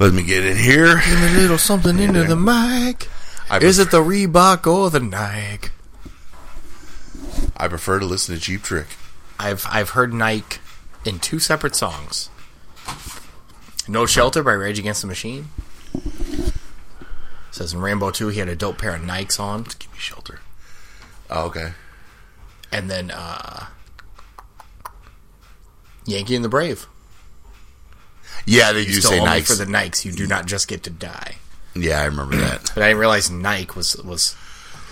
Let 0.00 0.14
me 0.14 0.22
get 0.22 0.46
in 0.46 0.56
here. 0.56 0.96
Give 0.96 1.20
me 1.20 1.26
a 1.26 1.40
little 1.40 1.58
something 1.58 1.98
into 1.98 2.24
the 2.24 2.34
mic. 2.34 3.08
I 3.50 3.58
Is 3.58 3.76
prefer, 3.76 3.82
it 3.82 3.90
the 3.90 4.00
Reebok 4.02 4.66
or 4.66 4.88
the 4.88 4.98
Nike? 4.98 5.68
I 7.54 7.68
prefer 7.68 7.98
to 7.98 8.06
listen 8.06 8.34
to 8.34 8.40
Cheap 8.40 8.62
Trick. 8.62 8.86
I've 9.38 9.66
I've 9.68 9.90
heard 9.90 10.14
Nike 10.14 10.56
in 11.04 11.18
two 11.18 11.38
separate 11.38 11.76
songs. 11.76 12.30
No 13.86 14.06
Shelter 14.06 14.42
by 14.42 14.52
Rage 14.52 14.78
Against 14.78 15.02
the 15.02 15.06
Machine. 15.06 15.48
Says 17.50 17.74
in 17.74 17.80
Rambo 17.82 18.10
2 18.10 18.28
he 18.28 18.38
had 18.38 18.48
a 18.48 18.56
dope 18.56 18.78
pair 18.78 18.94
of 18.94 19.02
Nikes 19.02 19.38
on. 19.38 19.64
To 19.64 19.76
give 19.76 19.92
me 19.92 19.98
shelter. 19.98 20.40
Oh, 21.28 21.44
okay. 21.46 21.72
And 22.72 22.90
then 22.90 23.10
uh 23.10 23.66
Yankee 26.06 26.36
and 26.36 26.44
the 26.44 26.48
Brave. 26.48 26.86
Yeah, 28.46 28.72
they 28.72 28.84
do 28.84 28.92
Still 28.94 29.10
say 29.12 29.18
Nikes. 29.20 29.46
for 29.46 29.54
the 29.54 29.66
Nikes, 29.70 30.04
you 30.04 30.12
do 30.12 30.26
not 30.26 30.46
just 30.46 30.66
get 30.68 30.82
to 30.84 30.90
die. 30.90 31.36
yeah, 31.74 32.00
I 32.00 32.06
remember 32.06 32.36
that. 32.36 32.70
But 32.74 32.82
I 32.82 32.88
didn't 32.88 33.00
realize 33.00 33.30
Nike 33.30 33.72
was 33.76 33.96
was 33.96 34.34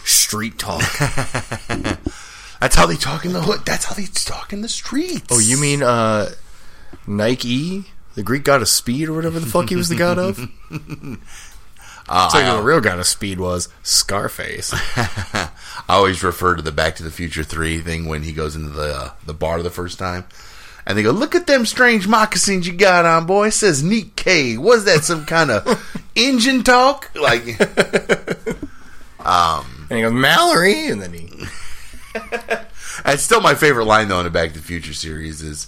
street 0.05 0.59
talk. 0.59 0.83
That's 2.61 2.75
how 2.75 2.87
they 2.87 2.97
talk 2.97 3.25
in 3.25 3.33
the 3.33 3.41
hood. 3.43 3.61
That's 3.65 3.85
how 3.85 3.95
they 3.95 4.07
talk 4.07 4.53
in 4.53 4.63
the 4.63 4.69
streets. 4.69 5.27
oh, 5.31 5.39
you 5.39 5.57
mean 5.61 5.83
uh 5.83 6.31
Nike, 7.07 7.85
the 8.15 8.23
Greek 8.23 8.45
god 8.45 8.63
of 8.63 8.69
speed 8.69 9.09
or 9.09 9.13
whatever 9.15 9.39
the 9.41 9.47
fuck 9.47 9.69
he 9.69 9.77
was 9.77 9.89
the 9.89 9.97
god 9.97 10.19
of? 10.19 10.39
Uh, 12.11 12.31
So 12.31 12.57
the 12.57 12.63
real 12.63 12.81
god 12.81 12.99
of 12.99 13.07
speed 13.07 13.39
was 13.39 13.69
Scarface. 13.83 14.73
I 14.97 15.51
always 15.89 16.23
refer 16.23 16.55
to 16.55 16.63
the 16.63 16.73
Back 16.73 16.97
to 16.97 17.03
the 17.03 17.11
Future 17.11 17.45
Three 17.45 17.81
thing 17.81 18.07
when 18.09 18.23
he 18.23 18.33
goes 18.33 18.57
into 18.57 18.71
the 18.71 18.95
uh, 18.97 19.11
the 19.27 19.35
bar 19.35 19.63
the 19.63 19.69
first 19.69 19.99
time, 19.99 20.25
and 20.89 20.97
they 20.99 21.03
go, 21.03 21.11
"Look 21.13 21.35
at 21.37 21.47
them 21.47 21.67
strange 21.67 22.09
moccasins 22.09 22.67
you 22.67 22.73
got 22.73 23.05
on, 23.05 23.27
boy." 23.27 23.49
It 23.49 23.53
says 23.53 23.83
Neat 23.85 24.17
K. 24.17 24.57
Was 24.57 24.87
that 24.87 25.05
some 25.05 25.27
kind 25.27 25.51
of 25.51 26.03
engine 26.17 26.65
talk? 26.65 27.11
Like, 27.15 27.43
um, 29.25 29.87
And 29.91 29.99
he 29.99 30.03
goes, 30.03 30.13
Mallory, 30.13 30.87
and 30.89 31.01
then 31.01 31.13
he 31.13 31.29
That's 33.05 33.23
still 33.23 33.41
my 33.41 33.55
favorite 33.55 33.85
line 33.85 34.09
though 34.09 34.19
in 34.19 34.25
the 34.25 34.31
Back 34.31 34.53
to 34.55 34.59
the 34.59 34.65
Future 34.65 34.95
series 34.95 35.43
is 35.43 35.67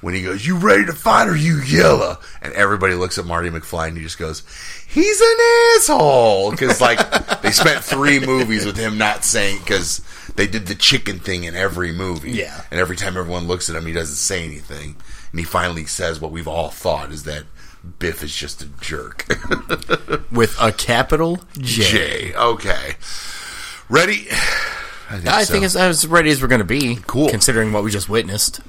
when 0.00 0.14
he 0.14 0.22
goes, 0.22 0.46
"You 0.46 0.56
ready 0.56 0.86
to 0.86 0.92
fight 0.92 1.28
or 1.28 1.36
you 1.36 1.58
yella?" 1.60 2.18
And 2.40 2.52
everybody 2.54 2.94
looks 2.94 3.18
at 3.18 3.26
Marty 3.26 3.50
McFly 3.50 3.88
and 3.88 3.96
he 3.96 4.02
just 4.02 4.18
goes, 4.18 4.44
"He's 4.88 5.20
an 5.20 5.36
asshole." 5.76 6.52
Because 6.52 6.80
like 6.80 7.42
they 7.42 7.50
spent 7.50 7.84
three 7.84 8.18
movies 8.20 8.64
with 8.64 8.76
him 8.76 8.96
not 8.98 9.24
saying 9.24 9.58
because 9.58 10.00
they 10.36 10.46
did 10.46 10.66
the 10.66 10.74
chicken 10.74 11.18
thing 11.18 11.44
in 11.44 11.54
every 11.54 11.92
movie. 11.92 12.32
Yeah. 12.32 12.62
and 12.70 12.80
every 12.80 12.96
time 12.96 13.16
everyone 13.16 13.46
looks 13.46 13.68
at 13.68 13.76
him, 13.76 13.86
he 13.86 13.92
doesn't 13.92 14.16
say 14.16 14.44
anything, 14.44 14.96
and 15.30 15.40
he 15.40 15.44
finally 15.44 15.86
says 15.86 16.20
what 16.20 16.32
we've 16.32 16.48
all 16.48 16.70
thought 16.70 17.10
is 17.10 17.24
that 17.24 17.44
Biff 17.98 18.22
is 18.22 18.34
just 18.34 18.62
a 18.62 18.66
jerk. 18.80 19.26
with 20.32 20.56
a 20.60 20.72
capital 20.72 21.40
J. 21.58 21.82
Jay, 21.82 22.34
okay, 22.34 22.96
ready? 23.88 24.28
I 25.10 25.14
think, 25.14 25.26
I 25.28 25.42
so. 25.42 25.52
think 25.52 25.64
it's 25.64 25.74
as 25.74 26.06
ready 26.06 26.30
as 26.30 26.40
we're 26.40 26.46
going 26.46 26.60
to 26.60 26.64
be. 26.64 26.98
Cool. 27.06 27.28
Considering 27.30 27.72
what 27.72 27.82
we 27.82 27.90
just 27.90 28.08
witnessed. 28.08 28.60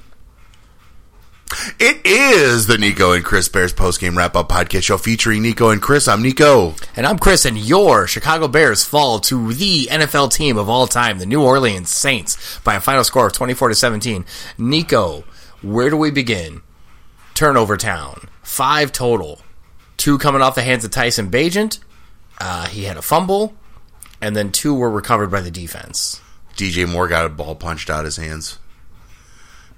It 1.83 2.05
is 2.05 2.67
the 2.67 2.77
Nico 2.77 3.13
and 3.13 3.25
Chris 3.25 3.49
Bears 3.49 3.73
postgame 3.73 4.15
wrap 4.15 4.35
up 4.35 4.49
podcast 4.49 4.83
show 4.83 4.99
featuring 4.99 5.41
Nico 5.41 5.71
and 5.71 5.81
Chris. 5.81 6.07
I'm 6.07 6.21
Nico. 6.21 6.75
And 6.95 7.07
I'm 7.07 7.17
Chris, 7.17 7.43
and 7.43 7.57
your 7.57 8.05
Chicago 8.05 8.47
Bears 8.47 8.83
fall 8.83 9.17
to 9.21 9.51
the 9.51 9.87
NFL 9.89 10.31
team 10.31 10.59
of 10.59 10.69
all 10.69 10.85
time, 10.85 11.17
the 11.17 11.25
New 11.25 11.41
Orleans 11.41 11.89
Saints, 11.89 12.59
by 12.59 12.75
a 12.75 12.79
final 12.79 13.03
score 13.03 13.25
of 13.25 13.33
24 13.33 13.69
to 13.69 13.73
17. 13.73 14.25
Nico, 14.59 15.23
where 15.63 15.89
do 15.89 15.97
we 15.97 16.11
begin? 16.11 16.61
Turnover 17.33 17.77
town. 17.77 18.29
Five 18.43 18.91
total. 18.91 19.41
Two 19.97 20.19
coming 20.19 20.43
off 20.43 20.53
the 20.53 20.61
hands 20.61 20.85
of 20.85 20.91
Tyson 20.91 21.31
Bagent. 21.31 21.79
Uh, 22.39 22.67
he 22.67 22.83
had 22.83 22.97
a 22.97 23.01
fumble. 23.01 23.55
And 24.21 24.35
then 24.35 24.51
two 24.51 24.75
were 24.75 24.91
recovered 24.91 25.31
by 25.31 25.41
the 25.41 25.49
defense. 25.49 26.21
DJ 26.55 26.87
Moore 26.87 27.07
got 27.07 27.25
a 27.25 27.29
ball 27.29 27.55
punched 27.55 27.89
out 27.89 28.05
his 28.05 28.17
hands. 28.17 28.59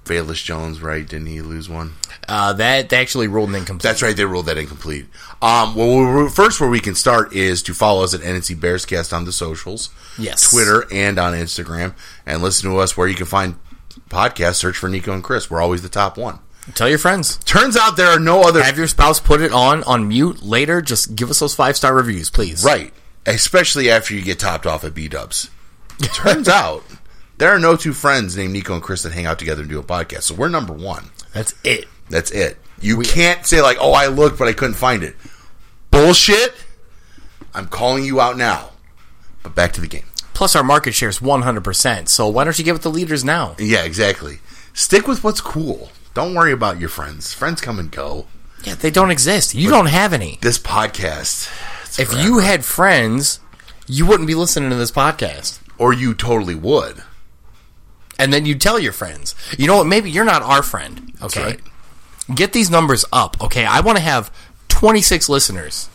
Velus 0.04 0.42
Jones, 0.44 0.80
right? 0.82 1.06
Didn't 1.06 1.26
he 1.28 1.40
lose 1.40 1.68
one? 1.68 1.94
Uh, 2.28 2.52
that 2.54 2.88
they 2.88 2.96
actually 2.98 3.28
ruled 3.28 3.48
an 3.50 3.54
incomplete. 3.56 3.82
That's 3.82 4.02
right. 4.02 4.16
They 4.16 4.24
ruled 4.24 4.46
that 4.46 4.56
incomplete. 4.58 5.06
Um, 5.42 5.74
well, 5.74 6.28
first, 6.28 6.60
where 6.60 6.70
we 6.70 6.80
can 6.80 6.94
start 6.94 7.32
is 7.34 7.62
to 7.64 7.74
follow 7.74 8.04
us 8.04 8.14
at 8.14 8.20
NNC 8.20 8.56
Bearscast 8.56 9.12
on 9.12 9.24
the 9.24 9.32
socials, 9.32 9.90
Yes. 10.18 10.50
Twitter 10.50 10.86
and 10.92 11.18
on 11.18 11.32
Instagram, 11.34 11.94
and 12.24 12.42
listen 12.42 12.70
to 12.70 12.78
us 12.78 12.96
where 12.96 13.08
you 13.08 13.14
can 13.14 13.26
find 13.26 13.56
podcasts. 14.08 14.56
Search 14.56 14.76
for 14.76 14.88
Nico 14.88 15.12
and 15.12 15.22
Chris. 15.24 15.50
We're 15.50 15.60
always 15.62 15.82
the 15.82 15.88
top 15.88 16.16
one. 16.16 16.38
Tell 16.74 16.88
your 16.88 16.98
friends. 16.98 17.36
Turns 17.44 17.76
out 17.76 17.96
there 17.98 18.08
are 18.08 18.18
no 18.18 18.42
other 18.42 18.62
Have 18.62 18.78
your 18.78 18.86
spouse 18.86 19.20
put 19.20 19.42
it 19.42 19.52
on 19.52 19.82
on 19.84 20.08
mute 20.08 20.42
later. 20.42 20.80
Just 20.80 21.14
give 21.14 21.28
us 21.28 21.40
those 21.40 21.54
five 21.54 21.76
star 21.76 21.94
reviews, 21.94 22.30
please. 22.30 22.64
Right. 22.64 22.92
Especially 23.26 23.90
after 23.90 24.14
you 24.14 24.22
get 24.22 24.38
topped 24.38 24.66
off 24.66 24.82
at 24.82 24.94
B 24.94 25.06
Dubs. 25.08 25.50
Turns 26.14 26.48
out 26.48 26.82
there 27.38 27.50
are 27.50 27.58
no 27.58 27.76
two 27.76 27.92
friends 27.92 28.36
named 28.36 28.52
Nico 28.52 28.74
and 28.74 28.82
Chris 28.82 29.02
that 29.02 29.12
hang 29.12 29.26
out 29.26 29.38
together 29.38 29.62
and 29.62 29.70
do 29.70 29.78
a 29.78 29.82
podcast. 29.82 30.22
So 30.22 30.34
we're 30.34 30.48
number 30.48 30.72
one. 30.72 31.10
That's 31.32 31.54
it. 31.64 31.86
That's 32.08 32.30
it. 32.30 32.58
You 32.80 33.00
can't 33.00 33.46
say 33.46 33.62
like, 33.62 33.78
"Oh, 33.80 33.92
I 33.92 34.06
looked, 34.06 34.38
but 34.38 34.48
I 34.48 34.52
couldn't 34.52 34.74
find 34.74 35.02
it." 35.02 35.16
Bullshit. 35.90 36.54
I'm 37.54 37.68
calling 37.68 38.04
you 38.04 38.20
out 38.20 38.36
now. 38.36 38.70
But 39.42 39.54
back 39.54 39.72
to 39.74 39.80
the 39.80 39.86
game. 39.86 40.06
Plus, 40.32 40.56
our 40.56 40.64
market 40.64 40.92
share 40.94 41.08
is 41.08 41.20
100%. 41.20 42.08
So 42.08 42.26
why 42.28 42.42
don't 42.42 42.58
you 42.58 42.64
get 42.64 42.72
with 42.72 42.82
the 42.82 42.90
leaders 42.90 43.24
now? 43.24 43.54
Yeah, 43.58 43.84
exactly. 43.84 44.40
Stick 44.72 45.06
with 45.06 45.22
what's 45.22 45.40
cool. 45.40 45.90
Don't 46.14 46.34
worry 46.34 46.50
about 46.52 46.80
your 46.80 46.88
friends. 46.88 47.32
Friends 47.32 47.60
come 47.60 47.78
and 47.78 47.90
go. 47.90 48.26
Yeah, 48.64 48.74
they 48.74 48.90
don't 48.90 49.10
exist. 49.12 49.54
You 49.54 49.70
don't 49.70 49.86
have 49.86 50.12
any. 50.12 50.38
This 50.40 50.58
podcast. 50.58 51.46
If 51.98 52.08
forever. 52.08 52.22
you 52.22 52.38
had 52.38 52.64
friends, 52.64 53.38
you 53.86 54.06
wouldn't 54.06 54.26
be 54.26 54.34
listening 54.34 54.70
to 54.70 54.76
this 54.76 54.90
podcast. 54.90 55.60
or 55.78 55.92
you 55.92 56.14
totally 56.14 56.54
would. 56.54 57.02
And 58.18 58.32
then 58.32 58.46
you 58.46 58.54
tell 58.54 58.78
your 58.78 58.92
friends. 58.92 59.34
You 59.58 59.66
know 59.66 59.76
what? 59.76 59.86
Maybe 59.86 60.10
you're 60.10 60.24
not 60.24 60.42
our 60.42 60.62
friend. 60.62 61.12
Okay. 61.22 61.42
right. 61.42 61.60
Get 62.34 62.52
these 62.52 62.70
numbers 62.70 63.04
up. 63.12 63.36
Okay. 63.40 63.64
I 63.64 63.80
want 63.80 63.98
to 63.98 64.04
have 64.04 64.32
26 64.68 65.28
listeners 65.28 65.88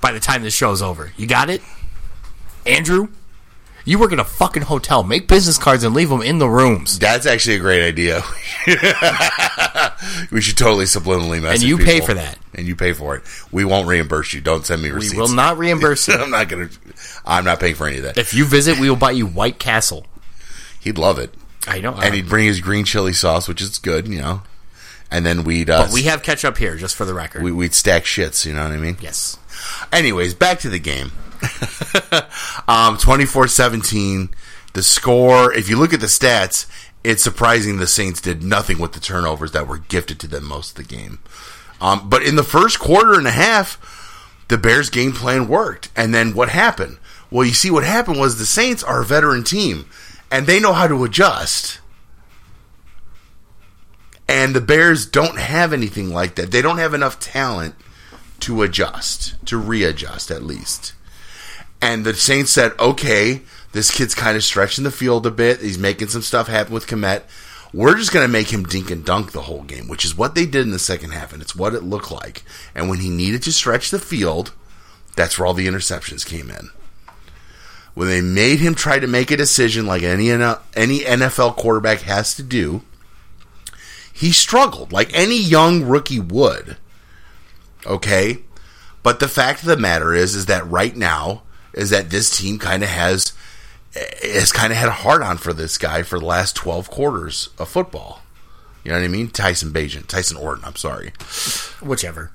by 0.00 0.12
the 0.12 0.20
time 0.20 0.42
this 0.42 0.54
show's 0.54 0.82
over. 0.82 1.12
You 1.16 1.26
got 1.26 1.50
it? 1.50 1.62
Andrew? 2.66 3.08
You 3.84 3.98
work 3.98 4.12
at 4.12 4.18
a 4.18 4.24
fucking 4.24 4.62
hotel. 4.62 5.02
Make 5.02 5.26
business 5.26 5.56
cards 5.56 5.84
and 5.84 5.94
leave 5.94 6.10
them 6.10 6.20
in 6.20 6.38
the 6.38 6.48
rooms. 6.48 6.98
That's 6.98 7.24
actually 7.26 7.56
a 7.56 7.60
great 7.60 7.82
idea. 7.82 8.22
we 10.30 10.40
should 10.42 10.58
totally 10.58 10.84
subliminally 10.84 11.42
message 11.42 11.62
And 11.62 11.68
you 11.68 11.78
pay 11.78 12.00
for 12.00 12.12
that. 12.14 12.38
And 12.54 12.66
you 12.66 12.76
pay 12.76 12.92
for 12.92 13.16
it. 13.16 13.22
We 13.50 13.64
won't 13.64 13.88
reimburse 13.88 14.34
you. 14.34 14.42
Don't 14.42 14.66
send 14.66 14.82
me 14.82 14.90
receipts. 14.90 15.14
We 15.14 15.20
will 15.20 15.28
not 15.28 15.56
reimburse 15.58 16.08
you. 16.08 16.14
I'm 16.14 16.30
not 16.30 16.48
gonna. 16.48 16.68
I'm 17.24 17.44
not 17.44 17.58
paying 17.58 17.74
for 17.74 17.86
any 17.86 17.96
of 17.98 18.02
that. 18.04 18.18
If 18.18 18.34
you 18.34 18.44
visit, 18.44 18.78
we 18.78 18.90
will 18.90 18.96
buy 18.96 19.12
you 19.12 19.26
White 19.26 19.58
Castle. 19.58 20.06
He'd 20.80 20.98
love 20.98 21.18
it, 21.18 21.32
I 21.66 21.80
know. 21.80 21.94
and 21.94 22.14
he'd 22.14 22.28
bring 22.28 22.46
his 22.46 22.60
green 22.60 22.84
chili 22.84 23.12
sauce, 23.12 23.48
which 23.48 23.60
is 23.60 23.78
good, 23.78 24.08
you 24.08 24.20
know. 24.20 24.42
And 25.10 25.26
then 25.26 25.42
we'd 25.44 25.68
uh, 25.68 25.86
but 25.86 25.92
we 25.92 26.04
have 26.04 26.22
ketchup 26.22 26.56
here, 26.56 26.76
just 26.76 26.94
for 26.94 27.04
the 27.04 27.14
record. 27.14 27.42
we, 27.42 27.50
we'd 27.52 27.74
stack 27.74 28.04
shits. 28.04 28.46
You 28.46 28.54
know 28.54 28.62
what 28.62 28.72
I 28.72 28.76
mean? 28.76 28.96
yes. 29.00 29.36
Anyways, 29.92 30.34
back 30.34 30.60
to 30.60 30.70
the 30.70 30.78
game. 30.78 31.12
um, 32.68 32.96
24-17. 32.96 34.30
The 34.72 34.82
score, 34.82 35.52
if 35.52 35.68
you 35.68 35.76
look 35.76 35.92
at 35.92 36.00
the 36.00 36.06
stats, 36.06 36.66
it's 37.02 37.22
surprising 37.22 37.78
the 37.78 37.86
Saints 37.86 38.20
did 38.20 38.42
nothing 38.42 38.78
with 38.78 38.92
the 38.92 39.00
turnovers 39.00 39.52
that 39.52 39.66
were 39.66 39.78
gifted 39.78 40.20
to 40.20 40.28
them 40.28 40.44
most 40.44 40.70
of 40.70 40.76
the 40.76 40.96
game. 40.96 41.18
Um, 41.80 42.08
but 42.08 42.22
in 42.22 42.36
the 42.36 42.44
first 42.44 42.78
quarter 42.78 43.14
and 43.14 43.26
a 43.26 43.32
half, 43.32 44.44
the 44.48 44.58
Bears' 44.58 44.90
game 44.90 45.12
plan 45.12 45.48
worked. 45.48 45.90
And 45.96 46.14
then 46.14 46.34
what 46.34 46.50
happened? 46.50 46.98
Well, 47.30 47.46
you 47.46 47.54
see, 47.54 47.70
what 47.70 47.84
happened 47.84 48.18
was 48.18 48.38
the 48.38 48.46
Saints 48.46 48.82
are 48.84 49.02
a 49.02 49.04
veteran 49.04 49.44
team, 49.44 49.86
and 50.30 50.46
they 50.46 50.60
know 50.60 50.72
how 50.72 50.86
to 50.86 51.04
adjust. 51.04 51.80
And 54.28 54.54
the 54.54 54.60
Bears 54.60 55.06
don't 55.06 55.38
have 55.38 55.72
anything 55.72 56.10
like 56.10 56.36
that. 56.36 56.52
They 56.52 56.62
don't 56.62 56.78
have 56.78 56.94
enough 56.94 57.18
talent 57.18 57.74
to 58.40 58.62
adjust, 58.62 59.34
to 59.46 59.58
readjust 59.58 60.30
at 60.30 60.44
least. 60.44 60.94
And 61.82 62.04
the 62.04 62.14
Saints 62.14 62.52
said, 62.52 62.72
okay, 62.78 63.42
this 63.72 63.90
kid's 63.90 64.14
kind 64.14 64.36
of 64.36 64.44
stretching 64.44 64.84
the 64.84 64.90
field 64.90 65.26
a 65.26 65.30
bit. 65.30 65.60
He's 65.60 65.78
making 65.78 66.08
some 66.08 66.22
stuff 66.22 66.46
happen 66.46 66.72
with 66.74 66.86
Komet. 66.86 67.22
We're 67.72 67.96
just 67.96 68.12
going 68.12 68.24
to 68.24 68.32
make 68.32 68.52
him 68.52 68.64
dink 68.64 68.90
and 68.90 69.04
dunk 69.04 69.32
the 69.32 69.42
whole 69.42 69.62
game, 69.62 69.88
which 69.88 70.04
is 70.04 70.16
what 70.16 70.34
they 70.34 70.44
did 70.44 70.62
in 70.62 70.72
the 70.72 70.78
second 70.78 71.10
half, 71.10 71.32
and 71.32 71.40
it's 71.40 71.54
what 71.54 71.74
it 71.74 71.84
looked 71.84 72.10
like. 72.10 72.42
And 72.74 72.88
when 72.88 72.98
he 72.98 73.08
needed 73.08 73.42
to 73.44 73.52
stretch 73.52 73.90
the 73.90 74.00
field, 74.00 74.52
that's 75.16 75.38
where 75.38 75.46
all 75.46 75.54
the 75.54 75.68
interceptions 75.68 76.26
came 76.26 76.50
in. 76.50 76.70
When 77.94 78.08
they 78.08 78.20
made 78.20 78.60
him 78.60 78.74
try 78.74 78.98
to 78.98 79.06
make 79.06 79.30
a 79.30 79.36
decision 79.36 79.86
like 79.86 80.02
any 80.02 80.30
any 80.30 81.00
NFL 81.00 81.56
quarterback 81.56 82.00
has 82.00 82.34
to 82.36 82.42
do, 82.42 82.82
he 84.12 84.32
struggled 84.32 84.92
like 84.92 85.10
any 85.12 85.40
young 85.40 85.82
rookie 85.82 86.20
would. 86.20 86.76
Okay? 87.86 88.38
But 89.02 89.20
the 89.20 89.28
fact 89.28 89.62
of 89.62 89.66
the 89.68 89.76
matter 89.76 90.12
is 90.12 90.34
is 90.34 90.46
that 90.46 90.68
right 90.68 90.94
now 90.94 91.42
is 91.72 91.90
that 91.90 92.10
this 92.10 92.36
team 92.36 92.58
kind 92.58 92.82
of 92.82 92.88
has 92.88 93.32
has 93.94 94.52
kind 94.52 94.72
of 94.72 94.78
had 94.78 94.88
a 94.88 94.92
hard 94.92 95.22
on 95.22 95.36
for 95.36 95.52
this 95.52 95.76
guy 95.78 96.02
for 96.02 96.18
the 96.18 96.26
last 96.26 96.54
12 96.54 96.90
quarters 96.90 97.48
of 97.58 97.68
football. 97.68 98.22
You 98.84 98.92
know 98.92 98.98
what 98.98 99.04
I 99.04 99.08
mean? 99.08 99.28
Tyson 99.28 99.70
Bagent, 99.72 100.06
Tyson 100.06 100.36
Orton, 100.36 100.64
I'm 100.64 100.76
sorry. 100.76 101.12
Whichever. 101.82 102.30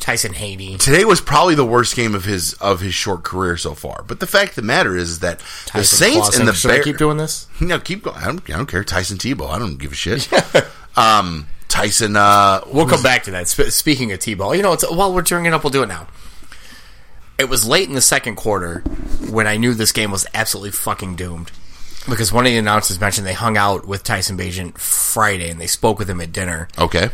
Tyson 0.00 0.34
Haney. 0.34 0.76
Today 0.76 1.04
was 1.04 1.20
probably 1.20 1.54
the 1.54 1.64
worst 1.64 1.96
game 1.96 2.14
of 2.14 2.24
his 2.24 2.52
of 2.54 2.80
his 2.80 2.92
short 2.94 3.22
career 3.22 3.56
so 3.56 3.74
far. 3.74 4.02
But 4.06 4.20
the 4.20 4.26
fact 4.26 4.50
of 4.50 4.56
the 4.56 4.62
matter 4.62 4.96
is 4.96 5.20
that 5.20 5.38
the 5.72 5.82
Saints 5.84 6.16
Clausen. 6.18 6.42
and 6.42 6.48
the 6.48 6.52
Should 6.52 6.68
Bears 6.68 6.84
keep 6.84 6.98
doing 6.98 7.16
this? 7.16 7.46
No, 7.60 7.78
keep 7.78 8.02
going. 8.02 8.16
I 8.16 8.26
don't, 8.26 8.50
I 8.50 8.56
don't 8.56 8.66
care. 8.66 8.84
Tyson 8.84 9.16
Tebow. 9.16 9.48
I 9.48 9.58
don't 9.58 9.78
give 9.78 9.92
a 9.92 9.94
shit. 9.94 10.28
um, 10.96 11.46
Tyson. 11.68 12.16
Uh, 12.16 12.60
We'll 12.70 12.86
come 12.86 13.02
back 13.02 13.22
to 13.24 13.30
that. 13.32 13.48
Sp- 13.48 13.70
speaking 13.72 14.12
of 14.12 14.18
Tebow, 14.18 14.54
you 14.56 14.62
know, 14.62 14.72
it's, 14.74 14.88
while 14.90 15.12
we're 15.14 15.22
bringing 15.22 15.46
it 15.46 15.54
up, 15.54 15.64
we'll 15.64 15.70
do 15.70 15.82
it 15.82 15.88
now. 15.88 16.06
It 17.38 17.48
was 17.48 17.66
late 17.66 17.88
in 17.88 17.94
the 17.94 18.00
second 18.00 18.36
quarter 18.36 18.80
when 19.30 19.46
I 19.46 19.56
knew 19.56 19.74
this 19.74 19.90
game 19.92 20.10
was 20.10 20.26
absolutely 20.34 20.70
fucking 20.72 21.16
doomed. 21.16 21.50
Because 22.08 22.32
one 22.32 22.44
of 22.46 22.52
the 22.52 22.58
announcers 22.58 23.00
mentioned 23.00 23.26
they 23.26 23.32
hung 23.32 23.56
out 23.56 23.86
with 23.88 24.04
Tyson 24.04 24.36
Bagent 24.36 24.76
Friday 24.78 25.48
and 25.50 25.58
they 25.60 25.66
spoke 25.66 25.98
with 25.98 26.08
him 26.10 26.20
at 26.20 26.30
dinner. 26.32 26.68
okay. 26.78 27.08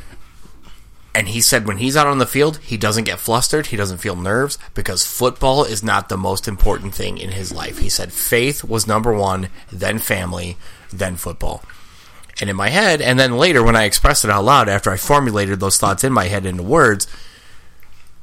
And 1.15 1.29
he 1.29 1.41
said 1.41 1.67
when 1.67 1.79
he's 1.79 1.97
out 1.97 2.07
on 2.07 2.19
the 2.19 2.27
field, 2.27 2.59
he 2.59 2.77
doesn't 2.77 3.05
get 3.05 3.19
flustered, 3.19 3.67
he 3.69 3.77
doesn't 3.77 3.99
feel 3.99 4.15
nerves 4.15 4.59
because 4.75 5.05
football 5.05 5.65
is 5.65 5.83
not 5.83 6.09
the 6.09 6.17
most 6.17 6.47
important 6.47 6.95
thing 6.95 7.19
in 7.19 7.31
his 7.31 7.53
life. 7.53 7.79
He 7.79 7.89
said 7.89 8.13
faith 8.13 8.63
was 8.63 8.87
number 8.87 9.13
one, 9.13 9.49
then 9.73 9.99
family, 9.99 10.57
then 10.93 11.17
football. 11.17 11.63
And 12.41 12.49
in 12.49 12.57
my 12.57 12.69
head, 12.69 13.03
and 13.03 13.19
then 13.19 13.37
later 13.37 13.63
when 13.63 13.77
I 13.77 13.85
expressed 13.85 14.25
it 14.25 14.31
out 14.31 14.45
loud 14.45 14.69
after 14.69 14.91
I 14.91 14.97
formulated 14.97 15.59
those 15.59 15.79
thoughts 15.79 16.05
in 16.05 16.13
my 16.13 16.27
head 16.27 16.47
into 16.47 16.63
words, 16.63 17.07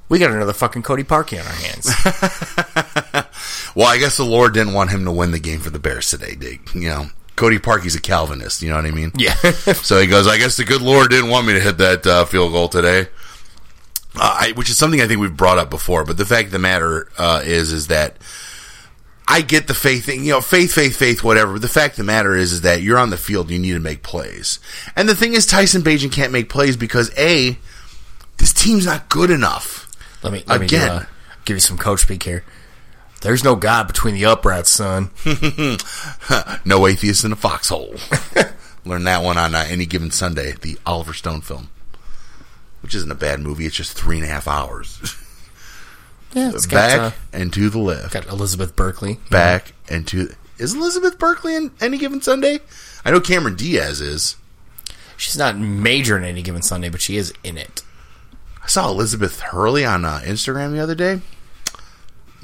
we 0.10 0.18
got 0.18 0.31
another 0.31 0.54
fucking 0.54 0.84
Cody 0.84 1.04
Parkey 1.04 1.39
on 1.39 1.45
our 1.45 1.54
hands. 1.54 3.28
Well, 3.78 3.86
I 3.86 4.00
guess 4.00 4.18
the 4.18 4.25
Lord 4.25 4.56
didn't 4.56 4.74
want 4.74 4.89
him 4.89 5.06
to 5.06 5.12
win 5.12 5.30
the 5.30 5.39
game 5.39 5.60
for 5.60 5.69
the 5.69 5.78
Bears 5.78 6.10
today, 6.10 6.34
Dig. 6.34 6.62
You 6.74 6.89
know, 6.89 7.06
Cody 7.38 7.60
Parkey's 7.60 7.95
a 7.95 8.01
Calvinist. 8.01 8.62
You 8.62 8.69
know 8.69 8.75
what 8.75 8.86
I 8.86 8.92
mean? 8.92 9.13
yeah. 9.16 9.36
So 9.74 10.01
he 10.01 10.07
goes, 10.07 10.28
I 10.28 10.38
guess 10.38 10.57
the 10.57 10.66
good 10.66 10.81
Lord 10.81 11.12
didn't 11.12 11.30
want 11.30 11.48
me 11.48 11.54
to 11.54 11.62
hit 11.62 11.78
that 11.78 12.06
uh, 12.06 12.25
field 12.25 12.51
goal 12.51 12.68
today. 12.68 13.07
Uh, 14.19 14.38
I, 14.42 14.51
which 14.54 14.69
is 14.69 14.78
something 14.78 15.00
I 15.00 15.07
think 15.07 15.22
we've 15.22 15.38
brought 15.38 15.60
up 15.60 15.69
before, 15.69 16.04
but 16.04 16.18
the 16.18 16.25
fact 16.25 16.48
of 16.48 16.51
the 16.51 16.60
matter 16.60 17.07
uh, 17.19 17.42
is, 17.45 17.72
is 17.72 17.88
that 17.88 18.18
I 19.28 19.42
get 19.42 19.68
the 19.68 19.75
faith 19.75 20.06
thing, 20.06 20.25
you 20.25 20.31
know, 20.31 20.42
faith, 20.42 20.74
faith, 20.74 20.95
faith, 20.98 21.24
whatever. 21.24 21.54
But 21.54 21.62
the 21.62 21.68
fact 21.68 21.94
of 21.94 21.98
the 21.98 22.04
matter 22.06 22.36
is, 22.36 22.51
is 22.54 22.62
that 22.62 22.81
you're 22.81 22.98
on 22.98 23.12
the 23.12 23.18
field, 23.18 23.51
you 23.51 23.60
need 23.60 23.74
to 23.74 23.80
make 23.80 24.01
plays. 24.01 24.60
And 24.95 25.07
the 25.07 25.16
thing 25.16 25.34
is, 25.34 25.45
Tyson 25.45 25.84
Bagent 25.84 26.12
can't 26.13 26.31
make 26.31 26.50
plays 26.50 26.75
because 26.75 27.12
a, 27.18 27.57
this 28.38 28.54
team's 28.54 28.86
not 28.86 29.10
good 29.10 29.30
enough. 29.30 29.88
let 30.24 30.34
me, 30.34 30.44
let 30.48 30.62
me 30.62 30.66
Again. 30.66 30.88
do, 30.88 30.94
uh, 30.94 31.06
give 31.45 31.56
you 31.56 31.62
some 31.62 31.78
coach 31.78 32.01
speak 32.01 32.24
here. 32.24 32.44
There's 33.22 33.44
no 33.44 33.56
God 33.56 33.88
between 33.88 34.14
the 34.14 34.25
uprights, 34.25 34.69
son. 34.69 35.10
no 36.66 36.86
atheist 36.88 37.24
in 37.25 37.31
a 37.31 37.36
foxhole. 37.36 37.96
Learn 38.86 39.04
that 39.06 39.24
one 39.24 39.38
on 39.38 39.56
uh, 39.56 39.66
any 39.68 39.86
given 39.86 40.12
Sunday, 40.12 40.54
the 40.62 40.78
Oliver 40.86 41.14
Stone 41.14 41.42
film, 41.42 41.69
which 42.81 42.96
isn't 42.96 43.12
a 43.12 43.16
bad 43.16 43.40
movie. 43.40 43.66
It's 43.66 43.75
just 43.75 43.98
three 43.98 44.18
and 44.18 44.25
a 44.25 44.30
half 44.30 44.48
hours. 44.48 45.16
Yeah, 46.34 46.50
it's 46.50 46.66
got, 46.66 46.75
Back 46.75 47.00
uh, 47.00 47.12
and 47.31 47.54
to 47.54 47.69
the 47.69 47.80
left. 47.80 48.14
got 48.14 48.28
Elizabeth 48.28 48.75
Berkley. 48.75 49.18
Back 49.31 49.72
and 49.90 50.06
to. 50.10 50.30
Is 50.58 50.74
Elizabeth 50.75 51.18
Berkley 51.18 51.56
in 51.56 51.72
any 51.80 51.98
given 51.98 52.22
Sunday? 52.22 52.60
I 53.06 53.12
know 53.12 53.22
Cameron 53.22 53.56
Diaz 53.56 54.02
is. 54.02 54.36
She's 55.16 55.38
not 55.38 55.58
major 55.58 56.18
in 56.18 56.25
any 56.25 56.42
given 56.42 56.62
Sunday, 56.62 56.90
but 56.90 57.02
she 57.02 57.16
is 57.16 57.34
in 57.46 57.58
it. 57.58 57.81
I 58.62 58.68
saw 58.68 58.90
Elizabeth 58.90 59.40
Hurley 59.40 59.86
on 59.86 60.04
uh, 60.04 60.20
Instagram 60.25 60.74
the 60.74 60.80
other 60.80 60.96
day. 60.96 61.22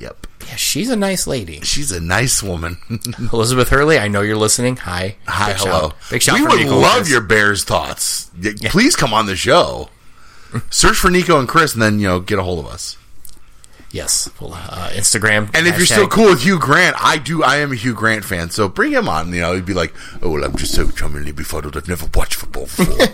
Yep, 0.04 0.28
Yeah, 0.48 0.56
she's 0.56 0.90
a 0.90 0.96
nice 0.96 1.26
lady. 1.28 1.62
she's 1.62 1.92
a 1.92 2.00
nice 2.02 2.44
woman. 2.44 2.78
Elizabeth 3.34 3.70
Hurley, 3.70 3.98
I 3.98 4.08
know 4.10 4.22
you're 4.22 4.36
listening. 4.38 4.76
Hi. 4.78 5.16
Hi, 5.28 5.54
Big 5.54 5.58
hello. 5.62 5.80
Shout. 5.90 5.96
Big 6.12 6.22
shout 6.22 6.40
we 6.40 6.46
would 6.46 6.60
Nico 6.60 6.78
love 6.78 6.96
Chris. 6.98 7.10
your 7.12 7.22
Bears 7.22 7.64
thoughts. 7.64 8.30
Y- 8.42 8.54
Please 8.66 8.96
come 8.96 9.14
on 9.14 9.26
the 9.28 9.36
show. 9.36 9.90
Search 10.70 10.98
for 10.98 11.10
Nico 11.10 11.40
and 11.40 11.48
Chris, 11.48 11.74
and 11.74 11.82
then 11.82 12.00
you 12.00 12.08
know 12.08 12.20
get 12.20 12.38
a 12.38 12.44
hold 12.44 12.60
of 12.60 12.68
us. 12.72 12.98
Yes. 13.92 14.28
Well, 14.42 14.54
uh, 14.56 14.90
Instagram. 14.94 15.52
And 15.54 15.68
if 15.68 15.78
you're 15.78 15.86
still 15.86 16.08
cool 16.08 16.30
with 16.32 16.42
Hugh 16.42 16.58
Grant, 16.60 16.96
I 17.00 17.18
do. 17.20 17.44
I 17.44 17.58
am 17.58 17.72
a 17.72 17.76
Hugh 17.76 17.94
Grant 17.94 18.26
fan, 18.26 18.50
so 18.50 18.68
bring 18.68 18.92
him 18.92 19.08
on. 19.08 19.32
You 19.32 19.42
know, 19.42 19.54
he'd 19.54 19.66
be 19.68 19.76
like, 19.76 19.94
"Oh 20.22 20.32
well, 20.32 20.44
I'm 20.44 20.56
just 20.56 20.74
so 20.74 20.90
charmingly 20.90 21.32
befuddled. 21.32 21.78
I've 21.78 21.88
never 21.88 22.08
watched 22.14 22.36
football 22.36 22.64
before. 22.76 23.08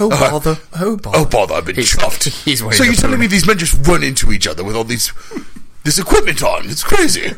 Oh, 0.00 0.10
bother. 0.10 0.58
Oh, 0.78 0.96
bother. 0.98 1.18
oh 1.18 1.24
bother, 1.24 1.54
I've 1.54 1.64
been 1.64 1.76
He's- 1.76 1.96
chuffed." 1.96 2.44
he's 2.44 2.60
so 2.60 2.84
you're 2.84 2.94
telling 2.94 3.18
me 3.18 3.26
these 3.26 3.46
men 3.46 3.56
just 3.58 3.86
run 3.88 4.02
into 4.04 4.30
each 4.30 4.46
other 4.46 4.62
with 4.62 4.76
all 4.76 4.84
these 4.84 5.08
this 5.88 5.98
equipment 5.98 6.42
on? 6.42 6.68
It's 6.68 6.84
crazy. 6.84 7.32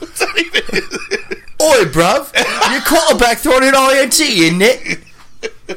It's 0.00 0.20
not 0.20 0.38
even- 0.38 0.82
Oi, 1.62 1.84
bruv. 1.92 2.32
Your 2.72 2.80
quarterback 2.80 3.38
throwing 3.38 3.64
it 3.64 3.74
INT, 3.74 4.20
isn't 4.20 4.62
it? 4.62 5.00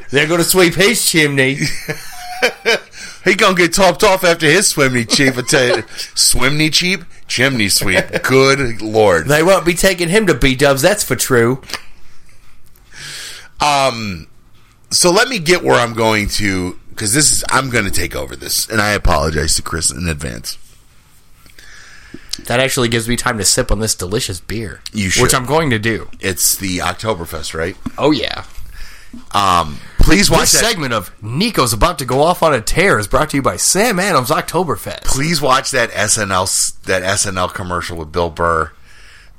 They're 0.10 0.28
going 0.28 0.40
to 0.40 0.46
sweep 0.46 0.76
his 0.76 1.06
chimney. 1.06 1.56
he 3.26 3.36
gonna 3.36 3.56
get 3.56 3.74
topped 3.74 4.04
off 4.04 4.24
after 4.24 4.46
his 4.46 4.74
swimney 4.74 5.10
cheap. 5.10 5.38
I 5.38 5.42
tell 5.42 5.68
you, 5.78 5.84
swimney 6.16 6.72
cheap, 6.72 7.02
chimney 7.28 7.68
sweep. 7.68 8.06
Good 8.24 8.82
lord. 8.82 9.28
They 9.28 9.44
won't 9.44 9.66
be 9.66 9.74
taking 9.74 10.08
him 10.08 10.26
to 10.28 10.34
B-dubs, 10.34 10.82
that's 10.82 11.04
for 11.04 11.18
true. 11.18 11.62
Um, 13.60 14.28
so 14.90 15.12
let 15.12 15.28
me 15.28 15.40
get 15.40 15.64
where 15.64 15.76
I'm 15.76 15.94
going 15.94 16.30
to 16.30 16.80
because 16.90 17.14
this 17.14 17.32
is 17.32 17.44
I'm 17.50 17.70
going 17.70 17.86
to 17.86 17.92
take 17.92 18.16
over 18.16 18.36
this, 18.38 18.70
and 18.70 18.80
I 18.80 18.92
apologize 18.92 19.56
to 19.56 19.62
Chris 19.62 19.92
in 19.92 20.08
advance. 20.08 20.58
That 22.46 22.60
actually 22.60 22.88
gives 22.90 23.08
me 23.08 23.16
time 23.16 23.38
to 23.38 23.46
sip 23.46 23.72
on 23.72 23.80
this 23.80 23.94
delicious 23.96 24.40
beer. 24.40 24.82
You 24.92 25.10
should. 25.10 25.22
Which 25.24 25.36
I'm 25.36 25.46
going 25.46 25.70
to 25.70 25.80
do. 25.80 26.10
It's 26.20 26.56
the 26.56 26.80
Oktoberfest, 26.80 27.54
right? 27.54 27.78
Oh, 27.98 28.12
yeah. 28.12 28.46
Um, 29.32 29.78
please 30.00 30.32
watch 30.32 30.52
This 30.52 30.54
that. 30.62 30.66
segment 30.72 30.94
of 30.94 31.12
Nico's 31.22 31.72
about 31.74 32.00
to 32.00 32.06
go 32.06 32.22
off 32.24 32.42
on 32.42 32.54
a 32.54 32.62
tear 32.62 32.98
is 32.98 33.08
brought 33.08 33.30
to 33.30 33.38
you 33.38 33.44
by 33.44 33.58
Sam 33.58 34.00
Adams 34.00 34.30
Oktoberfest. 34.32 35.04
Please 35.04 35.40
watch 35.42 35.70
that 35.72 35.92
SNL 35.92 36.82
that 36.86 37.04
SNL 37.04 37.54
commercial 37.54 37.98
with 37.98 38.12
Bill 38.12 38.32
Burr 38.32 38.72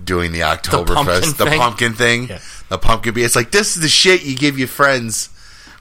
doing 0.02 0.31
the 0.31 0.40
Oktoberfest, 0.40 1.37
the 1.37 1.44
pumpkin 1.47 1.58
pumpkin 1.58 1.94
thing? 1.94 2.26
thing, 2.29 2.37
Yeah. 2.37 2.43
the 2.69 2.79
pumpkin 2.79 3.14
beer. 3.14 3.25
It's 3.25 3.35
like 3.35 3.50
this 3.50 3.75
is 3.75 3.82
the 3.82 3.88
shit 3.88 4.23
you 4.23 4.37
give 4.37 4.56
your 4.58 4.69
friends 4.69 5.31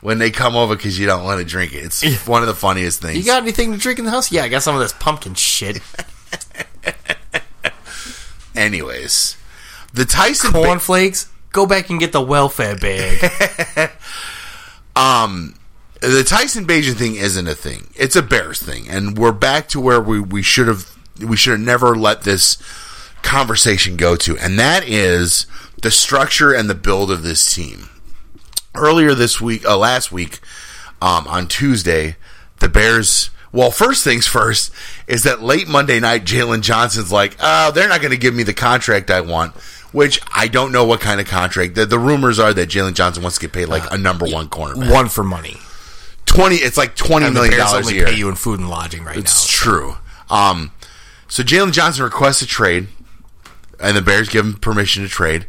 when 0.01 0.17
they 0.17 0.31
come 0.31 0.55
over 0.55 0.75
because 0.75 0.97
you 0.99 1.05
don't 1.05 1.23
want 1.23 1.39
to 1.39 1.45
drink 1.45 1.73
it. 1.73 1.83
It's 2.03 2.25
one 2.27 2.41
of 2.41 2.47
the 2.47 2.55
funniest 2.55 2.99
things. 3.01 3.17
You 3.17 3.23
got 3.25 3.43
anything 3.43 3.71
to 3.73 3.77
drink 3.77 3.99
in 3.99 4.05
the 4.05 4.11
house? 4.11 4.31
Yeah, 4.31 4.43
I 4.43 4.49
got 4.49 4.63
some 4.63 4.73
of 4.75 4.81
this 4.81 4.93
pumpkin 4.93 5.35
shit. 5.35 5.79
Anyways, 8.55 9.37
the 9.93 10.05
Tyson 10.05 10.51
Ba- 10.51 10.63
Cornflakes? 10.63 11.29
Go 11.51 11.65
back 11.65 11.89
and 11.89 11.99
get 11.99 12.11
the 12.11 12.21
welfare 12.21 12.75
bag. 12.75 13.31
um 14.95 15.55
the 16.03 16.23
Tyson 16.23 16.65
Bagent 16.65 16.95
thing 16.95 17.15
isn't 17.15 17.47
a 17.47 17.55
thing. 17.55 17.87
It's 17.95 18.15
a 18.15 18.21
Bears 18.21 18.61
thing, 18.61 18.89
and 18.89 19.17
we're 19.17 19.31
back 19.31 19.67
to 19.69 19.79
where 19.79 20.01
we 20.01 20.19
we 20.19 20.41
should 20.41 20.67
have 20.67 20.89
we 21.19 21.37
should 21.37 21.51
have 21.51 21.59
never 21.61 21.95
let 21.95 22.23
this 22.23 22.57
conversation 23.21 23.95
go 23.95 24.15
to, 24.17 24.37
and 24.37 24.59
that 24.59 24.87
is 24.87 25.45
the 25.81 25.91
structure 25.91 26.53
and 26.53 26.69
the 26.69 26.75
build 26.75 27.09
of 27.09 27.23
this 27.23 27.53
team. 27.53 27.89
Earlier 28.75 29.13
this 29.13 29.39
week, 29.39 29.65
uh, 29.65 29.77
last 29.77 30.11
week, 30.11 30.39
um, 31.01 31.27
on 31.27 31.47
Tuesday, 31.47 32.17
the 32.59 32.69
Bears. 32.69 33.29
Well, 33.53 33.71
first 33.71 34.03
things 34.03 34.27
first 34.27 34.71
is 35.07 35.23
that 35.23 35.41
late 35.41 35.67
Monday 35.69 35.99
night, 36.01 36.25
Jaylon 36.25 36.61
Johnson's 36.61 37.11
like, 37.11 37.37
"Oh, 37.39 37.71
they're 37.71 37.87
not 37.87 38.01
going 38.01 38.11
to 38.11 38.17
give 38.17 38.33
me 38.33 38.43
the 38.43 38.53
contract 38.53 39.09
I 39.09 39.21
want." 39.21 39.55
Which 39.93 40.19
I 40.35 40.47
don't 40.47 40.71
know 40.71 40.85
what 40.85 41.01
kind 41.01 41.21
of 41.21 41.27
contract. 41.27 41.75
The, 41.75 41.85
the 41.85 41.99
rumors 41.99 42.39
are 42.39 42.51
that 42.51 42.67
Jaylon 42.67 42.95
Johnson 42.95 43.21
wants 43.21 43.37
to 43.37 43.41
get 43.45 43.53
paid 43.53 43.67
like 43.67 43.89
a 43.93 43.97
number 43.97 44.25
one 44.25 44.49
cornerback 44.49 44.91
One 44.91 45.07
for 45.07 45.23
money. 45.23 45.57
twenty. 46.25 46.55
It's 46.55 46.77
like 46.77 46.95
twenty 46.95 47.27
And 47.27 47.35
million 47.35 47.55
dollars 47.59 47.87
a 47.89 47.93
year. 47.93 48.05
pay 48.07 48.15
you 48.15 48.27
in 48.27 48.33
food 48.33 48.59
and 48.59 48.69
lodging 48.71 49.03
right 49.03 49.15
It's 49.15 49.45
now. 49.47 49.63
true. 49.71 49.95
Um, 50.31 50.71
so 51.27 51.43
Jaylon 51.43 51.73
Johnson 51.73 52.03
requests 52.03 52.41
a 52.41 52.47
trade, 52.47 52.87
and 53.79 53.95
the 53.95 54.01
Bears 54.01 54.29
give 54.29 54.43
him 54.45 54.55
permission 54.55 55.03
to 55.03 55.09
trade. 55.09 55.45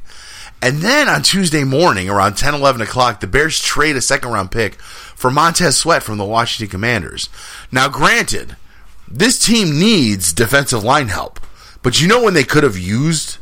And 0.64 0.78
then 0.78 1.10
on 1.10 1.20
Tuesday 1.20 1.62
morning, 1.62 2.08
around 2.08 2.38
10, 2.38 2.54
11 2.54 2.80
o'clock, 2.80 3.20
the 3.20 3.26
Bears 3.26 3.60
trade 3.60 3.96
a 3.96 4.00
second 4.00 4.30
round 4.30 4.50
pick 4.50 4.80
for 4.80 5.30
Montez 5.30 5.76
Sweat 5.76 6.02
from 6.02 6.16
the 6.16 6.24
Washington 6.24 6.70
Commanders. 6.70 7.28
Now, 7.70 7.90
granted, 7.90 8.56
this 9.06 9.38
team 9.44 9.78
needs 9.78 10.32
defensive 10.32 10.82
line 10.82 11.08
help, 11.08 11.38
but 11.82 12.00
you 12.00 12.08
know 12.08 12.22
when 12.22 12.32
they 12.32 12.44
could 12.44 12.62
have 12.62 12.78
used 12.78 13.36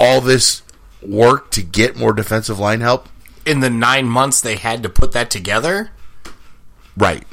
all 0.00 0.20
this 0.20 0.62
work 1.00 1.52
to 1.52 1.62
get 1.62 1.94
more 1.94 2.12
defensive 2.12 2.58
line 2.58 2.80
help? 2.80 3.08
In 3.46 3.60
the 3.60 3.70
nine 3.70 4.06
months 4.06 4.40
they 4.40 4.56
had 4.56 4.82
to 4.82 4.88
put 4.88 5.12
that 5.12 5.30
together, 5.30 5.92
Right. 6.96 7.24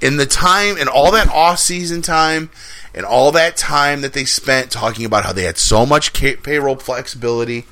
In 0.00 0.16
the 0.16 0.26
time 0.26 0.76
and 0.78 0.88
all 0.88 1.12
that 1.12 1.28
off 1.28 1.60
season 1.60 2.02
time 2.02 2.50
and 2.92 3.06
all 3.06 3.30
that 3.32 3.56
time 3.56 4.00
that 4.00 4.14
they 4.14 4.24
spent 4.24 4.72
talking 4.72 5.04
about 5.04 5.24
how 5.24 5.32
they 5.32 5.44
had 5.44 5.58
so 5.58 5.86
much 5.86 6.12
payroll 6.12 6.76
flexibility, 6.76 7.66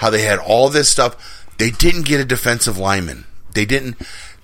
how 0.00 0.10
they 0.10 0.22
had 0.22 0.38
all 0.38 0.68
this 0.68 0.88
stuff, 0.88 1.46
they 1.58 1.70
didn't 1.70 2.06
get 2.06 2.20
a 2.20 2.24
defensive 2.24 2.78
lineman. 2.78 3.24
They 3.52 3.64
didn't. 3.64 3.96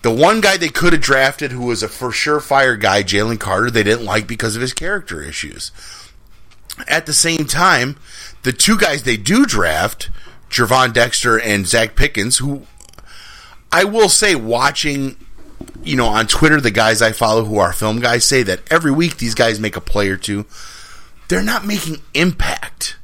The 0.02 0.10
one 0.10 0.40
guy 0.40 0.56
they 0.56 0.68
could 0.68 0.92
have 0.92 1.02
drafted 1.02 1.50
who 1.50 1.64
was 1.64 1.82
a 1.82 1.88
for 1.88 2.12
sure 2.12 2.40
fire 2.40 2.76
guy, 2.76 3.02
Jalen 3.02 3.40
Carter, 3.40 3.70
they 3.70 3.82
didn't 3.82 4.04
like 4.04 4.26
because 4.26 4.54
of 4.54 4.62
his 4.62 4.72
character 4.74 5.22
issues. 5.22 5.72
At 6.86 7.06
the 7.06 7.12
same 7.12 7.46
time, 7.46 7.96
the 8.42 8.52
two 8.52 8.76
guys 8.76 9.02
they 9.02 9.16
do 9.16 9.46
draft, 9.46 10.10
Gervon 10.50 10.92
Dexter 10.92 11.40
and 11.40 11.64
Zacch 11.64 11.96
Pickens, 11.96 12.36
who 12.36 12.66
I 13.72 13.84
will 13.84 14.08
say, 14.08 14.34
watching 14.34 15.16
you 15.82 15.96
know, 15.96 16.06
on 16.06 16.26
Twitter, 16.26 16.60
the 16.60 16.70
guys 16.70 17.00
I 17.00 17.12
follow 17.12 17.44
who 17.44 17.58
are 17.58 17.72
film 17.72 18.00
guys 18.00 18.24
say 18.24 18.42
that 18.42 18.60
every 18.70 18.90
week 18.90 19.16
these 19.16 19.34
guys 19.34 19.60
make 19.60 19.76
a 19.76 19.80
play 19.80 20.08
or 20.08 20.16
two. 20.16 20.44
They're 21.28 21.42
not 21.42 21.66
making 21.66 22.02
impact. 22.14 22.96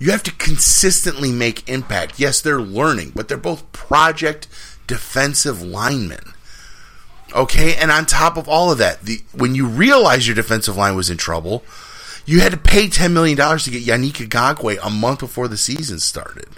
You 0.00 0.10
have 0.10 0.22
to 0.24 0.32
consistently 0.32 1.30
make 1.30 1.68
impact. 1.68 2.18
Yes, 2.18 2.40
they're 2.40 2.60
learning, 2.60 3.12
but 3.14 3.28
they're 3.28 3.36
both 3.36 3.70
project 3.70 4.48
defensive 4.86 5.62
linemen. 5.62 6.32
Okay, 7.34 7.76
and 7.76 7.90
on 7.92 8.06
top 8.06 8.36
of 8.36 8.48
all 8.48 8.72
of 8.72 8.78
that, 8.78 9.02
the 9.02 9.22
when 9.32 9.54
you 9.54 9.66
realize 9.66 10.26
your 10.26 10.34
defensive 10.34 10.76
line 10.76 10.96
was 10.96 11.10
in 11.10 11.18
trouble, 11.18 11.62
you 12.24 12.40
had 12.40 12.52
to 12.52 12.58
pay 12.58 12.88
ten 12.88 13.12
million 13.12 13.36
dollars 13.36 13.64
to 13.64 13.70
get 13.70 13.84
Yannick 13.84 14.26
Ngakoue 14.26 14.78
a 14.82 14.90
month 14.90 15.20
before 15.20 15.46
the 15.46 15.58
season 15.58 16.00
started. 16.00 16.48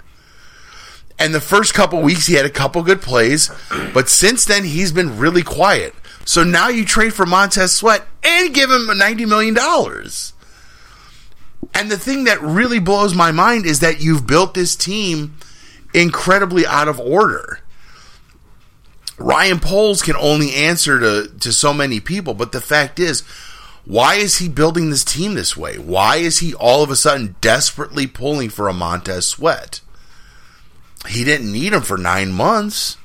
And 1.19 1.35
the 1.35 1.41
first 1.41 1.73
couple 1.73 2.01
weeks, 2.01 2.25
he 2.25 2.35
had 2.35 2.45
a 2.45 2.49
couple 2.49 2.81
good 2.81 3.01
plays, 3.01 3.51
but 3.93 4.09
since 4.09 4.45
then, 4.45 4.63
he's 4.63 4.91
been 4.91 5.19
really 5.19 5.43
quiet. 5.43 5.93
So 6.25 6.43
now 6.43 6.69
you 6.69 6.85
trade 6.85 7.13
for 7.13 7.25
Montez 7.25 7.73
Sweat 7.73 8.07
and 8.23 8.53
give 8.53 8.69
him 8.71 8.87
$90 8.87 9.27
million. 9.27 9.55
And 11.75 11.89
the 11.89 11.97
thing 11.97 12.25
that 12.25 12.41
really 12.41 12.79
blows 12.79 13.15
my 13.15 13.31
mind 13.31 13.65
is 13.65 13.79
that 13.79 14.01
you've 14.01 14.27
built 14.27 14.53
this 14.53 14.75
team 14.75 15.35
incredibly 15.93 16.65
out 16.65 16.87
of 16.87 16.99
order. 16.99 17.59
Ryan 19.17 19.59
Poles 19.59 20.01
can 20.01 20.15
only 20.15 20.53
answer 20.53 20.99
to, 20.99 21.31
to 21.39 21.53
so 21.53 21.73
many 21.73 21.99
people, 21.99 22.33
but 22.33 22.51
the 22.51 22.61
fact 22.61 22.99
is, 22.99 23.21
why 23.85 24.15
is 24.15 24.37
he 24.37 24.49
building 24.49 24.89
this 24.89 25.03
team 25.03 25.33
this 25.33 25.57
way? 25.57 25.77
Why 25.77 26.17
is 26.17 26.39
he 26.39 26.53
all 26.53 26.83
of 26.83 26.89
a 26.89 26.95
sudden 26.95 27.35
desperately 27.41 28.07
pulling 28.07 28.49
for 28.49 28.67
a 28.67 28.73
Montez 28.73 29.27
Sweat? 29.27 29.81
He 31.07 31.23
didn't 31.23 31.51
need 31.51 31.73
him 31.73 31.81
for 31.81 31.97
nine 31.97 32.31
months. 32.31 32.97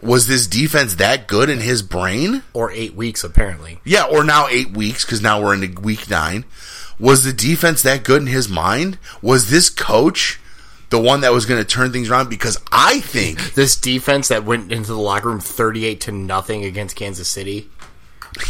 Was 0.00 0.26
this 0.26 0.46
defense 0.46 0.96
that 0.96 1.26
good 1.26 1.48
in 1.48 1.60
his 1.60 1.82
brain? 1.82 2.42
Or 2.52 2.70
eight 2.70 2.94
weeks, 2.94 3.24
apparently. 3.24 3.80
Yeah, 3.84 4.04
or 4.04 4.24
now 4.24 4.48
eight 4.48 4.70
weeks 4.70 5.04
because 5.04 5.22
now 5.22 5.42
we're 5.42 5.54
into 5.54 5.80
week 5.80 6.10
nine. 6.10 6.44
Was 6.98 7.24
the 7.24 7.32
defense 7.32 7.82
that 7.82 8.04
good 8.04 8.22
in 8.22 8.28
his 8.28 8.48
mind? 8.48 8.98
Was 9.22 9.50
this 9.50 9.68
coach 9.70 10.40
the 10.90 10.98
one 11.00 11.22
that 11.22 11.32
was 11.32 11.44
going 11.46 11.60
to 11.60 11.68
turn 11.68 11.92
things 11.92 12.08
around? 12.10 12.30
Because 12.30 12.60
I 12.70 13.00
think 13.00 13.54
This 13.54 13.76
defense 13.76 14.28
that 14.28 14.44
went 14.44 14.70
into 14.70 14.88
the 14.92 14.98
locker 14.98 15.28
room 15.28 15.40
38 15.40 16.00
to 16.02 16.12
nothing 16.12 16.64
against 16.64 16.94
Kansas 16.96 17.28
City, 17.28 17.68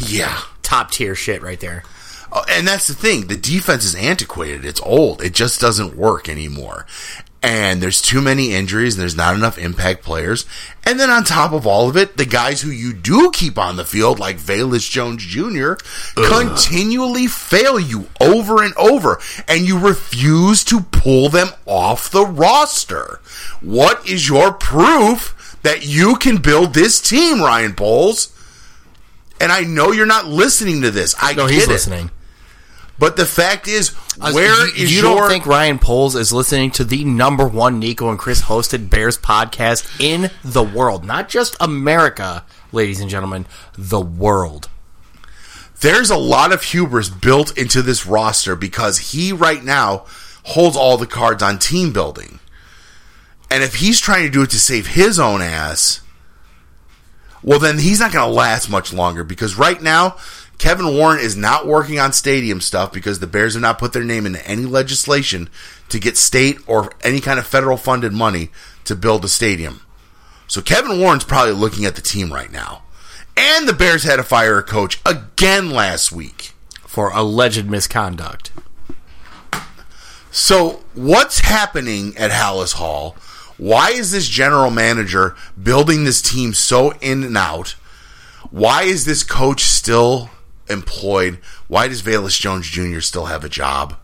yeah. 0.07 0.41
top 0.63 0.91
tier 0.91 1.15
shit 1.15 1.43
right 1.43 1.61
there. 1.61 1.85
Uh, 2.33 2.45
And 2.51 2.67
that's 2.67 2.87
the 2.87 2.95
thing. 2.95 3.29
The 3.29 3.37
defense 3.37 3.85
is 3.85 3.95
antiquated. 3.95 4.65
It's 4.65 4.81
old. 4.83 5.23
It 5.23 5.33
just 5.35 5.61
doesn't 5.61 5.97
work 5.97 6.29
anymore. 6.29 6.87
And 7.47 7.83
there's 7.83 8.01
too 8.01 8.23
many 8.23 8.55
injuries 8.55 8.95
and 8.95 9.03
there's 9.03 9.17
not 9.17 9.35
enough 9.35 9.59
impact 9.59 10.03
players. 10.03 10.47
And 10.85 10.99
then 10.99 11.11
on 11.11 11.25
top 11.25 11.53
of 11.53 11.67
all 11.67 11.91
of 11.91 11.97
it, 11.97 12.17
the 12.17 12.25
guys 12.25 12.63
who 12.63 12.71
you 12.71 12.95
do 12.95 13.31
keep 13.33 13.59
on 13.59 13.77
the 13.77 13.85
field, 13.85 14.19
like 14.19 14.39
Velus 14.39 14.89
Jones 14.91 15.23
Jr., 15.23 15.75
continually 16.15 17.27
fail 17.27 17.79
you 17.79 18.09
over 18.21 18.63
and 18.63 18.75
over. 18.77 19.21
And 19.47 19.69
you 19.69 19.79
refuse 19.79 20.65
to 20.65 20.81
pull 20.81 21.29
them 21.29 21.49
off 21.67 22.11
the 22.11 22.25
roster. 22.25 23.21
What 23.61 24.09
is 24.09 24.27
your 24.29 24.53
proof 24.53 25.59
that 25.63 25.85
you 25.87 26.17
can 26.17 26.39
build 26.39 26.73
this 26.73 27.01
team, 27.01 27.41
Ryan 27.41 27.75
Poles? 27.75 28.31
And 29.41 29.53
I 29.53 29.61
know 29.63 29.93
you're 29.93 30.07
not 30.07 30.27
listening 30.27 30.81
to 30.83 30.91
this. 30.91 31.15
I 31.21 31.35
No, 31.35 31.47
get 31.47 31.55
he's 31.55 31.65
it. 31.65 31.69
listening. 31.69 32.11
But 32.99 33.17
the 33.17 33.27
fact 33.27 33.67
is, 33.67 33.91
Uh, 34.21 34.31
where 34.33 34.67
you, 34.69 34.73
is 34.85 34.93
you 34.95 35.03
your? 35.03 35.19
don't 35.21 35.29
think 35.29 35.47
Ryan 35.47 35.79
Poles 35.81 36.15
is 36.15 36.33
listening 36.33 36.71
to 36.73 36.85
the 36.85 37.05
number 37.05 37.47
one 37.47 37.79
Nico 37.81 38.09
and 38.09 38.19
Chris 38.19 38.43
hosted 38.43 38.89
Bears 38.89 39.19
podcast 39.19 39.85
in 40.01 40.31
the 40.45 40.63
world, 40.63 41.05
not 41.05 41.29
just 41.29 41.57
America, 41.61 42.45
ladies 42.71 43.01
and 43.01 43.11
gentlemen, 43.11 43.47
the 43.77 44.01
world. 44.01 44.69
there's 45.81 46.09
a 46.09 46.17
lot 46.17 46.53
of 46.53 46.63
hubris 46.63 47.09
built 47.11 47.57
into 47.59 47.83
this 47.83 48.07
roster 48.07 48.55
because 48.57 49.11
he 49.13 49.33
right 49.33 49.63
now 49.65 50.05
holds 50.45 50.77
all 50.77 50.97
the 50.97 51.07
cards 51.07 51.43
on 51.43 51.59
team 51.59 51.93
building, 51.93 52.39
and 53.51 53.63
if 53.63 53.75
he's 53.77 54.01
trying 54.01 54.23
to 54.25 54.31
do 54.31 54.43
it 54.43 54.51
to 54.51 54.59
save 54.59 54.87
his 54.89 55.19
own 55.19 55.43
ass, 55.43 56.01
well, 57.43 57.59
then 57.59 57.79
he's 57.81 58.01
not 58.01 58.13
going 58.13 58.27
to 58.27 58.33
last 58.35 58.71
much 58.71 58.93
longer 58.93 59.25
because 59.25 59.57
right 59.57 59.83
now. 59.83 60.17
Kevin 60.59 60.95
Warren 60.95 61.21
is 61.21 61.37
not 61.37 61.67
working 61.67 61.99
on 61.99 62.13
stadium 62.13 62.61
stuff 62.61 62.93
because 62.93 63.19
the 63.19 63.27
Bears 63.27 63.55
have 63.55 63.63
not 63.63 63.79
put 63.79 63.93
their 63.93 64.05
name 64.05 64.27
into 64.27 64.47
any 64.47 64.65
legislation 64.65 65.51
to 65.89 65.99
get 65.99 66.17
state 66.17 66.59
or 66.67 66.93
any 67.03 67.21
kind 67.21 67.39
of 67.39 67.47
federal 67.47 67.77
funded 67.77 68.13
money 68.13 68.51
to 68.85 68.95
build 68.95 69.25
a 69.25 69.29
stadium. 69.29 69.81
So 70.47 70.63
Kevin 70.63 71.01
Warren's 71.01 71.25
probably 71.25 71.55
looking 71.55 71.85
at 71.85 71.97
the 71.97 72.03
team 72.03 72.33
right 72.33 72.53
now. 72.53 72.83
And 73.37 73.69
the 73.69 73.73
Bears 73.73 74.05
had 74.05 74.17
to 74.17 74.23
fire 74.23 74.59
a 74.59 74.63
coach 74.63 75.01
again 75.05 75.71
last 75.71 76.13
week. 76.13 76.53
For 76.87 77.11
alleged 77.11 77.69
misconduct. 77.69 78.53
So 80.31 80.85
what's 80.95 81.41
happening 81.41 82.17
at 82.17 82.31
Halas 82.31 82.75
Hall? 82.75 83.17
Why 83.57 83.91
is 83.91 84.13
this 84.13 84.29
general 84.29 84.71
manager 84.71 85.35
building 85.61 86.05
this 86.05 86.23
team 86.23 86.55
so 86.55 86.93
in 87.01 87.25
and 87.25 87.37
out? 87.37 87.71
Why 88.51 88.83
is 88.83 89.05
this 89.05 89.25
coach 89.25 89.63
still 89.63 90.31
employed? 90.69 91.39
Why 91.69 91.89
does 91.89 92.03
Velus 92.03 92.39
Jones 92.39 92.69
Jr. 92.69 93.01
still 93.01 93.27
have 93.27 93.45
a 93.45 93.49
job? 93.49 93.97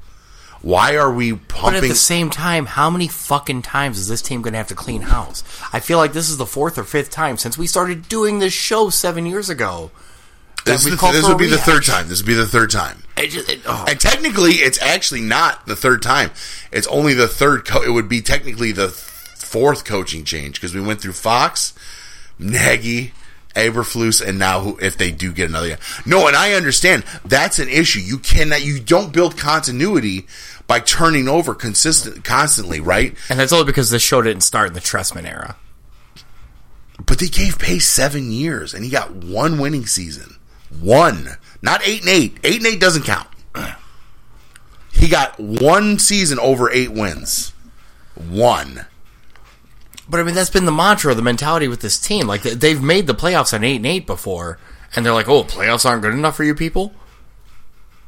Why 0.63 0.97
are 0.97 1.11
we 1.11 1.33
But 1.33 1.75
at 1.75 1.83
the 1.83 1.95
same 1.95 2.29
time, 2.29 2.67
how 2.67 2.91
many 2.91 3.09
fucking 3.09 3.63
times 3.63 3.99
is 3.99 4.09
this 4.09 4.21
team 4.21 4.43
going 4.43 4.53
to 4.53 4.59
have 4.59 4.69
to 4.69 4.75
clean 4.75 5.03
house? 5.03 5.43
I 5.73 5.81
feel 5.81 5.97
like 5.97 6.13
this 6.13 6.29
is 6.29 6.37
the 6.37 6.45
fourth 6.47 6.77
or 6.77 6.85
fifth 6.85 7.11
time 7.11 7.39
since 7.39 7.57
we 7.57 7.67
started 7.67 8.09
doing 8.09 8.41
this 8.41 8.53
show 8.53 8.91
seven 8.91 9.25
years 9.25 9.49
ago. 9.49 9.91
this 10.67 10.85
this 10.85 11.27
would 11.27 11.39
be 11.39 11.47
the 11.47 11.57
third 11.57 11.85
time. 11.85 12.09
This 12.09 12.21
would 12.21 12.27
be 12.27 12.35
the 12.35 12.47
third 12.47 12.71
time. 12.71 13.03
Just, 13.17 13.49
it, 13.49 13.61
oh. 13.67 13.87
And 13.89 13.99
technically, 13.99 14.53
it's 14.53 14.81
actually 14.83 15.23
not 15.23 15.67
the 15.67 15.77
third 15.77 16.03
time. 16.03 16.31
It's 16.71 16.87
only 16.89 17.15
the 17.15 17.29
third. 17.29 17.67
Co- 17.67 17.83
it 17.83 17.91
would 17.91 18.09
be 18.09 18.21
technically 18.21 18.73
the 18.73 18.89
th- 18.89 18.95
fourth 18.95 19.85
coaching 19.87 20.25
change 20.25 20.55
because 20.61 20.75
we 20.75 20.81
went 20.81 21.01
through 21.01 21.13
Fox, 21.13 21.73
Nagy, 22.39 23.13
Eberflus, 23.55 24.27
and 24.27 24.39
now 24.39 24.61
who, 24.61 24.79
if 24.79 24.97
they 24.97 25.11
do 25.11 25.33
get 25.33 25.49
another. 25.49 25.79
No, 26.07 26.27
and 26.27 26.37
I 26.37 26.53
understand 26.55 27.05
that's 27.25 27.59
an 27.59 27.69
issue. 27.69 28.01
You 28.01 28.19
cannot. 28.19 28.63
You 28.63 28.81
don't 28.81 29.13
build 29.13 29.37
continuity 29.37 30.27
by 30.67 30.81
turning 30.81 31.29
over 31.29 31.55
consistent 31.55 32.25
constantly, 32.25 32.81
right? 32.81 33.17
and 33.29 33.39
that's 33.39 33.53
only 33.53 33.67
because 33.67 33.91
this 33.91 34.03
show 34.03 34.23
didn't 34.23 34.43
start 34.43 34.69
in 34.69 34.75
the 34.75 34.81
Trestman 34.81 35.27
era. 35.27 35.57
But 37.07 37.19
they 37.19 37.29
gave 37.29 37.59
Pace 37.59 37.87
seven 37.87 38.31
years, 38.31 38.75
and 38.75 38.85
he 38.85 38.91
got 38.91 39.15
one 39.15 39.59
winning 39.59 39.87
season. 39.87 40.37
One, 40.81 41.31
not 41.63 41.87
eight 41.87 42.03
and 42.03 42.11
eight. 42.11 42.39
Eight 42.45 42.59
and 42.59 42.67
eight 42.67 42.81
doesn't 42.81 43.03
count. 43.05 43.27
He 44.93 45.09
got 45.09 45.41
one 45.41 45.99
season 45.99 46.39
over 46.39 46.71
eight 46.71 46.93
wins. 46.93 47.53
One. 48.15 48.87
But 50.11 50.21
I 50.21 50.25
mean, 50.25 50.35
that's 50.35 50.51
been 50.51 50.65
the 50.67 50.73
mantra, 50.73 51.15
the 51.15 51.23
mentality 51.23 51.69
with 51.69 51.81
this 51.81 51.99
team. 51.99 52.27
Like 52.27 52.43
they- 52.43 52.55
they've 52.55 52.83
made 52.83 53.07
the 53.07 53.15
playoffs 53.15 53.55
on 53.55 53.63
eight 53.65 53.77
and 53.77 53.87
eight 53.87 54.07
before, 54.07 54.59
and 54.95 55.07
they're 55.07 55.13
like, 55.13 55.29
"Oh, 55.29 55.45
playoffs 55.45 55.87
aren't 55.89 56.03
good 56.03 56.13
enough 56.13 56.37
for 56.37 56.45
you 56.45 56.55
people." 56.55 56.93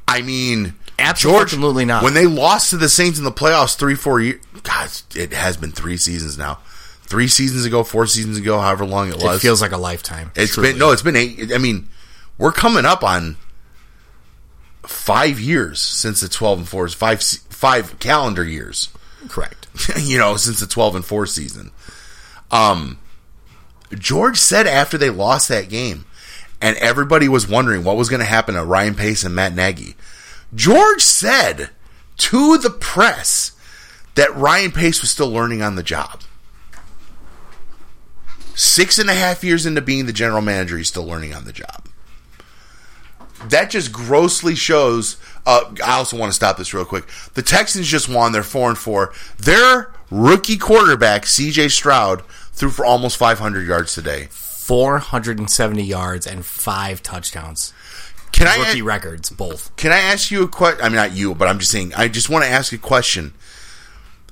I 0.09 0.21
mean, 0.23 0.75
Absolutely 0.99 1.85
not. 1.85 2.03
When 2.05 2.15
they 2.15 2.27
lost 2.27 2.71
to 2.71 2.77
the 2.77 2.89
Saints 2.89 3.19
in 3.19 3.25
the 3.25 3.33
playoffs 3.33 3.77
three, 3.77 3.95
four 3.95 4.21
years, 4.21 4.41
God, 4.63 4.91
it 5.15 5.33
has 5.33 5.57
been 5.57 5.73
three 5.73 5.97
seasons 5.97 6.37
now. 6.37 6.59
Three 7.07 7.29
seasons 7.29 7.65
ago, 7.65 7.83
four 7.85 8.07
seasons 8.07 8.39
ago, 8.39 8.59
however 8.61 8.85
long 8.85 9.09
it 9.09 9.17
was. 9.23 9.37
It 9.39 9.41
feels 9.41 9.61
like 9.63 9.73
a 9.73 9.77
lifetime. 9.77 10.31
It's 10.35 10.55
truly. 10.55 10.71
been 10.71 10.79
no, 10.79 10.91
it's 10.93 11.03
been 11.03 11.17
eight. 11.17 11.53
I 11.53 11.59
mean, 11.59 11.89
we're 12.39 12.53
coming 12.53 12.85
up 12.85 13.03
on 13.05 13.37
five 14.83 15.39
years 15.41 15.81
since 15.81 16.21
the 16.21 16.29
twelve 16.29 16.59
and 16.59 16.69
fours, 16.69 16.95
five 16.95 17.23
five 17.23 17.99
calendar 17.99 18.45
years. 18.45 18.89
correct. 19.29 19.62
you 20.01 20.19
know, 20.19 20.37
since 20.37 20.61
the 20.61 20.67
12 20.67 20.97
and 20.97 21.05
4 21.05 21.27
season. 21.27 21.71
Um, 22.51 22.99
George 23.95 24.39
said 24.39 24.67
after 24.67 24.99
they 24.99 25.11
lost 25.11 25.49
that 25.49 25.69
game, 25.69 26.05
and 26.61 26.77
everybody 26.77 27.29
was 27.29 27.49
wondering 27.49 27.83
what 27.83 27.97
was 27.97 28.09
going 28.09 28.21
to 28.21 28.27
happen 28.27 28.55
to 28.55 28.65
Ryan 28.65 28.95
Pace 28.95 29.25
and 29.25 29.35
Matt 29.35 29.55
Nagy. 29.55 29.97
George 30.55 31.03
said 31.03 31.71
to 32.19 32.59
the 32.59 32.71
press 32.71 33.53
that 34.15 34.35
Ryan 34.37 34.71
Pace 34.71 35.01
was 35.01 35.11
still 35.11 35.31
learning 35.31 35.63
on 35.63 35.75
the 35.75 35.83
job. 35.83 36.21
Six 38.55 38.99
and 38.99 39.09
a 39.09 39.15
half 39.15 39.43
years 39.43 39.65
into 39.65 39.81
being 39.81 40.07
the 40.07 40.13
general 40.13 40.43
manager, 40.43 40.77
he's 40.77 40.89
still 40.89 41.07
learning 41.07 41.35
on 41.35 41.45
the 41.45 41.53
job. 41.53 41.89
That 43.49 43.71
just 43.71 43.93
grossly 43.93 44.55
shows. 44.55 45.17
Uh, 45.45 45.75
I 45.85 45.95
also 45.97 46.17
want 46.17 46.31
to 46.31 46.37
stop 46.37 46.57
this 46.57 46.73
real 46.73 46.85
quick. 46.85 47.07
The 47.35 47.43
Texans 47.43 47.89
just 47.89 48.09
won. 48.09 48.33
They're 48.33 48.43
four 48.43 48.69
and 48.69 48.79
four. 48.79 49.13
Their 49.39 49.93
rookie 50.11 50.59
quarterback 50.59 51.27
C.J. 51.27 51.69
Stroud 51.69 52.23
threw 52.53 52.71
for 52.71 52.85
almost 52.85 53.17
500 53.17 53.67
yards 53.67 53.95
today. 53.95 54.29
470 54.31 55.83
yards 55.83 56.27
and 56.27 56.47
five 56.47 57.03
touchdowns. 57.03 57.73
Can 58.33 58.47
I 58.47 58.57
Rookie 58.57 58.83
records, 58.83 59.31
both. 59.31 59.75
Can 59.77 59.93
I 59.93 59.99
ask 59.99 60.31
you 60.31 60.43
a 60.43 60.49
question? 60.49 60.83
I 60.83 60.89
mean, 60.89 60.97
not 60.97 61.13
you, 61.13 61.35
but 61.35 61.49
I'm 61.49 61.59
just 61.59 61.71
saying. 61.71 61.93
I 61.95 62.09
just 62.09 62.31
want 62.31 62.45
to 62.45 62.51
ask 62.51 62.73
a 62.73 62.79
question. 62.79 63.35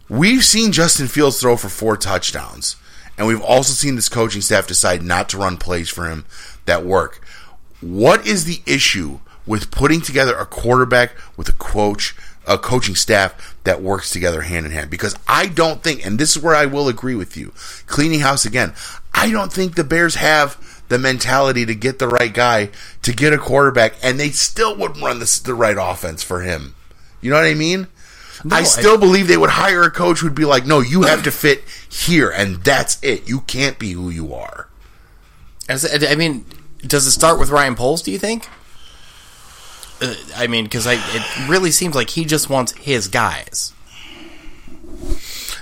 We've 0.08 0.44
seen 0.44 0.72
Justin 0.72 1.06
Fields 1.06 1.40
throw 1.40 1.56
for 1.56 1.68
four 1.68 1.96
touchdowns, 1.96 2.76
And 3.16 3.26
we've 3.26 3.42
also 3.42 3.72
seen 3.72 3.94
this 3.96 4.08
coaching 4.08 4.40
staff 4.40 4.66
decide 4.66 5.02
not 5.02 5.28
to 5.28 5.38
run 5.38 5.56
plays 5.56 5.88
for 5.88 6.08
him 6.08 6.24
that 6.64 6.84
work. 6.84 7.20
What 7.80 8.26
is 8.26 8.44
the 8.44 8.60
issue 8.66 9.20
with 9.46 9.70
putting 9.70 10.00
together 10.00 10.36
a 10.36 10.46
quarterback 10.46 11.12
with 11.36 11.48
a 11.48 11.52
coach, 11.52 12.14
a 12.46 12.58
coaching 12.58 12.94
staff 12.94 13.56
that 13.64 13.82
works 13.82 14.10
together 14.10 14.42
hand 14.42 14.66
in 14.66 14.72
hand? 14.72 14.90
Because 14.90 15.16
I 15.26 15.46
don't 15.46 15.82
think, 15.82 16.04
and 16.04 16.18
this 16.18 16.36
is 16.36 16.42
where 16.42 16.54
I 16.54 16.66
will 16.66 16.88
agree 16.88 17.14
with 17.14 17.36
you, 17.36 17.52
cleaning 17.86 18.20
house 18.20 18.44
again, 18.44 18.74
I 19.14 19.30
don't 19.30 19.52
think 19.52 19.74
the 19.74 19.84
Bears 19.84 20.16
have 20.16 20.58
the 20.88 20.98
mentality 20.98 21.64
to 21.66 21.74
get 21.74 21.98
the 21.98 22.08
right 22.08 22.32
guy 22.34 22.68
to 23.02 23.12
get 23.12 23.32
a 23.32 23.38
quarterback, 23.38 23.94
and 24.02 24.18
they 24.20 24.30
still 24.30 24.76
wouldn't 24.76 25.02
run 25.02 25.18
this, 25.20 25.38
the 25.38 25.54
right 25.54 25.76
offense 25.78 26.22
for 26.22 26.40
him. 26.42 26.74
You 27.20 27.30
know 27.30 27.36
what 27.36 27.46
I 27.46 27.54
mean? 27.54 27.86
No, 28.44 28.56
I 28.56 28.60
I- 28.60 28.64
still 28.64 28.98
believe 28.98 29.28
they 29.28 29.36
would 29.36 29.50
hire 29.50 29.82
a 29.84 29.90
coach 29.90 30.18
who'd 30.20 30.34
be 30.34 30.44
like, 30.44 30.66
no, 30.66 30.80
you 30.80 31.02
have 31.02 31.22
to 31.24 31.30
fit 31.30 31.64
here, 31.88 32.28
and 32.30 32.56
that's 32.64 32.98
it. 33.02 33.28
You 33.28 33.40
can't 33.42 33.78
be 33.78 33.92
who 33.92 34.10
you 34.10 34.34
are. 34.34 34.68
As- 35.68 36.04
I 36.04 36.14
mean, 36.14 36.44
does 36.86 37.06
it 37.06 37.12
start 37.12 37.38
with 37.38 37.50
Ryan 37.50 37.74
Poles? 37.74 38.02
Do 38.02 38.10
you 38.10 38.18
think? 38.18 38.48
Uh, 40.02 40.14
I 40.36 40.46
mean, 40.46 40.64
because 40.64 40.86
it 40.86 41.00
really 41.48 41.70
seems 41.70 41.94
like 41.94 42.10
he 42.10 42.24
just 42.24 42.48
wants 42.48 42.72
his 42.72 43.08
guys. 43.08 43.72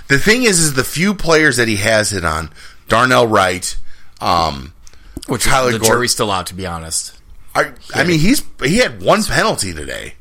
The 0.07 0.17
thing 0.17 0.43
is, 0.43 0.59
is 0.59 0.73
the 0.73 0.83
few 0.83 1.13
players 1.13 1.57
that 1.57 1.67
he 1.67 1.75
has 1.77 2.09
hit 2.11 2.25
on, 2.25 2.49
Darnell 2.87 3.27
Wright, 3.27 3.75
um, 4.21 4.73
Which 5.27 5.43
Tyler 5.43 5.71
the 5.71 5.79
Gordon- 5.79 5.95
jury's 5.97 6.11
still 6.11 6.31
out, 6.31 6.47
to 6.47 6.53
be 6.55 6.65
honest. 6.65 7.15
I, 7.53 7.71
I 7.93 8.03
mean, 8.03 8.19
he's 8.19 8.43
he 8.63 8.77
had 8.77 9.01
one 9.01 9.23
penalty 9.23 9.73
today. 9.73 10.13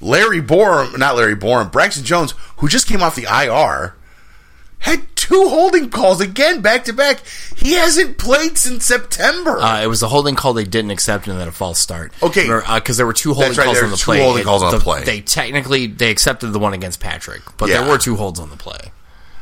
Larry 0.00 0.40
Borom, 0.40 0.96
not 0.98 1.16
Larry 1.16 1.36
Borom, 1.36 1.70
Braxton 1.70 2.04
Jones, 2.04 2.34
who 2.58 2.68
just 2.68 2.86
came 2.88 3.02
off 3.02 3.14
the 3.14 3.24
IR, 3.24 3.94
had 4.82 5.00
two 5.16 5.48
holding 5.48 5.88
calls 5.90 6.20
again 6.20 6.60
back 6.60 6.84
to 6.84 6.92
back. 6.92 7.22
He 7.56 7.72
hasn't 7.72 8.18
played 8.18 8.58
since 8.58 8.84
September. 8.84 9.58
Uh, 9.58 9.82
it 9.82 9.86
was 9.86 10.02
a 10.02 10.08
holding 10.08 10.34
call 10.34 10.52
they 10.52 10.64
didn't 10.64 10.90
accept 10.90 11.26
and 11.28 11.38
then 11.40 11.48
a 11.48 11.52
false 11.52 11.78
start. 11.78 12.12
Okay. 12.22 12.46
because 12.74 12.96
there 12.96 13.06
were 13.06 13.12
two 13.12 13.32
holding 13.34 13.56
right, 13.56 13.64
calls 13.64 13.82
on 13.82 13.90
the 13.90 13.96
two 13.96 14.04
play. 14.04 14.20
holding 14.22 14.42
It- 14.42 14.44
calls 14.44 14.62
on 14.62 14.72
the 14.72 14.80
play. 14.80 15.04
They 15.04 15.20
technically 15.20 15.86
they 15.86 16.10
accepted 16.10 16.48
the 16.48 16.58
one 16.58 16.74
against 16.74 17.00
Patrick, 17.00 17.42
but 17.56 17.68
Yeah. 17.68 17.80
there 17.82 17.90
were 17.90 17.98
two 17.98 18.16
holds 18.16 18.38
on 18.40 18.50
the 18.50 18.56
play. 18.56 18.92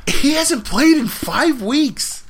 he 0.06 0.32
hasn't 0.34 0.64
played 0.64 0.96
in 0.96 1.06
five 1.08 1.62
weeks. 1.62 2.22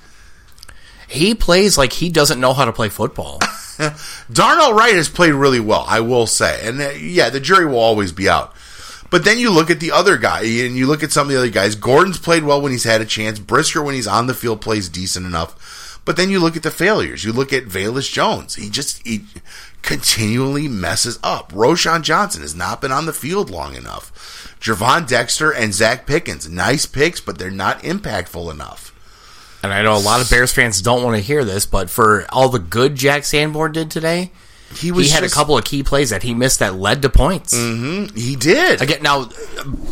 He 1.08 1.34
plays 1.34 1.76
like 1.76 1.92
he 1.92 2.08
doesn't 2.10 2.38
know 2.40 2.52
how 2.54 2.64
to 2.66 2.72
play 2.72 2.88
football. 2.88 3.40
Darnell 4.32 4.74
Wright 4.74 4.94
has 4.94 5.08
played 5.08 5.32
really 5.32 5.58
well, 5.60 5.84
I 5.88 6.00
will 6.00 6.26
say. 6.26 6.60
And 6.68 6.80
uh, 6.80 6.90
yeah, 6.90 7.30
the 7.30 7.40
jury 7.40 7.66
will 7.66 7.78
always 7.80 8.12
be 8.12 8.28
out. 8.28 8.54
But 9.10 9.24
then 9.24 9.38
you 9.38 9.50
look 9.50 9.70
at 9.70 9.80
the 9.80 9.90
other 9.90 10.16
guy, 10.16 10.42
and 10.42 10.76
you 10.76 10.86
look 10.86 11.02
at 11.02 11.10
some 11.12 11.26
of 11.26 11.32
the 11.32 11.38
other 11.38 11.50
guys. 11.50 11.74
Gordon's 11.74 12.18
played 12.18 12.44
well 12.44 12.62
when 12.62 12.72
he's 12.72 12.84
had 12.84 13.00
a 13.00 13.06
chance. 13.06 13.40
Brisker, 13.40 13.82
when 13.82 13.94
he's 13.96 14.06
on 14.06 14.28
the 14.28 14.34
field, 14.34 14.60
plays 14.60 14.88
decent 14.88 15.26
enough. 15.26 16.00
But 16.04 16.16
then 16.16 16.30
you 16.30 16.40
look 16.40 16.56
at 16.56 16.62
the 16.62 16.70
failures. 16.70 17.24
You 17.24 17.32
look 17.32 17.52
at 17.52 17.64
Velus 17.64 18.10
Jones. 18.10 18.54
He 18.54 18.70
just 18.70 19.06
he 19.06 19.24
continually 19.82 20.68
messes 20.68 21.18
up. 21.22 21.52
Roschon 21.52 22.02
Johnson 22.02 22.42
has 22.42 22.54
not 22.54 22.80
been 22.80 22.92
on 22.92 23.06
the 23.06 23.12
field 23.12 23.50
long 23.50 23.74
enough. 23.74 24.56
Gervon 24.60 25.08
Dexter 25.08 25.50
and 25.50 25.72
Zacch 25.72 26.06
Pickens, 26.06 26.48
nice 26.48 26.86
picks, 26.86 27.20
but 27.20 27.38
they're 27.38 27.50
not 27.50 27.80
impactful 27.80 28.50
enough. 28.50 28.94
and 29.62 29.72
I 29.72 29.82
know 29.82 29.96
a 29.96 29.98
lot 29.98 30.20
of 30.20 30.30
Bears 30.30 30.52
fans 30.52 30.82
don't 30.82 31.02
want 31.02 31.16
to 31.16 31.22
hear 31.22 31.44
this, 31.44 31.66
but 31.66 31.90
for 31.90 32.26
all 32.30 32.48
the 32.48 32.58
good 32.58 32.94
Jack 32.94 33.24
Sanborn 33.24 33.72
did 33.72 33.90
today, 33.90 34.32
He 34.74 34.92
he, 34.92 35.08
had 35.08 35.22
just- 35.22 35.34
a 35.34 35.36
couple 35.36 35.58
of 35.58 35.64
key 35.64 35.82
plays 35.82 36.10
that 36.10 36.22
he 36.22 36.34
missed 36.34 36.60
that 36.60 36.74
led 36.76 37.02
to 37.02 37.08
points. 37.10 37.54
Mm-hmm. 37.54 38.16
He 38.16 38.36
did. 38.36 38.80
Again, 38.80 39.02
now 39.02 39.28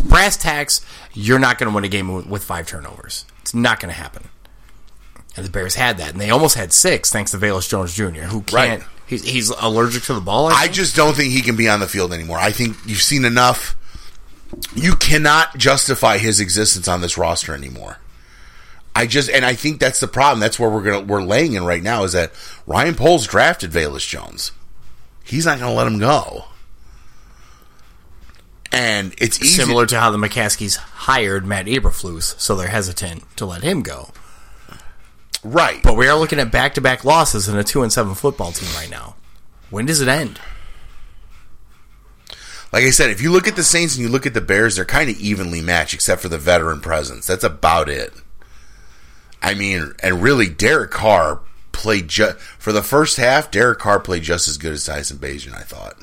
brass 0.05 0.37
tacks, 0.37 0.81
you're 1.15 1.39
not 1.39 1.59
going 1.59 1.71
to 1.71 1.75
win 1.75 1.85
a 1.85 1.89
game 1.89 2.13
with- 2.15 2.27
with 2.27 2.45
five 2.45 2.67
turnovers. 2.67 3.25
It's 3.43 3.55
not 3.55 3.81
going 3.81 3.93
to 3.93 4.01
happen. 4.01 4.29
And 5.37 5.45
the 5.47 5.51
Bears 5.51 5.75
had 5.77 5.99
that, 5.99 6.13
and 6.13 6.21
they 6.21 6.31
almost 6.31 6.57
had 6.57 6.73
six 6.73 7.11
thanks 7.13 7.31
to 7.31 7.39
Velus 7.39 7.69
Jones 7.69 7.95
Jr., 7.95 8.23
who 8.23 8.41
can't. 8.43 8.81
Right. 8.81 8.83
He's, 9.07 9.25
he's 9.25 9.49
allergic 9.51 10.03
to 10.05 10.15
the 10.15 10.21
ball. 10.21 10.49
I, 10.49 10.53
I 10.65 10.69
just 10.69 10.95
don't 10.97 11.15
think 11.17 11.33
he 11.33 11.41
can 11.43 11.57
be 11.57 11.69
on 11.69 11.81
the 11.81 11.87
field 11.87 12.13
anymore. 12.13 12.39
I 12.39 12.51
think 12.53 12.77
you've 12.87 13.01
seen 13.03 13.25
enough. 13.25 13.75
You 14.75 14.95
cannot 14.97 15.57
justify 15.57 16.19
his 16.19 16.41
existence 16.41 16.89
on 16.89 17.01
this 17.01 17.17
roster 17.17 17.55
anymore. 17.55 17.99
I 18.97 19.07
just 19.07 19.31
and 19.31 19.45
I 19.45 19.55
think 19.55 19.79
that's 19.79 20.01
the 20.01 20.09
problem. 20.09 20.41
That's 20.41 20.59
where 20.59 20.69
we're 20.69 20.83
gonna 20.83 21.01
we're 21.03 21.23
laying 21.23 21.53
in 21.53 21.65
right 21.65 21.83
now 21.83 22.03
is 22.05 22.13
that 22.13 22.33
Ryan 22.67 22.95
Poles 22.97 23.27
drafted 23.27 23.71
Velus 23.71 24.07
Jones. 24.09 24.51
He's 25.29 25.47
not 25.47 25.59
gonna 25.59 25.75
let 25.75 25.87
him 25.87 25.99
go. 25.99 26.47
And 28.73 29.15
it's 29.19 29.41
easy. 29.41 29.61
similar 29.61 29.87
to 29.87 29.99
how 29.99 30.11
the 30.11 30.19
McCaskies 30.19 30.77
hired 30.77 31.47
Matt 31.47 31.67
Eberflus, 31.67 32.39
so 32.39 32.55
they're 32.55 32.69
hesitant 32.69 33.25
to 33.37 33.47
let 33.47 33.63
him 33.63 33.83
go. 33.83 34.11
right. 35.43 35.83
But 35.83 35.97
we 35.97 36.09
are 36.09 36.19
looking 36.19 36.39
at 36.39 36.53
back-to-back 36.53 37.05
losses 37.05 37.49
in 37.49 37.57
a 37.57 37.65
two 37.65 37.83
and 37.83 37.93
seven 37.93 38.15
football 38.15 38.53
team 38.53 38.69
right 38.75 38.91
now. 38.91 39.17
When 39.71 39.87
does 39.87 40.01
it 40.01 40.09
end? 40.09 40.39
like 42.73 42.85
I 42.85 42.91
said, 42.91 43.11
if 43.11 43.23
you 43.23 43.33
look 43.33 43.49
at 43.49 43.57
the 43.57 43.65
Saints 43.65 43.97
and 43.97 44.05
you 44.05 44.11
look 44.11 44.27
at 44.27 44.35
the 44.35 44.41
Bears, 44.41 44.77
they're 44.77 44.85
kind 44.85 45.09
of 45.09 45.19
evenly 45.19 45.63
matched, 45.63 45.95
except 45.95 46.21
for 46.21 46.29
the 46.29 46.39
veteran 46.39 46.81
presence. 46.81 47.27
That's 47.27 47.45
about 47.45 47.89
it. 47.89 48.13
I 49.41 49.55
mean, 49.55 49.95
and 50.03 50.23
really, 50.23 50.49
Derek 50.49 50.91
Carr 50.91 51.41
played 51.79 52.09
just 52.09 52.39
for 52.39 52.73
the 52.73 52.83
first 52.83 53.17
half. 53.17 53.51
Derek 53.51 53.79
Carr 53.79 53.99
played 54.01 54.23
just 54.23 54.47
as 54.49 54.59
good 54.59 54.73
as 54.75 54.85
Tyson 54.85 55.17
Bagent, 55.17 55.55
I 55.55 55.63
thought. 55.63 55.95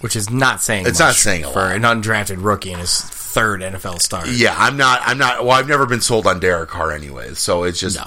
Which 0.00 0.14
is 0.14 0.30
not 0.30 0.62
saying 0.62 0.86
It's 0.86 1.00
much 1.00 1.06
not 1.08 1.14
saying 1.16 1.44
a 1.44 1.50
for 1.50 1.58
lot. 1.60 1.74
an 1.74 1.82
undrafted 1.82 2.36
rookie 2.44 2.70
in 2.70 2.78
his 2.78 3.00
third 3.00 3.60
NFL 3.62 4.00
start. 4.00 4.28
Yeah, 4.28 4.54
I'm 4.56 4.76
not. 4.76 5.00
I'm 5.04 5.18
not. 5.18 5.42
Well, 5.44 5.50
I've 5.58 5.66
never 5.66 5.86
been 5.86 6.00
sold 6.00 6.26
on 6.28 6.38
Derek 6.38 6.68
Carr 6.70 6.92
anyway, 6.92 7.34
so 7.34 7.64
it's 7.64 7.80
just. 7.80 7.96
No. 7.96 8.06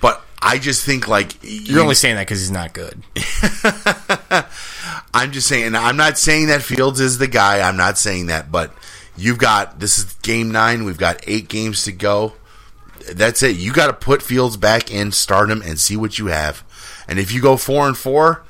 But 0.00 0.24
I 0.40 0.58
just 0.58 0.86
think 0.86 1.08
like 1.08 1.36
You're 1.42 1.80
only 1.82 1.94
saying 1.94 2.14
that 2.16 2.22
because 2.22 2.40
he's 2.40 2.50
not 2.50 2.72
good. 2.72 3.02
I'm 5.14 5.32
just 5.32 5.46
saying. 5.48 5.74
I'm 5.74 5.96
not 5.96 6.18
saying 6.18 6.46
that 6.48 6.62
Fields 6.62 6.98
is 7.00 7.18
the 7.18 7.28
guy. 7.28 7.60
I'm 7.66 7.76
not 7.76 7.98
saying 7.98 8.26
that, 8.26 8.50
but 8.50 8.72
you've 9.16 9.38
got 9.38 9.78
this 9.80 9.98
is 9.98 10.04
game 10.22 10.50
nine. 10.50 10.84
We've 10.84 10.96
got 10.98 11.20
eight 11.26 11.48
games 11.48 11.84
to 11.84 11.92
go. 11.92 12.32
That's 13.12 13.42
it. 13.42 13.56
You 13.56 13.72
got 13.72 13.86
to 13.88 13.92
put 13.92 14.22
Fields 14.22 14.56
back 14.56 14.90
in, 14.90 15.12
start 15.12 15.50
him, 15.50 15.62
and 15.62 15.78
see 15.78 15.96
what 15.96 16.18
you 16.18 16.26
have. 16.26 16.64
And 17.08 17.18
if 17.18 17.32
you 17.32 17.40
go 17.40 17.56
four 17.56 17.86
and 17.86 17.96
four, 17.96 18.44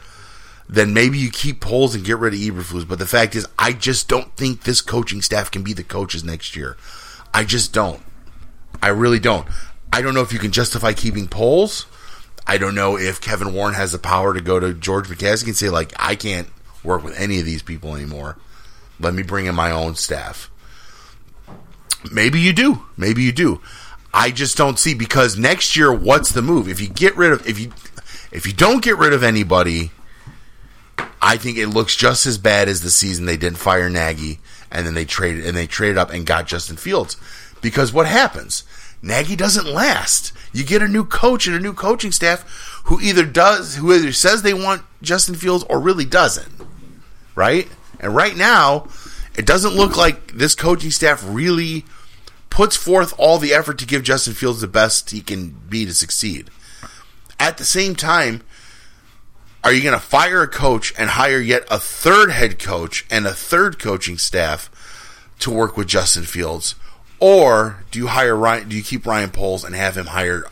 then 0.69 0.95
maybe 0.95 1.19
you 1.19 1.31
keep 1.31 1.61
Poles 1.61 1.95
and 1.95 2.05
get 2.05 2.19
rid 2.19 2.35
of 2.35 2.41
Eberflus. 2.41 2.89
But 2.89 2.99
the 2.99 3.07
fact 3.07 3.35
is, 3.35 3.47
I 3.59 3.73
just 3.73 4.09
don't 4.09 4.35
think 4.37 4.63
this 4.63 4.81
coaching 4.81 5.23
staff 5.23 5.51
can 5.51 5.63
be 5.63 5.73
the 5.73 5.85
coaches 5.85 6.25
next 6.25 6.57
year. 6.57 6.77
I 7.35 7.45
just 7.45 7.73
don't. 7.73 8.03
I 8.83 8.89
really 8.89 9.21
don't. 9.21 9.47
I 9.93 10.03
don't 10.03 10.15
know 10.15 10.23
if 10.23 10.33
you 10.33 10.39
can 10.39 10.53
justify 10.53 10.93
keeping 10.93 11.29
Poles. 11.29 11.87
I 12.47 12.59
don't 12.59 12.75
know 12.75 12.99
if 12.99 13.21
Kevin 13.21 13.55
Warren 13.55 13.75
has 13.75 13.93
the 13.93 13.99
power 13.99 14.35
to 14.35 14.41
go 14.41 14.59
to 14.59 14.75
George 14.75 15.09
McCaskey 15.09 15.49
and 15.49 15.57
say, 15.57 15.69
like, 15.69 15.93
I 15.97 16.17
can't 16.17 16.49
work 16.83 17.05
with 17.05 17.19
any 17.19 17.39
of 17.39 17.47
these 17.47 17.63
people 17.63 17.95
anymore. 17.95 18.37
Let 18.99 19.15
me 19.15 19.23
bring 19.23 19.47
in 19.47 19.55
my 19.55 19.71
own 19.71 19.95
staff. 19.95 20.51
Maybe 22.11 22.41
you 22.41 22.53
do. 22.53 22.85
Maybe 22.97 23.23
you 23.23 23.33
do. 23.33 23.61
I 24.15 24.31
just 24.31 24.57
don't 24.57 24.79
see 24.79 24.95
because 24.95 25.39
next 25.39 25.77
year, 25.77 25.93
what's 25.93 26.31
the 26.31 26.43
move? 26.43 26.69
If 26.69 26.81
you 26.81 26.89
get 26.89 27.17
rid 27.17 27.33
of 27.33 27.47
if 27.47 27.59
you 27.59 27.73
if 28.31 28.47
you 28.47 28.53
don't 28.53 28.83
get 28.83 28.99
rid 28.99 29.13
of 29.13 29.23
anybody, 29.23 29.91
I 31.21 31.37
think 31.37 31.59
it 31.59 31.69
looks 31.69 31.97
just 31.97 32.27
as 32.27 32.39
bad 32.39 32.69
as 32.69 32.83
the 32.83 32.91
season 32.91 33.27
they 33.27 33.37
didn't 33.37 33.59
fire 33.59 33.89
Nagy 33.89 34.41
and 34.71 34.87
then 34.87 34.95
they 34.95 35.05
traded 35.05 35.47
and 35.47 35.57
they 35.57 35.67
traded 35.67 35.99
up 35.99 36.11
and 36.11 36.27
got 36.27 36.47
Justin 36.47 36.77
Fields. 36.77 37.17
Because 37.61 37.93
what 37.93 38.07
happens? 38.07 38.65
Nagy 39.03 39.37
doesn't 39.37 39.67
last. 39.67 40.33
You 40.53 40.65
get 40.65 40.83
a 40.83 40.89
new 40.89 41.05
coach 41.05 41.47
and 41.47 41.57
a 41.57 41.61
new 41.61 41.73
coaching 41.73 42.13
staff 42.13 42.43
who 42.85 43.01
either 43.01 43.25
does 43.25 43.77
who 43.77 43.93
either 43.93 44.13
says 44.13 44.43
they 44.43 44.55
want 44.55 44.83
Justin 45.01 45.35
Fields 45.35 45.65
or 45.69 45.81
really 45.81 46.05
doesn't. 46.05 46.53
Right? 47.35 47.69
And 47.99 48.15
right 48.15 48.37
now, 48.37 48.89
it 49.37 49.47
doesn't 49.47 49.75
look 49.75 49.97
like 49.97 50.33
this 50.33 50.55
coaching 50.55 50.91
staff 50.91 51.25
really 51.27 51.85
puts 52.53 52.77
forth 52.77 53.15
all 53.17 53.39
the 53.39 53.55
effort 53.55 53.79
to 53.79 53.87
give 53.87 54.03
Justin 54.03 54.35
Fields 54.35 54.61
the 54.61 54.69
best 54.69 55.11
he 55.11 55.23
can 55.23 55.49
be 55.71 55.87
to 55.87 55.95
succeed. 55.95 56.51
At 57.41 57.57
the 57.57 57.65
same 57.65 57.97
time, 57.97 58.43
are 59.65 59.73
you 59.73 59.83
going 59.83 59.99
to 59.99 60.05
fire 60.05 60.43
a 60.43 60.49
coach 60.49 60.93
and 60.99 61.09
hire 61.11 61.41
yet 61.41 61.65
a 61.71 61.79
third 61.79 62.31
head 62.31 62.59
coach 62.59 63.07
and 63.11 63.27
a 63.27 63.33
third 63.33 63.79
coaching 63.79 64.19
staff 64.19 64.69
to 65.39 65.51
work 65.51 65.79
with 65.79 65.89
Justin 65.89 66.25
Fields, 66.25 66.75
or 67.19 67.85
do 67.91 67.99
you 67.99 68.09
hire 68.09 68.37
Ryan? 68.37 68.69
Do 68.69 68.77
you 68.77 68.83
keep 68.83 69.07
Ryan 69.07 69.31
Poles 69.31 69.65
and 69.65 69.75
have 69.75 69.97
him 69.97 70.07
hire 70.07 70.45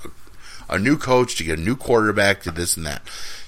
a, 0.71 0.79
new 0.79 0.97
coach 0.97 1.37
to 1.37 1.45
get 1.45 1.59
a 1.59 1.63
new 1.63 1.77
quarterback 1.77 2.43
to 2.43 2.51
this 2.51 2.79
and 2.79 2.87
that? 2.87 3.03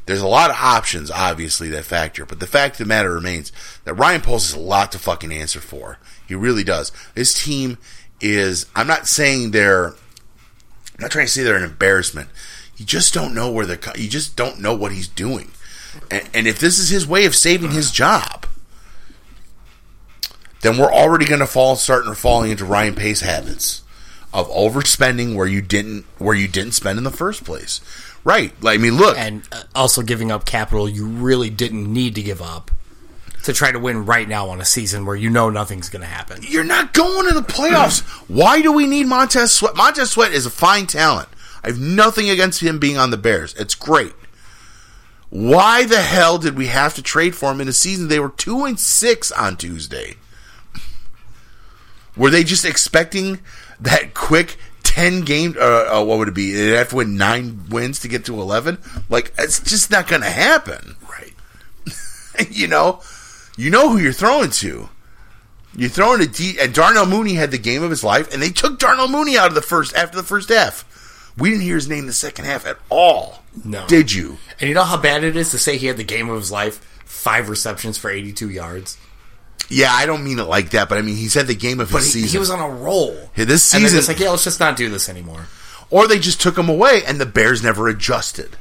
There's 0.04 0.20
a 0.20 0.28
lot 0.28 0.50
of 0.50 0.56
options, 0.56 1.10
obviously, 1.10 1.70
that 1.70 1.84
factor, 1.84 2.26
but 2.26 2.38
the 2.38 2.46
fact 2.46 2.74
of 2.74 2.78
the 2.78 2.84
matter 2.86 3.12
remains 3.12 3.50
that 3.84 3.94
Ryan 3.94 4.20
Poles 4.20 4.50
has 4.50 4.60
a 4.60 4.62
lot 4.62 4.92
to 4.92 4.98
fucking 4.98 5.32
answer 5.32 5.60
for. 5.60 5.98
He 6.26 6.34
really 6.34 6.64
does. 6.64 6.92
This 7.14 7.34
team 7.34 7.78
is. 8.22 8.66
I'm 8.74 8.87
not 8.87 9.06
saying 9.06 9.50
they're. 9.50 9.88
I'm 9.88 11.00
not 11.00 11.11
trying 11.11 11.26
to 11.26 11.32
say 11.32 11.42
they're 11.42 11.56
an 11.56 11.64
embarrassment. 11.64 12.28
You 12.76 12.87
just 12.87 13.12
don't 13.12 13.35
know 13.35 13.50
where 13.50 13.66
the. 13.66 13.92
You 13.96 14.08
just 14.08 14.37
don't 14.37 14.61
know 14.61 14.74
what 14.74 14.92
he's 14.92 15.08
doing, 15.08 15.50
and, 16.11 16.28
and 16.32 16.46
if 16.46 16.58
this 16.58 16.78
is 16.78 16.88
his 16.88 17.06
way 17.06 17.24
of 17.24 17.35
saving 17.35 17.72
his 17.72 17.90
job, 17.90 18.46
then 20.62 20.78
we're 20.78 20.92
already 20.92 21.24
going 21.24 21.40
to 21.40 21.46
fall, 21.46 21.76
starting 21.76 22.14
falling 22.14 22.50
into 22.50 22.64
Ryan 22.64 22.94
Pace 22.94 23.20
habits 23.20 23.82
of 24.32 24.48
overspending 24.48 25.35
where 25.35 25.46
you 25.46 25.61
didn't 25.61 26.04
where 26.18 26.35
you 26.35 26.48
didn't 26.48 26.72
spend 26.72 26.98
in 26.98 27.04
the 27.04 27.11
first 27.11 27.44
place. 27.44 27.80
Right. 28.24 28.52
Like, 28.62 28.78
I 28.78 28.82
mean, 28.82 28.96
look, 28.96 29.18
and 29.18 29.46
uh, 29.50 29.64
also 29.74 30.02
giving 30.02 30.30
up 30.30 30.44
capital 30.44 30.88
you 30.88 31.06
really 31.06 31.50
didn't 31.50 31.92
need 31.92 32.14
to 32.14 32.22
give 32.22 32.40
up 32.40 32.70
to 33.44 33.52
try 33.52 33.72
to 33.72 33.78
win 33.78 34.07
right 34.07 34.28
now 34.28 34.48
on 34.48 34.61
a 34.61 34.64
season 34.64 35.05
where 35.05 35.16
you 35.16 35.28
know 35.31 35.50
nothing's 35.50 35.88
going 35.88 36.02
to 36.02 36.09
happen. 36.09 36.40
you're 36.42 36.64
not 36.64 36.92
going 36.92 37.28
to 37.28 37.35
the 37.35 37.40
playoffs. 37.40 38.00
Why 38.28 38.62
do 38.62 38.72
we 38.72 38.87
need 38.87 39.07
Montez 39.07 39.52
Sweat? 39.52 39.76
Montez 39.76 40.11
Sweat 40.11 40.33
is 40.33 40.46
a 40.46 40.50
fine 40.50 40.87
talent. 40.87 41.28
I 41.64 41.68
have 41.68 41.81
nothing 41.81 42.31
against 42.31 42.61
him 42.62 42.78
being 42.78 42.96
on 42.98 43.11
the 43.11 43.16
Bears. 43.16 43.55
It's 43.55 43.74
great. 43.74 44.14
Why 45.31 45.85
the 45.87 46.00
hell 46.00 46.38
did 46.38 46.57
we 46.57 46.66
have 46.66 46.94
to 46.94 47.02
trade 47.02 47.35
for 47.35 47.50
him 47.52 47.61
in 47.61 47.68
a 47.68 47.72
season 47.72 48.09
they 48.09 48.20
were 48.20 48.28
two 48.28 48.64
and 48.64 48.78
six 48.78 49.33
on 49.33 49.57
Tuesday? 49.57 50.16
Were 52.16 52.28
they 52.28 52.44
just 52.44 52.66
expecting 52.66 53.40
that 53.81 54.12
quick 54.12 54.59
ten 54.83 55.22
game? 55.22 55.57
Uh, 55.59 56.00
uh, 56.00 56.05
what 56.05 56.18
would 56.18 56.28
it 56.28 56.35
be? 56.35 56.52
They'd 56.52 56.76
have 56.76 56.90
to 56.90 56.96
win 56.96 57.16
nine 57.16 57.64
wins 57.70 58.00
to 58.00 58.09
get 58.09 58.26
to 58.26 58.38
eleven. 58.38 58.76
Like 59.09 59.33
it's 59.38 59.61
just 59.61 59.90
not 59.90 60.07
going 60.07 60.20
to 60.20 60.28
happen. 60.28 60.96
Right. 61.09 61.33
you 62.50 62.68
know, 62.68 63.00
you 63.62 63.70
know 63.70 63.88
who 63.90 63.98
you're 63.98 64.12
throwing 64.12 64.51
to. 64.51 64.88
You're 65.77 65.88
throwing 65.88 66.20
a 66.20 66.27
D, 66.27 66.57
and 66.61 66.75
Darnell 66.75 67.07
Mooney 67.07 67.35
had 67.35 67.51
the 67.51 67.59
game 67.59 67.83
of 67.83 67.90
his 67.90 68.05
life, 68.05 68.33
and 68.33 68.42
they 68.42 68.51
took 68.51 68.79
Darnell 68.79 69.09
Mooney 69.09 69.38
out 69.38 69.48
of 69.48 69.55
the 69.55 69.62
first 69.62 69.94
after 69.96 70.16
the 70.16 70.22
first 70.22 70.51
half. 70.51 70.85
We 71.38 71.48
didn't 71.51 71.62
hear 71.62 71.77
his 71.77 71.88
name 71.88 72.07
the 72.07 72.12
second 72.12 72.44
half 72.44 72.66
at 72.66 72.77
all. 72.90 73.42
No. 73.64 73.87
did 73.87 74.12
you? 74.12 74.37
And 74.61 74.68
you 74.68 74.75
know 74.75 74.85
how 74.85 74.98
bad 74.98 75.25
it 75.25 75.35
is 75.37 75.51
to 75.53 75.59
say 75.59 75.79
he 75.79 75.87
had 75.87 75.96
the 75.96 76.05
game 76.05 76.29
of 76.29 76.37
his 76.38 76.53
life, 76.53 76.77
five 77.07 77.48
receptions 77.48 77.96
for 77.96 78.11
82 78.11 78.51
yards? 78.51 78.98
Yeah, 79.70 79.88
I 79.92 80.05
don't 80.05 80.25
mean 80.25 80.38
it 80.38 80.44
like 80.44 80.70
that, 80.70 80.90
but 80.90 80.98
I 80.98 81.03
mean 81.03 81.16
he's 81.16 81.33
had 81.33 81.46
the 81.46 81.55
game 81.55 81.81
of 81.81 81.88
his 81.88 81.96
But 81.96 82.03
he, 82.05 82.11
season. 82.11 82.29
he 82.31 82.38
was 82.38 82.51
on 82.51 82.61
a 82.61 82.68
roll. 82.68 83.31
Yeah, 83.35 83.46
this 83.46 83.62
season- 83.62 83.98
it's 83.98 84.09
like, 84.09 84.18
yeah, 84.20 84.29
let's 84.31 84.44
just 84.44 84.61
not 84.61 84.77
do 84.77 84.90
this 84.90 85.09
anymore. 85.09 85.46
or 85.88 86.07
they 86.07 86.18
just 86.18 86.40
took 86.40 86.59
him 86.59 86.68
away, 86.68 87.03
and 87.07 87.18
the 87.18 87.25
Bears 87.27 87.62
never 87.62 87.88
adjusted. 87.88 88.57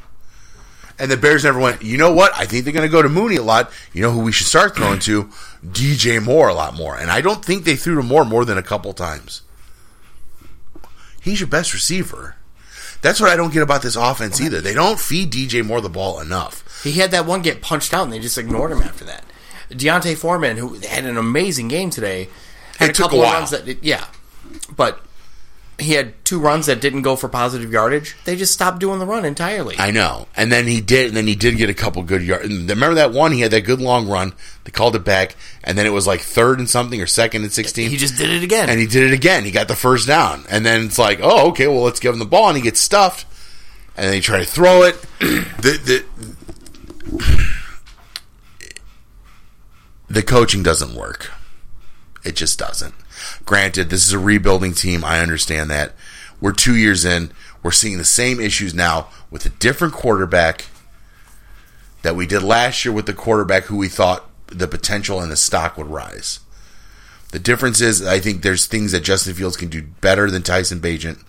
And 1.02 1.10
the 1.10 1.18
Bears 1.18 1.44
never 1.44 1.60
went. 1.60 1.82
You 1.82 1.98
know 1.98 2.14
what? 2.14 2.32
I 2.38 2.46
think 2.46 2.64
they're 2.64 2.74
going 2.74 2.88
to 2.88 2.92
go 2.92 3.02
to 3.02 3.10
Mooney 3.10 3.38
a 3.38 3.42
lot. 3.42 3.72
You 3.92 4.04
know 4.04 4.12
who 4.12 4.20
we 4.20 4.32
should 4.32 4.46
start 4.46 4.76
throwing 4.76 5.00
to? 5.00 5.24
DJ 5.66 6.24
Moore 6.24 6.48
a 6.48 6.54
lot 6.54 6.76
more. 6.76 6.96
And 6.96 7.10
I 7.10 7.22
don't 7.22 7.44
think 7.44 7.64
they 7.64 7.76
threw 7.76 7.96
to 7.96 8.04
Moore 8.04 8.24
more 8.24 8.46
than 8.46 8.60
a 8.60 8.62
couple 8.62 8.94
times. 8.94 9.42
He's 11.20 11.40
your 11.40 11.50
best 11.50 11.74
receiver. 11.74 12.36
That's 13.02 13.20
what 13.20 13.32
I 13.32 13.36
don't 13.36 13.52
get 13.52 13.64
about 13.64 13.82
this 13.82 13.96
offense 13.96 14.40
either. 14.40 14.62
They 14.62 14.76
don't 14.76 15.00
feed 15.00 15.32
DJ 15.32 15.66
Moore 15.66 15.82
the 15.82 15.90
ball 15.90 16.20
enough. 16.20 16.84
He 16.84 16.92
had 16.92 17.10
that 17.12 17.26
one 17.26 17.42
get 17.42 17.64
punched 17.64 17.96
out, 17.96 18.04
and 18.04 18.14
they 18.14 18.20
just 18.20 18.38
ignored 18.38 18.72
him 18.72 18.84
after 18.84 19.04
that. 19.06 19.24
D'Onta 19.76 20.16
Foreman, 20.16 20.58
who 20.58 20.76
had 20.76 21.06
an 21.06 21.18
amazing 21.18 21.68
game 21.68 21.90
today, 21.90 22.30
had 22.78 22.92
It 22.92 23.00
a 23.00 23.02
couple 23.02 23.20
of 23.22 23.26
while. 23.26 23.34
runs 23.40 23.50
that, 23.50 23.84
yeah, 23.84 24.06
but 24.76 25.04
he 25.82 25.94
had 25.94 26.14
two 26.24 26.40
runs 26.40 26.68
that 26.68 26.80
didn't 26.82 27.02
go 27.02 27.16
for 27.16 27.28
positive 27.28 27.72
yardage. 27.72 28.16
They 28.26 28.36
just 28.36 28.54
stopped 28.54 28.80
doing 28.80 29.00
the 29.00 29.06
run 29.06 29.26
entirely. 29.26 29.76
I 29.78 29.92
know. 29.92 30.28
And 30.36 30.52
then 30.52 30.68
he 30.68 30.80
did, 30.82 31.08
and 31.08 31.18
then 31.18 31.28
he 31.28 31.36
did 31.36 31.58
get 31.58 31.70
a 31.70 31.74
couple 31.74 32.04
good 32.04 32.22
yards. 32.22 32.48
Remember 32.48 32.96
that 32.96 33.12
one? 33.12 33.32
He 33.32 33.42
had 33.42 33.52
that 33.52 33.62
good 33.62 33.82
long 33.82 34.08
run. 34.08 34.34
They 34.64 34.72
called 34.72 34.96
it 34.96 35.04
back, 35.04 35.36
and 35.64 35.78
then 35.78 35.86
it 35.86 35.90
was 35.92 36.08
like 36.08 36.22
third 36.22 36.60
and 36.60 36.70
something 36.70 37.02
or 37.02 37.08
second 37.08 37.44
and 37.44 37.52
16. 37.52 37.90
he 37.90 37.98
just 37.98 38.18
did 38.18 38.30
it 38.30 38.44
again. 38.44 38.70
and 38.70 38.80
he 38.80 38.86
did 38.88 39.04
it 39.12 39.14
again. 39.14 39.44
He 39.44 39.52
got 39.52 39.68
the 39.68 39.76
first 39.76 40.08
down, 40.08 40.44
and 40.50 40.66
then 40.66 40.86
it's 40.86 41.00
like, 41.00 41.20
oh, 41.22 41.50
okay, 41.50 41.68
well, 41.68 41.82
let's 41.82 42.00
give 42.00 42.14
him 42.14 42.20
the 42.20 42.26
ball, 42.26 42.48
and 42.48 42.58
he 42.58 42.64
gets 42.64 42.80
stuffed, 42.80 43.26
and 43.98 44.06
then 44.06 44.14
he 44.14 44.22
try 44.22 44.40
to 44.40 44.46
throw 44.46 44.84
it. 44.84 45.02
the, 45.20 46.06
the 47.18 47.46
the 50.10 50.24
coaching 50.24 50.62
doesn't 50.62 50.94
work. 50.94 51.32
It 52.24 52.36
just 52.36 52.60
doesn't. 52.60 52.94
Granted, 53.46 53.90
this 53.90 54.06
is 54.06 54.14
a 54.14 54.20
rebuilding 54.20 54.74
team. 54.74 55.04
I 55.04 55.20
understand 55.20 55.70
that. 55.70 55.94
We're 56.40 56.54
two 56.54 56.76
years 56.76 57.06
in. 57.06 57.32
We're 57.64 57.72
seeing 57.72 57.98
the 57.98 58.06
same 58.06 58.40
issues 58.40 58.74
now 58.74 59.10
with 59.30 59.46
a 59.46 59.50
different 59.50 59.94
quarterback 59.94 60.66
that 62.02 62.16
we 62.16 62.26
did 62.26 62.42
last 62.42 62.84
year 62.84 62.94
with 62.94 63.06
the 63.06 63.14
quarterback 63.14 63.66
who 63.66 63.78
we 63.78 63.88
thought 63.88 64.28
the 64.48 64.68
potential 64.68 65.20
and 65.22 65.32
the 65.32 65.36
stock 65.36 65.78
would 65.78 65.88
rise. 65.88 66.40
The 67.32 67.40
difference 67.40 67.80
is, 67.80 68.06
I 68.06 68.20
think 68.20 68.42
there's 68.42 68.66
things 68.66 68.92
that 68.92 69.04
Justin 69.04 69.34
Fields 69.34 69.56
can 69.56 69.70
do 69.70 69.84
better 69.84 70.30
than 70.30 70.44
Tyson 70.44 70.80
Bagent 70.82 71.24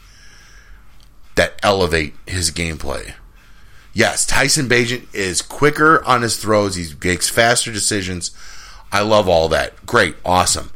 that 1.36 1.58
elevate 1.62 2.14
his 2.26 2.50
gameplay. 2.50 3.14
Yes, 3.94 4.26
Tyson 4.26 4.68
Bagent 4.68 5.14
is 5.14 5.42
quicker 5.42 6.02
on 6.04 6.22
his 6.22 6.38
throws. 6.38 6.76
He 6.76 6.86
makes 7.04 7.28
faster 7.28 7.70
decisions. 7.70 8.30
I 8.90 9.02
love 9.02 9.28
all 9.28 9.48
that. 9.48 9.86
Great, 9.86 10.16
awesome. 10.24 10.72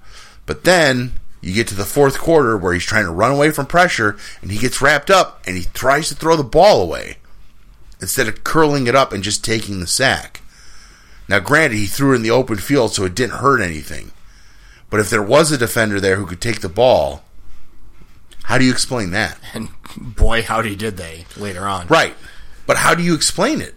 But 0.46 0.64
then 0.64 1.12
you 1.40 1.52
get 1.52 1.68
to 1.68 1.74
the 1.74 1.84
fourth 1.84 2.18
quarter 2.18 2.56
where 2.56 2.72
he's 2.72 2.84
trying 2.84 3.04
to 3.04 3.10
run 3.10 3.32
away 3.32 3.50
from 3.50 3.66
pressure 3.66 4.16
and 4.40 4.50
he 4.50 4.58
gets 4.58 4.80
wrapped 4.80 5.10
up 5.10 5.42
and 5.46 5.56
he 5.56 5.64
tries 5.74 6.08
to 6.08 6.14
throw 6.14 6.36
the 6.36 6.44
ball 6.44 6.82
away 6.82 7.18
instead 8.00 8.28
of 8.28 8.44
curling 8.44 8.86
it 8.86 8.94
up 8.94 9.12
and 9.12 9.22
just 9.22 9.44
taking 9.44 9.80
the 9.80 9.86
sack. 9.86 10.40
Now, 11.28 11.40
granted, 11.40 11.76
he 11.76 11.86
threw 11.86 12.12
it 12.12 12.16
in 12.16 12.22
the 12.22 12.30
open 12.30 12.56
field, 12.56 12.92
so 12.94 13.04
it 13.04 13.14
didn't 13.14 13.38
hurt 13.38 13.60
anything. 13.60 14.12
But 14.90 15.00
if 15.00 15.10
there 15.10 15.22
was 15.22 15.50
a 15.50 15.58
defender 15.58 16.00
there 16.00 16.16
who 16.16 16.26
could 16.26 16.40
take 16.40 16.60
the 16.60 16.68
ball, 16.68 17.24
how 18.44 18.58
do 18.58 18.64
you 18.64 18.70
explain 18.70 19.10
that? 19.10 19.38
and 19.52 19.68
boy, 19.96 20.42
howdy 20.42 20.76
did 20.76 20.96
they 20.96 21.26
later 21.36 21.66
on. 21.66 21.88
Right. 21.88 22.14
But 22.66 22.76
how 22.76 22.94
do 22.94 23.02
you 23.02 23.14
explain 23.14 23.60
it? 23.60 23.74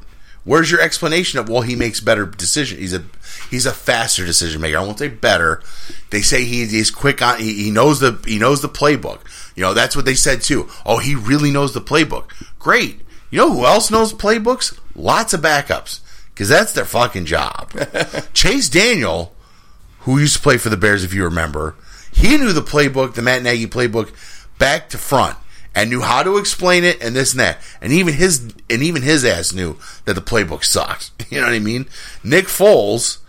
Where's 0.49 0.71
your 0.71 0.81
explanation 0.81 1.38
of 1.38 1.47
well 1.47 1.62
he 1.62 1.75
makes 1.75 1.99
better 1.99 2.25
decisions? 2.25 2.79
He's 2.79 2.95
a 2.95 3.03
he's 3.51 3.67
a 3.67 3.71
faster 3.71 4.25
decision 4.25 4.59
maker. 4.59 4.79
I 4.79 4.81
won't 4.81 4.97
say 4.97 5.07
better. 5.07 5.62
They 6.09 6.23
say 6.23 6.43
he, 6.43 6.65
he's 6.65 6.89
quick 6.89 7.21
on 7.21 7.38
he, 7.38 7.65
he 7.65 7.69
knows 7.69 7.99
the 7.99 8.19
he 8.25 8.39
knows 8.39 8.63
the 8.63 8.67
playbook. 8.67 9.19
You 9.55 9.62
know, 9.62 9.75
that's 9.75 9.95
what 9.95 10.05
they 10.05 10.15
said 10.15 10.41
too. 10.41 10.67
Oh, 10.88 10.97
he 10.97 11.13
really 11.13 11.51
knows 11.51 11.75
the 11.75 11.81
playbook. 11.81 12.31
Great. 12.57 13.01
You 13.29 13.38
know 13.38 13.53
who 13.53 13.65
else 13.67 13.91
knows 13.91 14.12
playbooks? 14.12 14.75
Lots 14.95 15.35
of 15.35 15.41
backups. 15.41 15.99
Because 16.33 16.49
that's 16.49 16.73
their 16.73 16.83
fucking 16.83 17.25
job. 17.25 17.71
Chase 18.33 18.69
Daniel, 18.69 19.35
who 19.99 20.17
used 20.17 20.38
to 20.38 20.41
play 20.41 20.57
for 20.57 20.69
the 20.69 20.77
Bears, 20.77 21.03
if 21.03 21.13
you 21.13 21.25
remember, 21.25 21.75
he 22.12 22.38
knew 22.38 22.53
the 22.53 22.62
playbook, 22.62 23.13
the 23.13 23.21
Matt 23.21 23.43
Nagy 23.43 23.67
playbook, 23.67 24.12
back 24.57 24.89
to 24.89 24.97
front, 24.97 25.38
and 25.75 25.89
knew 25.89 26.01
how 26.01 26.23
to 26.23 26.38
explain 26.38 26.84
it 26.84 27.01
and 27.01 27.15
this 27.15 27.32
and 27.32 27.39
that. 27.39 27.60
And 27.82 27.93
even 27.93 28.13
his 28.13 28.53
and 28.69 28.84
even 28.84 29.01
his 29.01 29.23
ass 29.25 29.53
knew 29.53 29.77
that 30.05 30.13
the 30.13 30.21
playbook 30.21 30.63
sucked. 30.63 31.12
You 31.29 31.39
know 31.39 31.45
what 31.45 31.53
I 31.53 31.60
mean? 31.60 31.86
Nick 32.23 32.45
Foles, 32.45 33.19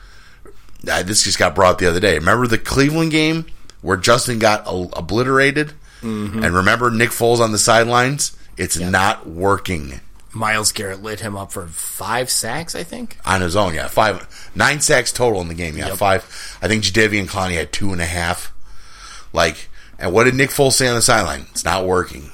this 0.82 1.22
just 1.22 1.38
got 1.38 1.54
brought 1.54 1.72
up 1.72 1.78
the 1.78 1.86
other 1.86 2.00
day. 2.00 2.14
Remember 2.14 2.46
the 2.46 2.56
Cleveland 2.56 3.10
game 3.10 3.44
where 3.82 3.98
Justin 3.98 4.38
got 4.38 4.62
obliterated, 4.66 5.74
mm-hmm. 6.00 6.42
and 6.42 6.54
remember 6.54 6.90
Nick 6.90 7.10
Foles 7.10 7.40
on 7.40 7.52
the 7.52 7.58
sidelines? 7.58 8.34
It's 8.56 8.78
not 8.78 9.26
working 9.26 10.00
Myles 10.32 10.72
Garrett 10.72 11.02
lit 11.02 11.20
him 11.20 11.36
up 11.36 11.52
for 11.52 11.66
five 11.66 12.30
sacks, 12.30 12.74
I 12.74 12.84
think. 12.84 13.18
on 13.24 13.40
his 13.40 13.56
own. 13.56 13.74
Yeah, 13.74 13.88
five, 13.88 14.50
nine 14.54 14.80
sacks 14.80 15.12
total 15.12 15.40
in 15.40 15.48
the 15.48 15.54
game. 15.54 15.76
Yeah, 15.76 15.88
Yep. 15.88 15.96
five. 15.96 16.58
I 16.62 16.68
think 16.68 16.84
Jadeveon 16.84 17.26
Clowney 17.26 17.54
had 17.54 17.72
two 17.72 17.92
and 17.92 18.00
a 18.00 18.06
half. 18.06 18.52
Like, 19.32 19.68
and 20.00 20.12
what 20.12 20.24
did 20.24 20.34
Nick 20.34 20.50
Foles 20.50 20.72
say 20.72 20.88
on 20.88 20.96
the 20.96 21.02
sideline? 21.02 21.46
It's 21.52 21.64
not 21.64 21.86
working 21.86 22.30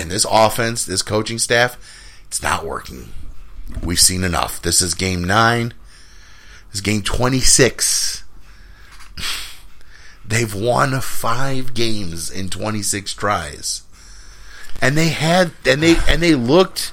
in 0.00 0.08
this 0.08 0.26
offense, 0.28 0.84
this 0.84 1.02
coaching 1.02 1.38
staff, 1.38 1.76
it's 2.26 2.42
not 2.42 2.64
working. 2.64 3.10
We've 3.82 4.00
seen 4.00 4.24
enough. 4.24 4.62
This 4.62 4.80
is 4.80 4.94
game 4.94 5.22
nine. 5.22 5.74
This 6.68 6.76
is 6.76 6.80
game 6.80 7.02
twenty 7.02 7.40
six. 7.40 8.24
They've 10.24 10.54
won 10.54 11.00
five 11.00 11.74
games 11.74 12.30
in 12.30 12.48
twenty 12.48 12.82
six 12.82 13.14
tries, 13.14 13.82
and 14.80 14.96
they 14.96 15.08
had 15.08 15.52
and 15.66 15.82
they 15.82 15.96
and 16.08 16.22
they 16.22 16.34
looked 16.34 16.92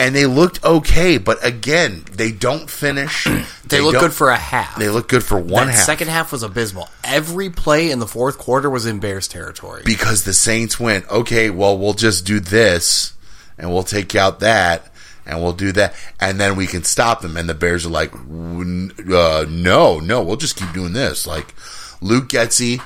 and 0.00 0.14
they 0.16 0.26
looked 0.26 0.64
okay, 0.64 1.18
but 1.18 1.44
again, 1.44 2.04
they 2.12 2.32
don't 2.32 2.68
finish. 2.70 3.26
They, 3.70 3.80
look 3.80 3.92
don't- 3.92 4.02
good 4.02 4.12
for 4.12 4.30
a 4.30 4.36
half. 4.36 4.76
They 4.80 4.88
look 4.88 5.06
good 5.06 5.22
for 5.22 5.38
one 5.38 5.68
that 5.68 5.74
half 5.74 5.84
second 5.84 6.08
half 6.08 6.32
was 6.32 6.42
abysmal. 6.42 6.88
Every 7.04 7.50
play 7.50 7.92
in 7.92 8.00
the 8.00 8.06
fourth 8.08 8.36
quarter 8.36 8.68
was 8.68 8.84
in 8.84 8.98
Bears 8.98 9.28
territory. 9.28 9.82
because 9.84 10.24
the 10.24 10.32
Saints 10.34 10.80
went, 10.80 11.08
okay, 11.08 11.50
well, 11.50 11.78
we'll 11.78 11.94
just 11.94 12.26
do 12.26 12.40
this 12.40 13.12
and 13.58 13.72
we'll 13.72 13.84
take 13.84 14.16
out 14.16 14.40
that 14.40 14.92
and 15.24 15.40
we'll 15.40 15.52
do 15.52 15.70
that 15.70 15.94
and 16.18 16.40
then 16.40 16.56
we 16.56 16.66
can 16.66 16.82
stop 16.82 17.20
them. 17.20 17.36
And 17.36 17.48
the 17.48 17.54
Bears 17.54 17.86
are 17.86 17.90
like, 17.90 18.12
uh, 18.12 19.44
no, 19.48 20.00
no, 20.00 20.22
we'll 20.22 20.36
just 20.36 20.56
keep 20.56 20.72
doing 20.72 20.92
this. 20.92 21.24
Like 21.24 21.54
Luke 22.00 22.28
Getsy, 22.28 22.80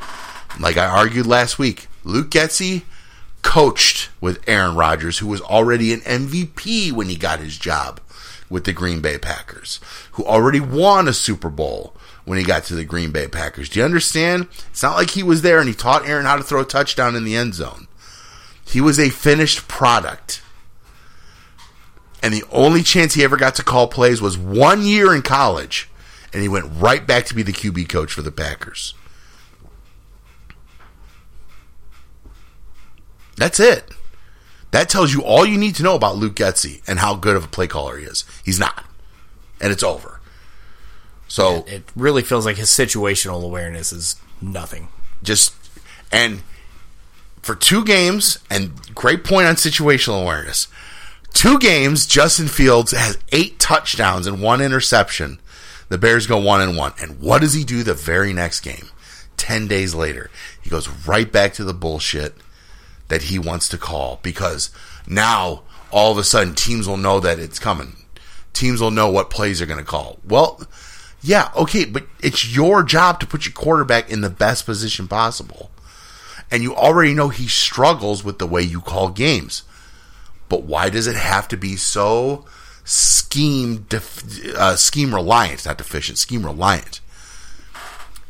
like 0.60 0.76
I 0.76 0.84
argued 0.84 1.24
last 1.26 1.58
week, 1.58 1.86
Luke 2.04 2.28
Getsy 2.28 2.82
coached 3.44 4.08
with 4.20 4.42
Aaron 4.48 4.74
Rodgers, 4.74 5.18
who 5.18 5.28
was 5.28 5.40
already 5.40 5.92
an 5.92 6.00
MVP 6.00 6.90
when 6.90 7.08
he 7.08 7.14
got 7.14 7.38
his 7.38 7.56
job 7.56 8.00
with 8.50 8.64
the 8.64 8.72
Green 8.72 9.00
Bay 9.00 9.18
Packers, 9.18 9.78
who 10.12 10.24
already 10.24 10.58
won 10.58 11.06
a 11.06 11.12
Super 11.12 11.50
Bowl 11.50 11.94
when 12.24 12.38
he 12.38 12.44
got 12.44 12.64
to 12.64 12.74
the 12.74 12.84
Green 12.84 13.12
Bay 13.12 13.28
Packers. 13.28 13.68
Do 13.68 13.78
you 13.78 13.84
understand? 13.84 14.48
It's 14.70 14.82
not 14.82 14.96
like 14.96 15.10
he 15.10 15.22
was 15.22 15.42
there 15.42 15.60
and 15.60 15.68
he 15.68 15.74
taught 15.74 16.08
Aaron 16.08 16.26
how 16.26 16.36
to 16.36 16.42
throw 16.42 16.62
a 16.62 16.64
touchdown 16.64 17.14
in 17.14 17.24
the 17.24 17.36
end 17.36 17.54
zone. 17.54 17.86
He 18.66 18.80
was 18.80 18.98
a 18.98 19.10
finished 19.10 19.68
product. 19.68 20.42
And 22.22 22.32
the 22.32 22.44
only 22.50 22.82
chance 22.82 23.14
he 23.14 23.22
ever 23.22 23.36
got 23.36 23.54
to 23.56 23.62
call 23.62 23.86
plays 23.86 24.22
was 24.22 24.38
one 24.38 24.82
year 24.82 25.14
in 25.14 25.20
college, 25.20 25.90
and 26.32 26.42
he 26.42 26.48
went 26.48 26.70
right 26.74 27.06
back 27.06 27.26
to 27.26 27.34
be 27.34 27.42
the 27.42 27.52
QB 27.52 27.88
coach 27.90 28.12
for 28.12 28.22
the 28.22 28.32
Packers. 28.32 28.94
That's 33.36 33.58
it. 33.60 33.90
That 34.70 34.88
tells 34.88 35.12
you 35.12 35.22
all 35.22 35.46
you 35.46 35.56
need 35.58 35.74
to 35.76 35.82
know 35.82 35.94
about 35.94 36.16
Luke 36.16 36.34
Getsy 36.34 36.82
and 36.88 36.98
how 36.98 37.14
good 37.14 37.36
of 37.36 37.44
a 37.44 37.48
play 37.48 37.66
caller 37.66 37.96
he 37.96 38.04
is. 38.06 38.24
He's 38.44 38.58
not. 38.58 38.84
And 39.60 39.72
it's 39.72 39.82
over. 39.84 40.20
So 41.28 41.64
It 41.66 41.84
really 41.96 42.22
feels 42.22 42.44
like 42.44 42.56
his 42.56 42.70
situational 42.70 43.42
awareness 43.44 43.92
is 43.92 44.16
nothing. 44.40 44.88
just 45.22 45.54
and 46.12 46.42
for 47.42 47.54
two 47.54 47.84
games 47.84 48.38
and 48.50 48.72
great 48.94 49.22
point 49.24 49.46
on 49.46 49.54
situational 49.56 50.22
awareness. 50.22 50.68
Two 51.32 51.58
games, 51.58 52.06
Justin 52.06 52.46
Fields 52.48 52.92
has 52.92 53.18
eight 53.32 53.58
touchdowns 53.58 54.26
and 54.26 54.40
one 54.40 54.60
interception. 54.60 55.40
The 55.88 55.98
Bears 55.98 56.26
go 56.26 56.38
one 56.38 56.60
and 56.60 56.76
one. 56.76 56.92
And 57.00 57.20
what 57.20 57.40
does 57.42 57.52
he 57.54 57.64
do 57.64 57.82
the 57.82 57.94
very 57.94 58.32
next 58.32 58.60
game? 58.60 58.88
Ten 59.36 59.66
days 59.66 59.94
later, 59.94 60.30
he 60.62 60.70
goes 60.70 60.88
right 60.88 61.30
back 61.30 61.52
to 61.54 61.64
the 61.64 61.74
bullshit 61.74 62.34
that 63.08 63.22
he 63.22 63.38
wants 63.38 63.68
to 63.68 63.78
call 63.78 64.20
because 64.22 64.70
now 65.06 65.62
all 65.90 66.12
of 66.12 66.18
a 66.18 66.24
sudden 66.24 66.54
teams 66.54 66.88
will 66.88 66.96
know 66.96 67.20
that 67.20 67.38
it's 67.38 67.58
coming. 67.58 67.96
Teams 68.52 68.80
will 68.80 68.90
know 68.90 69.10
what 69.10 69.30
plays 69.30 69.58
they're 69.58 69.66
going 69.66 69.78
to 69.78 69.84
call. 69.84 70.18
Well, 70.24 70.66
yeah, 71.22 71.50
okay, 71.56 71.84
but 71.84 72.06
it's 72.20 72.54
your 72.54 72.82
job 72.82 73.20
to 73.20 73.26
put 73.26 73.46
your 73.46 73.52
quarterback 73.52 74.10
in 74.10 74.20
the 74.20 74.30
best 74.30 74.66
position 74.66 75.08
possible. 75.08 75.70
And 76.50 76.62
you 76.62 76.74
already 76.74 77.14
know 77.14 77.30
he 77.30 77.48
struggles 77.48 78.22
with 78.22 78.38
the 78.38 78.46
way 78.46 78.62
you 78.62 78.80
call 78.80 79.08
games. 79.08 79.62
But 80.48 80.64
why 80.64 80.90
does 80.90 81.06
it 81.06 81.16
have 81.16 81.48
to 81.48 81.56
be 81.56 81.76
so 81.76 82.44
scheme 82.84 83.86
def- 83.88 84.54
uh, 84.54 84.76
scheme 84.76 85.14
reliant, 85.14 85.64
not 85.64 85.78
deficient, 85.78 86.18
scheme 86.18 86.44
reliant? 86.44 87.00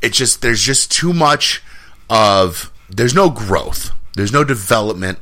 It's 0.00 0.16
just 0.16 0.40
there's 0.40 0.62
just 0.62 0.92
too 0.92 1.12
much 1.12 1.62
of 2.08 2.72
there's 2.88 3.14
no 3.14 3.30
growth. 3.30 3.90
There's 4.14 4.32
no 4.32 4.44
development. 4.44 5.18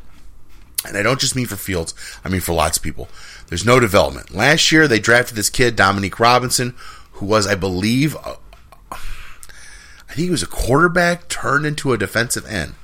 And 0.87 0.97
I 0.97 1.03
don't 1.03 1.21
just 1.21 1.37
mean 1.37 1.47
for 1.47 1.57
Fields, 1.57 1.95
I 2.25 2.29
mean 2.29 2.41
for 2.41 2.53
lots 2.53 2.77
of 2.77 2.83
people. 2.83 3.09
There's 3.49 3.65
no 3.65 3.79
development. 3.79 4.35
Last 4.35 4.73
year 4.73 4.89
they 4.89 4.99
drafted 4.99 5.37
this 5.37 5.51
kid 5.51 5.77
Dominique 5.77 6.19
Robinson 6.19 6.75
who 7.13 7.27
was 7.27 7.47
I 7.47 7.55
believe 7.55 8.17
uh, 8.17 8.37
I 8.91 10.15
think 10.15 10.25
he 10.27 10.31
was 10.31 10.43
a 10.43 10.47
quarterback 10.47 11.29
turned 11.29 11.65
into 11.65 11.93
a 11.93 11.99
defensive 11.99 12.47
end. 12.47 12.75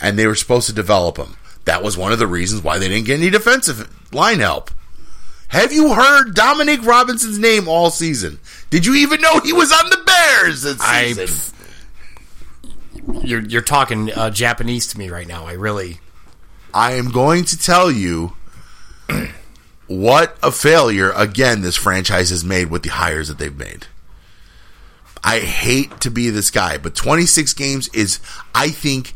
And 0.00 0.18
they 0.18 0.26
were 0.26 0.34
supposed 0.34 0.66
to 0.66 0.74
develop 0.74 1.16
him. 1.16 1.36
That 1.64 1.82
was 1.82 1.96
one 1.96 2.12
of 2.12 2.18
the 2.18 2.26
reasons 2.26 2.62
why 2.62 2.78
they 2.78 2.88
didn't 2.88 3.06
get 3.06 3.18
any 3.18 3.30
defensive 3.30 3.88
line 4.12 4.40
help. 4.40 4.70
Have 5.48 5.72
you 5.72 5.94
heard 5.94 6.34
Dominique 6.34 6.84
Robinson's 6.84 7.38
name 7.38 7.68
all 7.68 7.90
season? 7.90 8.40
Did 8.68 8.84
you 8.84 8.94
even 8.94 9.20
know 9.20 9.40
he 9.40 9.52
was 9.52 9.72
on 9.72 9.90
the 9.90 10.02
Bears 10.04 10.62
this 10.62 10.80
I- 10.80 11.12
season? 11.12 11.54
You're 13.22 13.42
you're 13.42 13.62
talking 13.62 14.12
uh, 14.12 14.30
Japanese 14.30 14.86
to 14.88 14.98
me 14.98 15.08
right 15.10 15.26
now. 15.26 15.46
I 15.46 15.52
really 15.52 16.00
I 16.74 16.94
am 16.94 17.10
going 17.10 17.44
to 17.44 17.58
tell 17.58 17.90
you 17.90 18.34
what 19.86 20.36
a 20.42 20.50
failure 20.50 21.10
again 21.12 21.62
this 21.62 21.76
franchise 21.76 22.30
has 22.30 22.44
made 22.44 22.70
with 22.70 22.82
the 22.82 22.90
hires 22.90 23.28
that 23.28 23.38
they've 23.38 23.56
made. 23.56 23.86
I 25.22 25.40
hate 25.40 26.00
to 26.00 26.10
be 26.10 26.30
this 26.30 26.50
guy, 26.50 26.78
but 26.78 26.94
26 26.94 27.52
games 27.54 27.88
is 27.88 28.20
I 28.54 28.68
think 28.68 29.14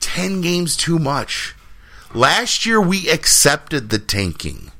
10 0.00 0.40
games 0.40 0.76
too 0.76 0.98
much. 0.98 1.54
Last 2.14 2.66
year 2.66 2.80
we 2.80 3.08
accepted 3.10 3.90
the 3.90 3.98
tanking 3.98 4.70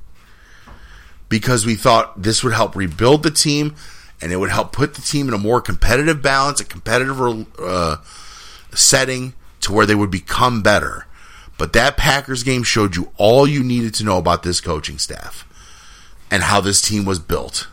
because 1.29 1.67
we 1.67 1.75
thought 1.75 2.23
this 2.23 2.43
would 2.43 2.55
help 2.55 2.75
rebuild 2.75 3.23
the 3.23 3.31
team 3.31 3.75
and 4.21 4.33
it 4.33 4.37
would 4.37 4.51
help 4.51 4.73
put 4.73 4.95
the 4.95 5.03
team 5.03 5.29
in 5.29 5.35
a 5.35 5.39
more 5.39 5.61
competitive 5.61 6.23
balance, 6.23 6.61
a 6.61 6.65
competitive 6.65 7.47
uh, 7.59 7.99
setting 8.75 9.35
to 9.61 9.73
where 9.73 9.87
they 9.87 9.95
would 9.95 10.11
become 10.11 10.63
better. 10.63 11.07
But 11.57 11.73
that 11.73 11.97
Packers 11.97 12.45
game 12.45 12.63
showed 12.63 12.95
you 12.95 13.11
all 13.17 13.47
you 13.47 13.65
needed 13.65 13.95
to 13.95 14.05
know 14.05 14.19
about 14.19 14.45
this 14.45 14.61
coaching 14.61 14.99
staff 14.99 15.45
and 16.31 16.45
how 16.45 16.61
this 16.61 16.81
team 16.81 17.05
was 17.05 17.19
built. 17.19 17.69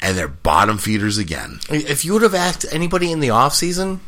And 0.00 0.16
they're 0.16 0.28
bottom 0.28 0.78
feeders 0.78 1.18
again. 1.18 1.60
if 1.68 2.04
you 2.04 2.12
would 2.14 2.22
have 2.22 2.34
asked 2.34 2.64
anybody 2.70 3.12
in 3.12 3.20
the 3.20 3.28
offseason, 3.28 4.00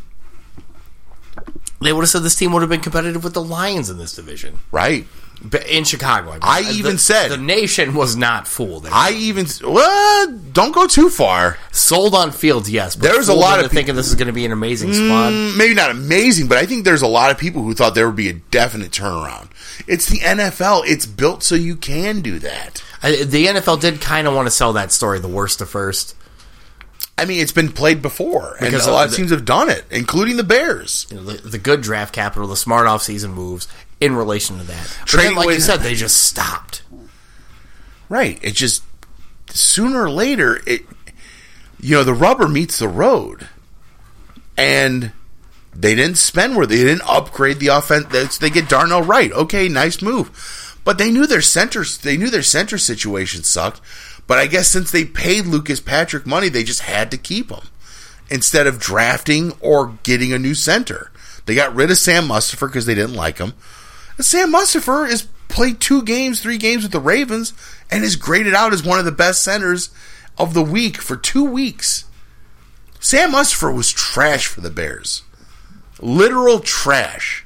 they 1.80 1.92
would 1.92 2.02
have 2.02 2.08
said 2.08 2.22
this 2.22 2.34
team 2.34 2.52
would 2.52 2.62
have 2.62 2.70
been 2.70 2.80
competitive 2.80 3.22
with 3.22 3.34
the 3.34 3.42
Lions 3.42 3.90
in 3.90 3.98
this 3.98 4.14
division. 4.14 4.58
Right. 4.70 5.06
But 5.40 5.68
in 5.68 5.85
Chicago, 5.85 6.33
mean. 6.33 6.40
I 6.42 6.62
even 6.72 6.94
The- 6.94 6.98
said- 6.98 7.31
the 7.31 7.37
nation 7.37 7.94
was 7.94 8.16
not 8.16 8.48
fooled. 8.48 8.88
I 8.90 9.12
even 9.12 9.46
well, 9.64 10.27
don't 10.53 10.72
go 10.72 10.87
too 10.87 11.11
far. 11.11 11.59
sold 11.70 12.14
on 12.14 12.33
Fields, 12.33 12.68
yes. 12.68 12.96
But 12.96 13.05
There's 13.12 13.29
a 13.29 13.35
lot 13.35 13.61
of 13.61 13.66
peop- 13.66 13.72
thinking 13.77 13.94
this 13.94 14.09
is 14.09 14.16
going 14.16 14.27
to 14.27 14.33
be 14.33 14.44
an 14.44 14.51
amazing 14.53 14.92
squad. 14.92 15.31
Mm, 15.33 15.57
maybe 15.57 15.74
not 15.74 15.90
amazing, 15.92 16.48
but 16.48 16.59
I 16.59 16.66
think 16.66 16.85
there's 16.85 17.03
a 17.03 17.07
lot 17.07 17.31
of 17.31 17.38
people 17.38 17.62
who 17.62 17.72
thought 17.72 17.94
there 17.94 18.07
would 18.07 18.16
be 18.16 18.29
a 18.29 18.33
definite 18.33 18.90
turnaround. 18.90 19.46
It's 19.87 20.07
the 20.07 20.18
NFL. 20.18 20.83
It's 20.87 21.07
built 21.07 21.44
so 21.44 21.55
you 21.55 21.77
can 21.77 22.20
do 22.20 22.40
that. 22.40 22.83
I, 23.03 23.22
the 23.22 23.46
NFL 23.46 23.81
did 23.81 24.01
kind 24.01 24.27
of 24.27 24.35
want 24.35 24.46
to 24.48 24.51
sell 24.51 24.72
that 24.72 24.90
story, 24.90 25.20
the 25.20 25.29
worst 25.29 25.61
to 25.61 25.66
first. 25.66 26.16
I 27.16 27.24
mean, 27.24 27.40
it's 27.40 27.53
been 27.53 27.70
played 27.72 28.01
before, 28.03 28.57
and 28.59 28.66
Because 28.66 28.87
a 28.87 28.92
lot 28.92 29.09
of 29.09 29.14
teams 29.14 29.31
have 29.31 29.44
done 29.44 29.68
it, 29.68 29.85
including 29.90 30.37
the 30.37 30.44
Bears. 30.44 31.07
You 31.11 31.16
know, 31.16 31.22
the, 31.24 31.48
the 31.48 31.59
good 31.59 31.81
draft 31.81 32.12
capital, 32.14 32.46
the 32.48 32.57
smart 32.57 32.87
offseason 32.87 33.31
moves 33.35 33.66
in 34.00 34.14
relation 34.14 34.58
to 34.58 34.64
that. 34.64 34.98
But 35.00 35.12
then, 35.12 35.34
like 35.34 35.48
you 35.48 35.61
said, 35.61 35.78
they 35.78 35.94
just 35.94 36.20
stopped. 36.20 36.82
Right. 38.08 38.38
It 38.42 38.54
just 38.54 38.84
sooner 39.50 40.02
or 40.02 40.11
later 40.11 40.61
it 40.66 40.84
you 41.80 41.94
know, 41.94 42.04
the 42.04 42.14
rubber 42.14 42.48
meets 42.48 42.78
the 42.78 42.88
road. 42.88 43.48
And 44.56 45.12
they 45.74 45.94
didn't 45.94 46.18
spend 46.18 46.56
where 46.56 46.66
they 46.66 46.76
didn't 46.76 47.08
upgrade 47.08 47.61
the 47.61 47.68
offense. 47.68 48.38
They 48.38 48.50
get 48.50 48.68
Darnell 48.68 49.02
Wright. 49.02 49.32
Okay, 49.32 49.68
nice 49.68 50.02
move. 50.02 50.80
But 50.84 50.98
they 50.98 51.12
knew 51.12 51.26
their 51.26 51.42
centers 51.42 51.98
they 51.98 52.16
knew 52.16 52.30
their 52.30 52.42
center 52.42 52.78
situation 52.78 53.44
sucked. 53.44 53.80
But 54.26 54.38
I 54.38 54.46
guess 54.46 54.68
since 54.68 54.90
they 54.90 55.04
paid 55.04 55.46
Lucas 55.46 55.80
Patrick 55.80 56.26
money, 56.26 56.48
they 56.48 56.64
just 56.64 56.82
had 56.82 57.11
to 57.12 57.18
keep 57.18 57.50
him. 57.50 57.68
Instead 58.30 58.66
of 58.66 58.78
drafting 58.78 59.52
or 59.61 59.98
getting 60.02 60.32
a 60.32 60.38
new 60.38 60.54
center. 60.54 61.11
They 61.46 61.54
got 61.54 61.74
rid 61.74 61.90
of 61.90 61.96
Sam 61.96 62.28
Mustipher 62.28 62.68
because 62.68 62.84
they 62.84 62.94
didn't 62.94 63.14
like 63.14 63.38
him. 63.38 63.54
Sam 64.20 64.52
Mustipher 64.52 65.09
has 65.09 65.28
played 65.48 65.81
two 65.81 66.02
games, 66.02 66.40
three 66.40 66.59
games 66.59 66.83
with 66.83 66.92
the 66.92 67.00
Ravens, 67.00 67.52
and 67.90 68.04
is 68.04 68.16
graded 68.16 68.54
out 68.54 68.72
as 68.72 68.85
one 68.85 68.98
of 68.98 69.04
the 69.04 69.12
best 69.12 69.42
centers 69.42 69.90
of 70.37 70.54
the 70.54 70.62
week 70.62 70.98
for 70.98 71.16
two 71.16 71.44
weeks. 71.44 72.04
Sam 73.00 73.33
Mustipher 73.33 73.74
was 73.74 73.90
trash 73.92 74.46
for 74.46 74.61
the 74.61 74.70
Bears. 74.70 75.22
Literal 76.00 76.61
trash. 76.61 77.44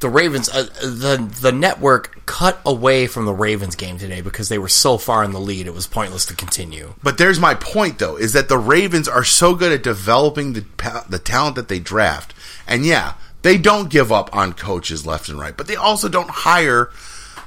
The 0.00 0.08
Ravens, 0.08 0.48
uh, 0.48 0.64
the 0.82 1.32
the 1.40 1.52
network 1.52 2.26
cut 2.26 2.60
away 2.66 3.06
from 3.06 3.24
the 3.24 3.32
Ravens 3.32 3.74
game 3.74 3.96
today 3.96 4.20
because 4.20 4.48
they 4.50 4.58
were 4.58 4.68
so 4.68 4.98
far 4.98 5.24
in 5.24 5.32
the 5.32 5.40
lead, 5.40 5.66
it 5.66 5.72
was 5.72 5.86
pointless 5.86 6.26
to 6.26 6.36
continue. 6.36 6.94
But 7.02 7.16
there's 7.16 7.40
my 7.40 7.54
point, 7.54 7.98
though, 7.98 8.16
is 8.16 8.34
that 8.34 8.48
the 8.48 8.58
Ravens 8.58 9.08
are 9.08 9.24
so 9.24 9.54
good 9.54 9.72
at 9.72 9.82
developing 9.82 10.52
the 10.52 10.64
the 11.08 11.18
talent 11.18 11.56
that 11.56 11.68
they 11.68 11.78
draft, 11.78 12.34
and 12.66 12.84
yeah, 12.84 13.14
they 13.44 13.56
don't 13.58 13.88
give 13.90 14.10
up 14.10 14.34
on 14.34 14.52
coaches 14.54 15.06
left 15.06 15.28
and 15.28 15.38
right, 15.38 15.56
but 15.56 15.68
they 15.68 15.76
also 15.76 16.08
don't 16.08 16.30
hire 16.30 16.90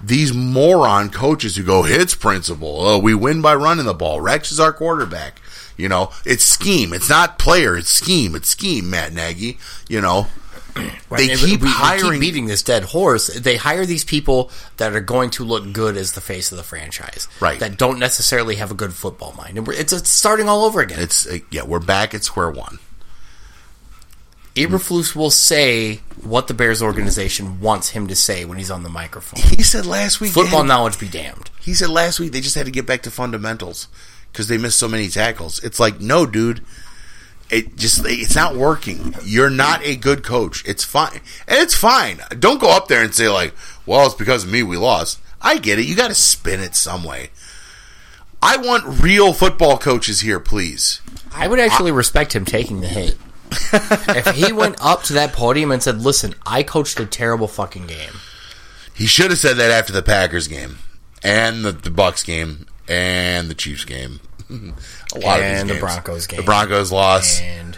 these 0.02 0.32
moron 0.34 1.10
coaches 1.10 1.56
who 1.58 1.64
go 1.64 1.82
hits 1.84 2.16
principle. 2.16 2.78
Oh, 2.80 3.00
we 3.00 3.14
win 3.16 3.42
by 3.42 3.56
running 3.56 3.86
the 3.86 3.94
ball. 3.94 4.22
Rex 4.22 4.52
is 4.52 4.60
our 4.60 4.72
quarterback. 4.72 5.42
You 5.76 5.90
know, 5.90 6.12
it's 6.26 6.44
scheme. 6.44 6.94
It's 6.94 7.10
not 7.10 7.38
player. 7.40 7.76
It's 7.76 7.90
scheme. 7.90 8.36
It's 8.36 8.48
scheme. 8.50 8.90
Matt 8.90 9.12
Nagy. 9.14 9.58
You 9.90 10.02
know, 10.02 10.28
they 10.76 11.32
And 11.32 11.40
keep 11.40 11.62
we- 11.62 11.68
we 11.68 11.74
hiring. 11.74 12.20
beating 12.20 12.46
this 12.46 12.62
dead 12.62 12.84
horse. 12.84 13.28
They 13.28 13.58
hire 13.58 13.86
these 13.88 14.04
people 14.04 14.52
that 14.78 14.94
are 14.94 15.00
going 15.02 15.32
to 15.32 15.44
look 15.44 15.72
good 15.74 15.98
as 15.98 16.12
the 16.12 16.22
face 16.22 16.52
of 16.52 16.58
the 16.58 16.64
franchise, 16.64 17.28
Right. 17.40 17.60
That 17.60 17.78
don't 17.78 17.98
necessarily 17.98 18.56
have 18.58 18.70
a 18.70 18.76
good 18.76 18.94
football 18.94 19.34
mind, 19.38 19.58
and 19.58 19.68
it's, 19.70 19.92
it's 19.94 20.10
starting 20.10 20.48
all 20.48 20.64
over 20.66 20.80
again. 20.82 21.00
it's 21.00 21.26
uh, 21.26 21.40
yeah, 21.50 21.64
we're 21.64 21.80
back 21.80 22.14
at 22.14 22.24
square 22.24 22.52
one. 22.52 22.78
Eberflus 24.58 25.16
will 25.16 25.30
say 25.30 26.02
what 26.24 26.48
the 26.48 26.54
Bears 26.54 26.82
organization 26.82 27.62
wants 27.62 27.90
him 27.90 28.08
to 28.08 28.16
say 28.16 28.44
when 28.46 28.58
he's 28.58 28.72
on 28.72 28.84
the 28.84 28.90
microphone. 28.90 29.42
He 29.42 29.64
said 29.64 29.86
last 29.86 30.20
week. 30.20 30.32
Football 30.32 30.60
had- 30.62 30.68
knowledge 30.68 31.00
be 31.00 31.08
damned. 31.08 31.50
He 31.62 31.74
said 31.74 31.90
last 31.90 32.20
week 32.20 32.32
they 32.32 32.42
just 32.42 32.56
had 32.56 32.66
to 32.66 32.72
get 32.72 32.86
back 32.86 33.04
to 33.04 33.12
fundamentals 33.12 33.88
because 34.32 34.48
they 34.48 34.58
missed 34.58 34.80
so 34.80 34.88
many 34.88 35.10
tackles. 35.10 35.64
It's 35.64 35.80
like, 35.80 36.00
no, 36.00 36.26
dude, 36.26 36.62
it 37.50 37.76
just 37.76 38.02
it's 38.06 38.36
not 38.36 38.56
working. 38.56 39.16
You're 39.24 39.50
not 39.50 39.84
a 39.84 39.96
good 39.96 40.24
coach. 40.24 40.64
It's 40.68 40.84
fine, 40.84 41.22
and 41.48 41.60
it's 41.60 41.76
fine. 41.76 42.20
Don't 42.40 42.60
go 42.60 42.70
up 42.76 42.88
there 42.88 43.04
and 43.04 43.14
say 43.14 43.30
like, 43.30 43.54
well, 43.86 44.06
it's 44.06 44.16
because 44.16 44.44
of 44.44 44.52
me 44.52 44.64
we 44.64 44.78
lost. 44.78 45.20
I 45.42 45.58
get 45.58 45.78
it. 45.80 45.86
You 45.86 45.96
got 45.96 46.08
to 46.10 46.16
spin 46.16 46.60
it 46.62 46.76
some 46.76 47.04
way. 47.04 47.30
I 48.42 48.58
want 48.58 49.02
real 49.02 49.34
football 49.34 49.78
coaches 49.78 50.22
here, 50.22 50.40
please. 50.40 51.02
I 51.34 51.48
would 51.48 51.60
actually 51.60 51.92
respect 51.92 52.34
him 52.36 52.46
taking 52.46 52.82
the 52.82 52.88
hit. 52.88 53.18
If 53.52 54.36
he 54.36 54.52
went 54.52 54.76
up 54.82 55.04
to 55.04 55.14
that 55.14 55.34
podium 55.34 55.72
and 55.72 55.82
said, 55.82 56.02
"Listen, 56.02 56.36
I 56.46 56.64
coached 56.64 57.00
a 57.00 57.06
terrible 57.06 57.48
fucking 57.48 57.88
game," 57.88 58.14
He 58.94 59.06
should 59.06 59.30
have 59.32 59.40
said 59.40 59.58
that 59.58 59.72
after 59.72 59.94
the 59.94 60.02
Packers 60.02 60.48
game, 60.48 60.80
and 61.24 61.64
the, 61.64 61.72
the 61.72 61.92
Bucks 61.92 62.24
game, 62.24 62.66
and 62.88 63.50
the 63.50 63.54
Chiefs 63.56 63.86
game. 63.86 64.20
a 64.50 64.54
lot 64.54 65.40
of 65.40 65.46
these 65.46 65.60
And 65.62 65.70
the 65.70 65.74
games. 65.74 65.80
Broncos 65.82 66.28
game. 66.28 66.38
The 66.38 66.44
Broncos 66.46 66.92
lost. 66.92 67.42
and 67.42 67.78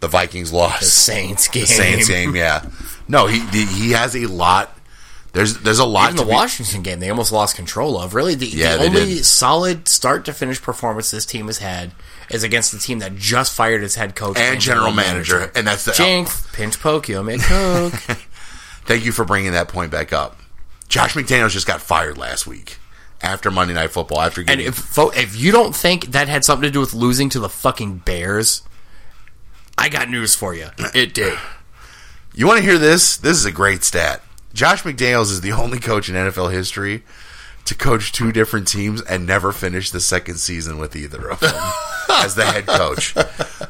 The 0.00 0.08
Vikings 0.08 0.52
lost. 0.52 0.80
The 0.80 0.86
Saints 0.86 1.48
game. 1.48 1.62
The 1.62 1.66
Saints 1.68 2.08
game, 2.08 2.34
yeah. 2.36 2.64
No, 3.06 3.26
he 3.28 3.40
he 3.64 3.92
has 3.92 4.14
a 4.16 4.26
lot. 4.26 4.74
There's 5.32 5.58
there's 5.58 5.78
a 5.78 5.84
lot. 5.84 6.06
Even 6.12 6.16
the 6.16 6.24
be- 6.24 6.30
Washington 6.32 6.82
game, 6.82 7.00
they 7.00 7.08
almost 7.10 7.30
lost 7.32 7.54
control 7.56 7.98
of. 7.98 8.14
Really, 8.14 8.34
the, 8.34 8.46
Yeah, 8.46 8.76
the 8.78 8.86
only 8.86 9.04
did. 9.14 9.24
solid 9.24 9.86
start 9.88 10.24
to 10.24 10.32
finish 10.32 10.60
performance 10.60 11.10
this 11.10 11.24
team 11.26 11.46
has 11.46 11.58
had 11.58 11.92
is 12.30 12.42
against 12.42 12.72
the 12.72 12.78
team 12.78 12.98
that 13.00 13.16
just 13.16 13.54
fired 13.54 13.82
its 13.82 13.94
head 13.94 14.14
coach 14.14 14.38
and 14.38 14.60
general 14.60 14.92
manager, 14.92 15.50
and 15.54 15.66
that's 15.66 15.84
the 15.84 15.92
Jinx, 15.92 16.46
pinch 16.52 16.78
poke, 16.80 17.08
you 17.08 17.22
make 17.22 17.40
coke. 17.42 17.92
Thank 18.84 19.04
you 19.04 19.12
for 19.12 19.24
bringing 19.24 19.52
that 19.52 19.68
point 19.68 19.90
back 19.90 20.12
up. 20.12 20.38
Josh 20.88 21.14
McDaniels 21.14 21.50
just 21.50 21.66
got 21.66 21.82
fired 21.82 22.16
last 22.16 22.46
week 22.46 22.78
after 23.20 23.50
Monday 23.50 23.74
Night 23.74 23.90
Football. 23.90 24.20
After 24.20 24.42
and 24.46 24.60
if 24.60 24.74
fo- 24.74 25.10
if 25.10 25.36
you 25.36 25.52
don't 25.52 25.74
think 25.74 26.06
that 26.06 26.28
had 26.28 26.44
something 26.44 26.66
to 26.66 26.70
do 26.70 26.80
with 26.80 26.94
losing 26.94 27.28
to 27.30 27.38
the 27.40 27.48
fucking 27.48 27.98
Bears, 27.98 28.62
I 29.76 29.88
got 29.88 30.08
news 30.08 30.34
for 30.34 30.54
you. 30.54 30.68
It 30.94 31.14
did. 31.14 31.38
you 32.34 32.46
want 32.46 32.58
to 32.58 32.64
hear 32.64 32.78
this, 32.78 33.16
this 33.16 33.36
is 33.36 33.44
a 33.44 33.52
great 33.52 33.84
stat. 33.84 34.22
Josh 34.54 34.82
McDaniels 34.82 35.30
is 35.30 35.40
the 35.42 35.52
only 35.52 35.78
coach 35.78 36.08
in 36.08 36.14
NFL 36.14 36.52
history 36.52 37.04
to 37.66 37.74
coach 37.74 38.12
two 38.12 38.32
different 38.32 38.66
teams 38.66 39.02
and 39.02 39.26
never 39.26 39.52
finish 39.52 39.90
the 39.90 40.00
second 40.00 40.36
season 40.38 40.78
with 40.78 40.96
either 40.96 41.28
of 41.28 41.40
them 41.40 41.54
as 42.10 42.34
the 42.34 42.44
head 42.44 42.66
coach. 42.66 43.14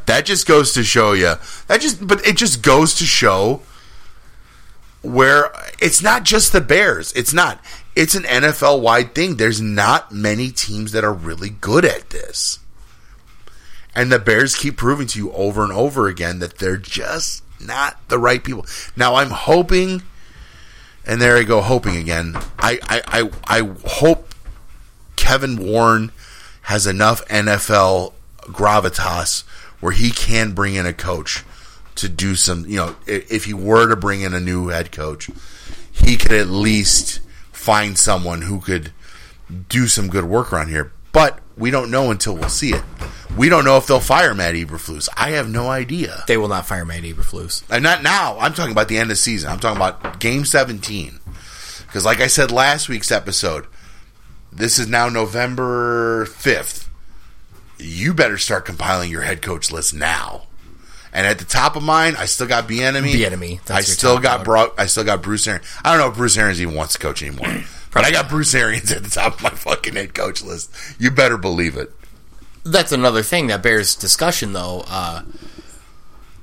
That 0.06 0.22
just 0.24 0.46
goes 0.46 0.72
to 0.74 0.84
show 0.84 1.12
you. 1.12 1.34
That 1.66 1.80
just, 1.80 2.06
but 2.06 2.26
it 2.26 2.36
just 2.36 2.62
goes 2.62 2.94
to 2.94 3.04
show 3.04 3.62
where 5.02 5.52
it's 5.80 6.02
not 6.02 6.24
just 6.24 6.52
the 6.52 6.60
Bears. 6.60 7.12
It's 7.12 7.32
not. 7.32 7.60
It's 7.94 8.14
an 8.14 8.22
NFL 8.22 8.80
wide 8.80 9.14
thing. 9.14 9.36
There's 9.36 9.60
not 9.60 10.12
many 10.12 10.50
teams 10.50 10.92
that 10.92 11.04
are 11.04 11.12
really 11.12 11.50
good 11.50 11.84
at 11.84 12.10
this. 12.10 12.58
And 13.94 14.12
the 14.12 14.18
Bears 14.18 14.54
keep 14.54 14.76
proving 14.76 15.08
to 15.08 15.18
you 15.18 15.32
over 15.32 15.62
and 15.62 15.72
over 15.72 16.06
again 16.08 16.38
that 16.38 16.58
they're 16.58 16.76
just 16.76 17.42
not 17.60 17.98
the 18.08 18.18
right 18.18 18.42
people. 18.42 18.64
Now 18.96 19.16
I'm 19.16 19.30
hoping 19.30 20.02
and 21.08 21.22
there 21.22 21.38
I 21.38 21.42
go 21.42 21.62
hoping 21.62 21.96
again. 21.96 22.36
I, 22.58 22.78
I, 22.82 23.02
I, 23.06 23.30
I 23.60 23.72
hope 23.86 24.34
Kevin 25.16 25.56
Warren 25.56 26.12
has 26.62 26.86
enough 26.86 27.26
NFL 27.28 28.12
gravitas 28.48 29.42
where 29.80 29.92
he 29.92 30.10
can 30.10 30.52
bring 30.52 30.74
in 30.74 30.86
a 30.86 30.92
coach 30.92 31.44
to 31.96 32.08
do 32.08 32.34
some, 32.34 32.64
you 32.66 32.76
know, 32.76 32.96
if 33.06 33.44
he 33.44 33.54
were 33.54 33.88
to 33.88 33.96
bring 33.96 34.20
in 34.22 34.34
a 34.34 34.40
new 34.40 34.68
head 34.68 34.92
coach, 34.92 35.30
he 35.90 36.16
could 36.16 36.32
at 36.32 36.48
least 36.48 37.20
find 37.52 37.98
someone 37.98 38.42
who 38.42 38.60
could 38.60 38.92
do 39.68 39.86
some 39.86 40.08
good 40.08 40.24
work 40.24 40.52
around 40.52 40.68
here. 40.68 40.92
But 41.12 41.40
we 41.56 41.70
don't 41.70 41.90
know 41.90 42.10
until 42.10 42.36
we'll 42.36 42.48
see 42.48 42.72
it. 42.72 42.82
We 43.36 43.48
don't 43.48 43.64
know 43.64 43.76
if 43.76 43.86
they'll 43.86 44.00
fire 44.00 44.34
Matt 44.34 44.54
Eberflus. 44.54 45.08
I 45.16 45.30
have 45.30 45.48
no 45.48 45.68
idea. 45.68 46.24
They 46.26 46.36
will 46.36 46.48
not 46.48 46.66
fire 46.66 46.84
Matt 46.84 47.02
Eberflus. 47.02 47.62
And 47.70 47.82
not 47.82 48.02
now. 48.02 48.38
I'm 48.38 48.54
talking 48.54 48.72
about 48.72 48.88
the 48.88 48.96
end 48.96 49.04
of 49.04 49.08
the 49.10 49.16
season. 49.16 49.50
I'm 49.50 49.60
talking 49.60 49.76
about 49.76 50.20
game 50.20 50.44
17. 50.44 51.20
Because, 51.86 52.04
like 52.04 52.20
I 52.20 52.26
said 52.26 52.50
last 52.50 52.88
week's 52.88 53.10
episode, 53.10 53.66
this 54.52 54.78
is 54.78 54.88
now 54.88 55.08
November 55.08 56.26
5th. 56.26 56.87
You 57.78 58.14
better 58.14 58.38
start 58.38 58.64
compiling 58.64 59.10
your 59.10 59.22
head 59.22 59.42
coach 59.42 59.70
list 59.70 59.94
now. 59.94 60.42
And 61.12 61.26
at 61.26 61.38
the 61.38 61.44
top 61.44 61.74
of 61.76 61.82
mine, 61.82 62.16
I 62.16 62.26
still 62.26 62.46
got 62.46 62.68
Bienemy. 62.68 63.12
Bieniemy, 63.12 63.64
that's 63.64 63.70
I 63.70 63.80
still 63.80 64.18
got. 64.18 64.44
Bro- 64.44 64.74
I 64.76 64.86
still 64.86 65.04
got 65.04 65.22
Bruce 65.22 65.46
Arians. 65.46 65.66
I 65.82 65.90
don't 65.90 66.00
know 66.00 66.10
if 66.10 66.16
Bruce 66.16 66.36
Arians 66.36 66.60
even 66.60 66.74
wants 66.74 66.92
to 66.94 66.98
coach 66.98 67.22
anymore. 67.22 67.64
but 67.92 68.04
I 68.04 68.10
got 68.10 68.28
Bruce 68.28 68.54
Arians 68.54 68.92
at 68.92 69.02
the 69.04 69.10
top 69.10 69.34
of 69.36 69.42
my 69.42 69.50
fucking 69.50 69.94
head 69.94 70.14
coach 70.14 70.42
list. 70.42 70.70
You 70.98 71.10
better 71.10 71.38
believe 71.38 71.76
it. 71.76 71.90
That's 72.64 72.92
another 72.92 73.22
thing 73.22 73.46
that 73.46 73.62
bears 73.62 73.94
discussion, 73.94 74.52
though. 74.52 74.84
Uh, 74.86 75.22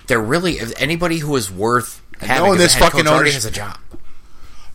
there 0.08 0.19
really, 0.19 0.60
anybody 0.78 1.19
who 1.19 1.36
is 1.36 1.52
worth 1.52 2.02
having 2.19 2.54
a 2.54 2.56
this 2.56 2.76
fucking 2.76 3.02
coach 3.02 3.08
already 3.08 3.30
ownership- 3.30 3.34
has 3.34 3.45
a 3.45 3.52
job. 3.52 3.78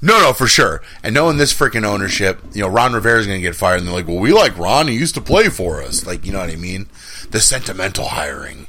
No, 0.02 0.18
no, 0.20 0.32
for 0.32 0.46
sure. 0.46 0.80
And 1.02 1.14
knowing 1.14 1.36
this 1.36 1.52
freaking 1.52 1.84
ownership, 1.84 2.40
you 2.52 2.62
know, 2.62 2.68
Ron 2.68 2.94
Rivera's 2.94 3.26
going 3.26 3.38
to 3.38 3.46
get 3.46 3.54
fired, 3.54 3.78
and 3.78 3.86
they're 3.86 3.94
like, 3.94 4.08
"Well, 4.08 4.18
we 4.18 4.32
like 4.32 4.56
Ron. 4.56 4.88
He 4.88 4.94
used 4.94 5.14
to 5.16 5.20
play 5.20 5.48
for 5.48 5.82
us." 5.82 6.06
Like, 6.06 6.24
you 6.24 6.32
know 6.32 6.40
what 6.40 6.50
I 6.50 6.56
mean? 6.56 6.88
The 7.30 7.40
sentimental 7.40 8.06
hiring. 8.06 8.66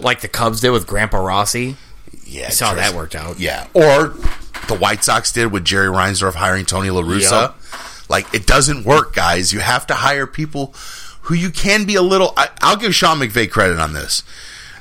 Like 0.00 0.22
the 0.22 0.28
Cubs 0.28 0.60
did 0.60 0.70
with 0.70 0.86
Grandpa 0.86 1.18
Rossy. 1.18 1.76
Yeah, 2.24 2.46
I 2.46 2.50
saw 2.50 2.74
that 2.74 2.94
worked 2.94 3.14
out. 3.14 3.38
Yeah, 3.38 3.66
or 3.74 4.14
the 4.68 4.76
White 4.76 5.04
Sox 5.04 5.32
did 5.32 5.52
with 5.52 5.64
Jerry 5.64 5.88
Reinsdorf 5.88 6.34
hiring 6.34 6.64
Tony 6.64 6.90
La 6.90 7.02
Russa. 7.02 7.52
Yep. 7.52 8.08
Like, 8.08 8.34
it 8.34 8.46
doesn't 8.46 8.84
work, 8.84 9.14
guys. 9.14 9.52
You 9.52 9.60
have 9.60 9.86
to 9.88 9.94
hire 9.94 10.26
people 10.26 10.74
who 11.22 11.34
you 11.34 11.50
can 11.50 11.84
be 11.84 11.94
a 11.94 12.02
little. 12.02 12.32
I, 12.36 12.48
I'll 12.60 12.76
give 12.76 12.94
Sean 12.94 13.18
McVay 13.18 13.50
credit 13.50 13.78
on 13.78 13.92
this. 13.92 14.22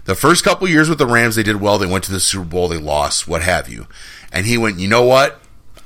The 0.05 0.15
first 0.15 0.43
couple 0.43 0.67
years 0.67 0.89
with 0.89 0.97
the 0.97 1.05
Rams, 1.05 1.35
they 1.35 1.43
did 1.43 1.57
well. 1.57 1.77
They 1.77 1.85
went 1.85 2.03
to 2.05 2.11
the 2.11 2.19
Super 2.19 2.45
Bowl, 2.45 2.67
they 2.67 2.77
lost, 2.77 3.27
what 3.27 3.43
have 3.43 3.69
you. 3.69 3.85
And 4.31 4.45
he 4.45 4.57
went, 4.57 4.79
you 4.79 4.87
know 4.87 5.03
what? 5.03 5.39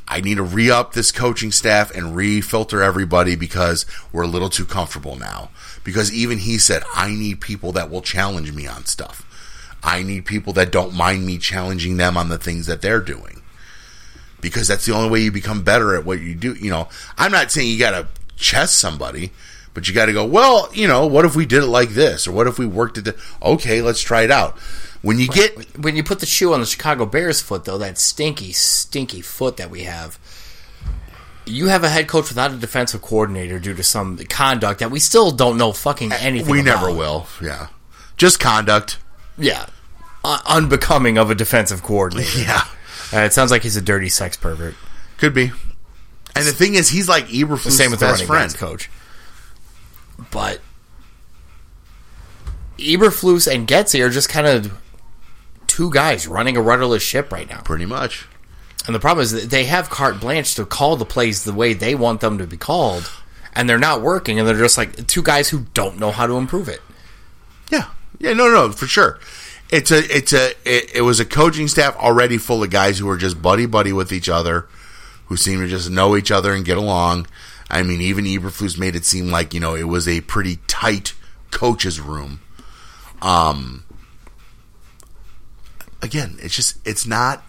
I 0.07 0.19
need 0.21 0.35
to 0.35 0.43
re 0.43 0.69
up 0.69 0.93
this 0.93 1.11
coaching 1.11 1.51
staff 1.51 1.89
and 1.95 2.15
re 2.15 2.41
filter 2.41 2.83
everybody 2.83 3.35
because 3.35 3.85
we're 4.11 4.23
a 4.23 4.27
little 4.27 4.49
too 4.49 4.65
comfortable 4.65 5.15
now. 5.15 5.49
Because 5.83 6.13
even 6.13 6.39
he 6.39 6.57
said, 6.57 6.83
I 6.93 7.11
need 7.11 7.41
people 7.41 7.71
that 7.73 7.89
will 7.89 8.01
challenge 8.01 8.51
me 8.53 8.67
on 8.67 8.85
stuff. 8.85 9.25
I 9.81 10.03
need 10.03 10.25
people 10.25 10.53
that 10.53 10.71
don't 10.71 10.93
mind 10.93 11.25
me 11.25 11.37
challenging 11.37 11.97
them 11.97 12.15
on 12.17 12.29
the 12.29 12.37
things 12.37 12.67
that 12.67 12.81
they're 12.81 13.01
doing. 13.01 13.41
Because 14.41 14.67
that's 14.67 14.85
the 14.85 14.93
only 14.93 15.09
way 15.09 15.21
you 15.21 15.31
become 15.31 15.63
better 15.63 15.95
at 15.95 16.05
what 16.05 16.19
you 16.19 16.35
do. 16.35 16.53
You 16.53 16.69
know, 16.69 16.89
I'm 17.17 17.31
not 17.31 17.51
saying 17.51 17.69
you 17.69 17.79
got 17.79 17.91
to 17.91 18.07
chess 18.35 18.73
somebody, 18.73 19.31
but 19.73 19.87
you 19.87 19.93
got 19.93 20.07
to 20.07 20.13
go, 20.13 20.25
well, 20.25 20.69
you 20.73 20.87
know, 20.87 21.07
what 21.07 21.25
if 21.25 21.35
we 21.35 21.45
did 21.45 21.63
it 21.63 21.67
like 21.67 21.89
this? 21.89 22.27
Or 22.27 22.33
what 22.33 22.47
if 22.47 22.59
we 22.59 22.65
worked 22.65 22.97
it? 22.97 23.05
th- 23.05 23.17
Okay, 23.41 23.81
let's 23.81 24.01
try 24.01 24.23
it 24.23 24.31
out. 24.31 24.57
When 25.03 25.19
you 25.19 25.27
get 25.27 25.77
When 25.77 25.95
you 25.95 26.03
put 26.03 26.19
the 26.21 26.25
shoe 26.25 26.53
on 26.53 26.61
the 26.61 26.65
Chicago 26.65 27.05
Bears 27.05 27.41
foot, 27.41 27.65
though, 27.65 27.77
that 27.77 27.97
stinky, 27.99 28.51
stinky 28.53 29.21
foot 29.21 29.57
that 29.57 29.69
we 29.69 29.83
have, 29.83 30.17
you 31.45 31.67
have 31.67 31.83
a 31.83 31.89
head 31.89 32.07
coach 32.07 32.29
without 32.29 32.51
a 32.51 32.55
defensive 32.55 33.01
coordinator 33.01 33.59
due 33.59 33.73
to 33.75 33.83
some 33.83 34.17
conduct 34.17 34.79
that 34.79 34.89
we 34.89 34.99
still 34.99 35.29
don't 35.31 35.57
know 35.57 35.73
fucking 35.73 36.11
anything. 36.13 36.45
About. 36.47 36.51
We 36.51 36.61
never 36.61 36.91
will. 36.91 37.27
Yeah. 37.41 37.67
Just 38.17 38.39
conduct. 38.39 38.97
Yeah, 39.37 39.65
Un- 40.23 40.39
unbecoming 40.45 41.17
of 41.17 41.29
a 41.29 41.35
defensive 41.35 41.83
coordinator. 41.83 42.39
Yeah. 42.39 42.63
Uh, 43.11 43.25
it 43.25 43.33
sounds 43.33 43.51
like 43.51 43.61
he's 43.63 43.75
a 43.75 43.81
dirty 43.81 44.09
sex 44.09 44.37
pervert. 44.37 44.73
Could 45.17 45.33
be. 45.35 45.51
And 46.35 46.47
the 46.47 46.51
thing 46.53 46.73
is, 46.75 46.89
he's 46.89 47.07
like 47.09 47.27
Eberflus' 47.27 47.71
Same 47.71 47.91
with 47.91 47.99
the 47.99 48.05
best 48.07 48.27
running 48.27 48.49
friend. 48.49 48.55
coach. 48.55 48.89
But 50.31 50.61
Eberflus 52.77 53.53
and 53.53 53.67
Getsy 53.67 54.03
are 54.03 54.09
just 54.09 54.29
kind 54.29 54.47
of 54.47 54.71
two 55.73 55.89
guys 55.89 56.27
running 56.27 56.55
a 56.55 56.61
rudderless 56.61 57.01
ship 57.01 57.31
right 57.31 57.49
now. 57.49 57.59
Pretty 57.61 57.87
much. 57.87 58.27
And 58.85 58.93
the 58.93 58.99
problem 58.99 59.23
is 59.23 59.31
that 59.31 59.49
they 59.49 59.65
have 59.65 59.89
carte 59.89 60.19
blanche 60.19 60.53
to 60.55 60.65
call 60.65 60.97
the 60.97 61.05
plays 61.05 61.43
the 61.43 61.53
way 61.53 61.73
they 61.73 61.95
want 61.95 62.21
them 62.21 62.37
to 62.37 62.45
be 62.45 62.57
called, 62.57 63.09
and 63.53 63.67
they're 63.67 63.79
not 63.79 64.01
working, 64.01 64.37
and 64.37 64.47
they're 64.47 64.55
just 64.55 64.77
like 64.77 65.07
two 65.07 65.23
guys 65.23 65.49
who 65.49 65.65
don't 65.73 65.97
know 65.97 66.11
how 66.11 66.27
to 66.27 66.33
improve 66.33 66.69
it. 66.69 66.81
Yeah, 67.71 67.87
yeah, 68.19 68.33
no, 68.33 68.51
no, 68.51 68.71
for 68.71 68.85
sure. 68.85 69.19
It's 69.71 69.89
a, 69.89 69.97
it's 70.15 70.33
a, 70.33 70.51
it, 70.63 70.95
it 70.95 71.01
was 71.01 71.19
a 71.19 71.25
coaching 71.25 71.67
staff 71.67 71.95
already 71.95 72.37
full 72.37 72.61
of 72.61 72.69
guys 72.69 72.99
who 72.99 73.07
were 73.07 73.17
just 73.17 73.41
buddy 73.41 73.65
buddy 73.65 73.93
with 73.93 74.11
each 74.11 74.29
other, 74.29 74.67
who 75.27 75.37
seemed 75.37 75.61
to 75.61 75.67
just 75.67 75.89
know 75.89 76.15
each 76.15 76.29
other 76.29 76.53
and 76.53 76.63
get 76.63 76.77
along. 76.77 77.25
I 77.71 77.81
mean, 77.81 78.01
even 78.01 78.25
Eberflus 78.25 78.77
made 78.77 78.95
it 78.95 79.05
seem 79.05 79.31
like 79.31 79.55
you 79.55 79.59
know 79.59 79.73
it 79.73 79.87
was 79.87 80.07
a 80.07 80.21
pretty 80.21 80.59
tight 80.67 81.15
coaches 81.49 81.99
room. 81.99 82.41
Um, 83.23 83.85
again, 86.03 86.37
it's 86.39 86.55
just 86.55 86.77
it's 86.85 87.07
not. 87.07 87.43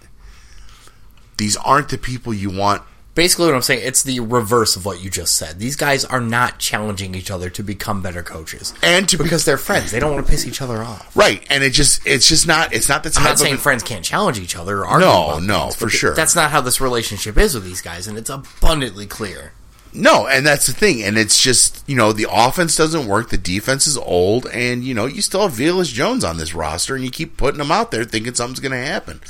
These 1.36 1.56
aren't 1.56 1.88
the 1.88 1.98
people 1.98 2.32
you 2.32 2.48
want 2.48 2.82
Basically, 3.14 3.46
what 3.46 3.54
I'm 3.54 3.62
saying, 3.62 3.82
it's 3.84 4.02
the 4.02 4.18
reverse 4.18 4.74
of 4.74 4.84
what 4.84 5.00
you 5.00 5.08
just 5.08 5.36
said. 5.36 5.60
These 5.60 5.76
guys 5.76 6.04
are 6.04 6.20
not 6.20 6.58
challenging 6.58 7.14
each 7.14 7.30
other 7.30 7.48
to 7.48 7.62
become 7.62 8.02
better 8.02 8.24
coaches, 8.24 8.74
and 8.82 9.08
to 9.08 9.16
be 9.16 9.22
because 9.22 9.44
they're 9.44 9.56
friends. 9.56 9.92
They 9.92 10.00
don't 10.00 10.12
want 10.12 10.26
to 10.26 10.30
piss 10.30 10.46
each 10.46 10.60
other 10.60 10.82
off. 10.82 11.16
right. 11.16 11.46
And 11.48 11.62
it 11.62 11.70
just 11.70 12.04
it's 12.06 12.28
just 12.28 12.48
not 12.48 12.74
it's 12.74 12.88
not 12.88 13.04
the 13.04 13.14
I'm 13.16 13.22
not 13.22 13.32
of 13.34 13.38
saying 13.38 13.58
friends 13.58 13.84
can't 13.84 14.04
challenge 14.04 14.40
each 14.40 14.56
other 14.56 14.80
or 14.80 14.86
argue. 14.86 15.06
No, 15.06 15.24
about 15.24 15.42
no, 15.44 15.60
things, 15.62 15.76
for 15.76 15.88
sure. 15.88 16.14
That's 16.14 16.34
not 16.34 16.50
how 16.50 16.60
this 16.60 16.80
relationship 16.80 17.38
is 17.38 17.54
with 17.54 17.64
these 17.64 17.82
guys, 17.82 18.08
and 18.08 18.18
it's 18.18 18.30
abundantly 18.30 19.06
clear. 19.06 19.52
No, 19.96 20.26
and 20.26 20.44
that's 20.44 20.66
the 20.66 20.72
thing. 20.72 21.04
And 21.04 21.16
it's 21.16 21.40
just, 21.40 21.88
you 21.88 21.94
know, 21.94 22.12
the 22.12 22.26
offense 22.28 22.74
doesn't 22.74 23.06
work. 23.06 23.30
The 23.30 23.38
defense 23.38 23.86
is 23.86 23.96
old. 23.96 24.46
And, 24.46 24.82
you 24.82 24.92
know, 24.92 25.06
you 25.06 25.22
still 25.22 25.42
have 25.42 25.56
Velus 25.56 25.92
Jones 25.92 26.24
on 26.24 26.36
this 26.36 26.52
roster 26.52 26.96
and 26.96 27.04
you 27.04 27.10
keep 27.10 27.36
putting 27.36 27.58
them 27.58 27.70
out 27.70 27.92
there 27.92 28.04
thinking 28.04 28.34
something's 28.34 28.58
going 28.58 28.72
to 28.72 28.78
happen. 28.78 29.20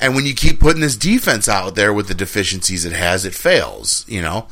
And 0.00 0.14
when 0.14 0.24
you 0.24 0.34
keep 0.34 0.58
putting 0.58 0.80
this 0.80 0.96
defense 0.96 1.48
out 1.48 1.74
there 1.74 1.92
with 1.92 2.08
the 2.08 2.14
deficiencies 2.14 2.86
it 2.86 2.92
has, 2.94 3.26
it 3.26 3.34
fails, 3.34 4.06
you 4.08 4.22
know. 4.22 4.48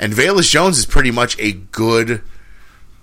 And 0.00 0.12
Velus 0.12 0.50
Jones 0.50 0.78
is 0.78 0.86
pretty 0.86 1.12
much 1.12 1.38
a 1.38 1.52
good, 1.52 2.22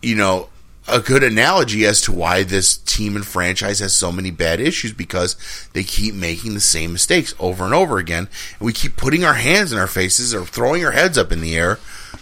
you 0.02 0.16
know, 0.16 0.50
a 0.88 1.00
good 1.00 1.24
analogy 1.24 1.86
as 1.86 2.02
to 2.02 2.12
why 2.12 2.44
this 2.44 2.76
team 2.76 3.16
and 3.16 3.26
franchise 3.26 3.80
has 3.80 3.94
so 3.94 4.12
many 4.12 4.32
bad 4.32 4.60
issues 4.60 4.92
because 4.92 5.70
they 5.74 5.84
keep 5.84 6.14
making 6.14 6.54
the 6.54 6.60
same 6.60 6.92
mistakes 6.92 7.34
over 7.40 7.64
and 7.64 7.74
over 7.74 7.98
again. 7.98 8.28
And 8.60 8.66
we 8.66 8.74
keep 8.74 8.98
putting 8.98 9.24
our 9.24 9.36
hands 9.36 9.72
in 9.72 9.78
our 9.78 9.88
faces 9.88 10.34
or 10.34 10.46
throwing 10.46 10.84
our 10.84 10.92
heads 10.92 11.18
up 11.18 11.32
in 11.32 11.40
the 11.40 11.56
air, 11.56 11.80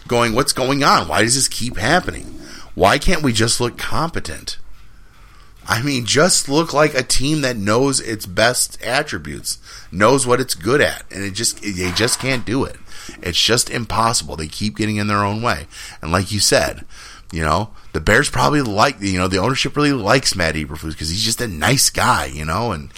going, 0.08 0.34
What's 0.34 0.54
going 0.54 0.84
on? 0.84 1.08
Why 1.08 1.22
does 1.22 1.36
this 1.36 1.48
keep 1.48 1.78
happening? 1.78 2.26
Why 2.76 2.98
can't 2.98 3.24
we 3.24 3.34
just 3.34 3.60
look 3.60 3.78
competent? 3.78 4.58
I 5.68 5.84
mean, 5.84 6.06
just 6.06 6.50
look 6.50 6.74
like 6.74 6.96
a 6.96 7.04
team 7.04 7.42
that 7.42 7.56
knows 7.56 8.00
its 8.00 8.26
best 8.26 8.82
attributes, 8.82 9.60
knows 9.92 10.26
what 10.26 10.40
it's 10.40 10.56
good 10.56 10.82
at, 10.82 11.04
and 11.12 11.24
it 11.24 11.32
just 11.36 11.62
they 11.62 11.92
just 11.92 12.20
can't 12.20 12.44
do 12.44 12.64
it. 12.64 12.78
It's 13.22 13.40
just 13.40 13.70
impossible. 13.70 14.36
They 14.36 14.48
keep 14.48 14.78
getting 14.78 14.96
in 14.96 15.08
their 15.08 15.24
own 15.24 15.44
way, 15.44 15.68
and 16.02 16.12
like 16.12 16.32
you 16.32 16.40
said, 16.40 16.86
you 17.32 17.44
know, 17.44 17.70
the 17.94 18.00
Bears 18.00 18.32
probably 18.32 18.64
like 18.64 19.00
you 19.00 19.20
know 19.20 19.28
the 19.28 19.38
ownership 19.38 19.76
really 19.76 19.94
likes 19.94 20.36
Matt 20.36 20.56
Eberflus 20.56 20.94
because 20.94 21.10
he's 21.10 21.24
just 21.24 21.40
a 21.40 21.48
nice 21.48 21.92
guy, 21.92 22.26
you 22.26 22.46
know, 22.46 22.72
and 22.72 22.92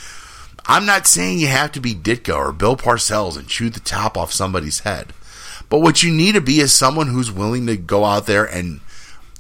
I'm 0.66 0.86
not 0.86 1.08
saying 1.08 1.40
you 1.40 1.48
have 1.48 1.74
to 1.74 1.82
be 1.82 1.94
Ditka 1.94 2.34
or 2.34 2.54
Bill 2.54 2.78
Parcells 2.78 3.38
and 3.38 3.50
chew 3.50 3.70
the 3.70 3.82
top 3.82 4.18
off 4.18 4.32
somebody's 4.32 4.80
head. 4.80 5.08
But 5.72 5.80
what 5.80 6.04
you 6.04 6.12
need 6.12 6.34
to 6.34 6.42
be 6.42 6.60
is 6.60 6.74
someone 6.74 7.08
who's 7.08 7.32
willing 7.32 7.66
to 7.68 7.78
go 7.78 8.04
out 8.04 8.26
there 8.26 8.44
and 8.44 8.82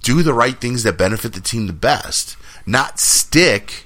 do 0.01 0.23
the 0.23 0.33
right 0.33 0.59
things 0.59 0.83
that 0.83 0.97
benefit 0.97 1.33
the 1.33 1.41
team 1.41 1.67
the 1.67 1.73
best, 1.73 2.37
not 2.65 3.01
stick 3.01 3.85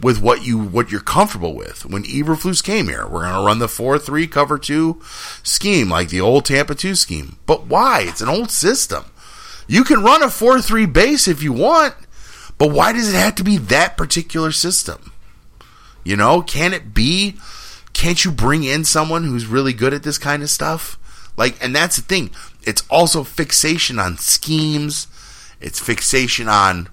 with 0.00 0.20
what 0.20 0.44
you 0.44 0.58
what 0.58 0.90
you're 0.90 1.00
comfortable 1.00 1.54
with. 1.54 1.86
When 1.86 2.02
Eberflus 2.02 2.60
came 2.62 2.88
here, 2.88 3.06
we're 3.06 3.22
going 3.22 3.36
to 3.36 3.46
run 3.46 3.60
the 3.60 3.68
four 3.68 4.00
three 4.00 4.26
cover 4.26 4.58
two 4.58 5.00
scheme 5.44 5.88
like 5.88 6.08
the 6.08 6.20
old 6.20 6.44
Tampa 6.44 6.74
two 6.74 6.96
scheme. 6.96 7.36
But 7.46 7.66
why? 7.66 8.00
It's 8.02 8.20
an 8.20 8.28
old 8.28 8.50
system. 8.50 9.04
You 9.68 9.84
can 9.84 10.02
run 10.02 10.24
a 10.24 10.28
four 10.28 10.60
three 10.60 10.86
base 10.86 11.28
if 11.28 11.40
you 11.40 11.52
want, 11.52 11.94
but 12.58 12.72
why 12.72 12.94
does 12.94 13.14
it 13.14 13.16
have 13.16 13.36
to 13.36 13.44
be 13.44 13.58
that 13.58 13.96
particular 13.96 14.50
system? 14.50 15.12
You 16.02 16.16
know, 16.16 16.42
can 16.42 16.74
it 16.74 16.92
be? 16.92 17.36
Can't 17.92 18.24
you 18.24 18.32
bring 18.32 18.64
in 18.64 18.84
someone 18.84 19.22
who's 19.22 19.46
really 19.46 19.72
good 19.72 19.94
at 19.94 20.02
this 20.02 20.18
kind 20.18 20.42
of 20.42 20.50
stuff? 20.50 20.98
Like, 21.36 21.62
and 21.62 21.74
that's 21.74 21.96
the 21.96 22.02
thing. 22.02 22.30
It's 22.62 22.82
also 22.88 23.24
fixation 23.24 23.98
on 23.98 24.18
schemes. 24.18 25.06
It's 25.60 25.80
fixation 25.80 26.48
on, 26.48 26.88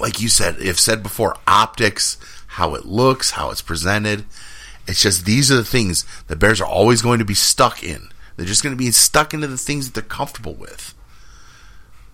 like 0.00 0.20
you 0.20 0.28
said, 0.28 0.56
if 0.60 0.78
said 0.78 1.02
before, 1.02 1.36
optics, 1.46 2.16
how 2.48 2.74
it 2.74 2.84
looks, 2.84 3.32
how 3.32 3.50
it's 3.50 3.62
presented. 3.62 4.24
It's 4.86 5.02
just 5.02 5.26
these 5.26 5.52
are 5.52 5.56
the 5.56 5.64
things 5.64 6.04
the 6.28 6.36
Bears 6.36 6.60
are 6.60 6.66
always 6.66 7.02
going 7.02 7.18
to 7.18 7.24
be 7.24 7.34
stuck 7.34 7.82
in. 7.82 8.08
They're 8.36 8.46
just 8.46 8.62
going 8.62 8.74
to 8.74 8.78
be 8.78 8.90
stuck 8.92 9.34
into 9.34 9.46
the 9.46 9.58
things 9.58 9.86
that 9.86 9.94
they're 9.94 10.08
comfortable 10.08 10.54
with. 10.54 10.94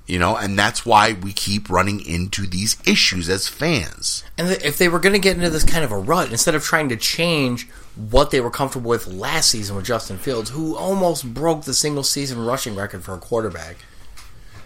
You 0.07 0.19
know, 0.19 0.37
and 0.37 0.59
that's 0.59 0.85
why 0.85 1.15
we 1.15 1.33
keep 1.33 1.71
running 1.71 2.05
into 2.05 2.47
these 2.47 2.77
issues 2.87 3.29
as 3.29 3.49
fans. 3.49 4.23
And 4.37 4.51
if 4.63 4.77
they 4.77 4.89
were 4.89 4.99
going 4.99 5.15
to 5.15 5.19
get 5.19 5.37
into 5.37 5.49
this 5.49 5.65
kind 5.65 5.85
of 5.85 5.93
a 5.93 5.99
rut, 5.99 6.31
instead 6.31 6.55
of 6.55 6.63
trying 6.63 6.91
to 6.91 6.97
change 6.97 7.69
what 7.97 8.31
they 8.31 8.41
were 8.41 8.51
comfortable 8.51 8.91
with 8.91 9.07
last 9.07 9.51
season 9.51 9.77
with 9.77 9.85
Justin 9.85 10.19
Fields, 10.19 10.51
who 10.51 10.77
almost 10.77 11.33
broke 11.33 11.63
the 11.65 11.75
single 11.75 12.03
season 12.03 12.45
rushing 12.45 12.75
record 12.75 13.05
for 13.05 13.15
a 13.15 13.19
quarterback, 13.19 13.77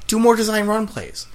do 0.06 0.18
more 0.18 0.36
design 0.36 0.66
run 0.66 0.86
plays. 0.86 1.26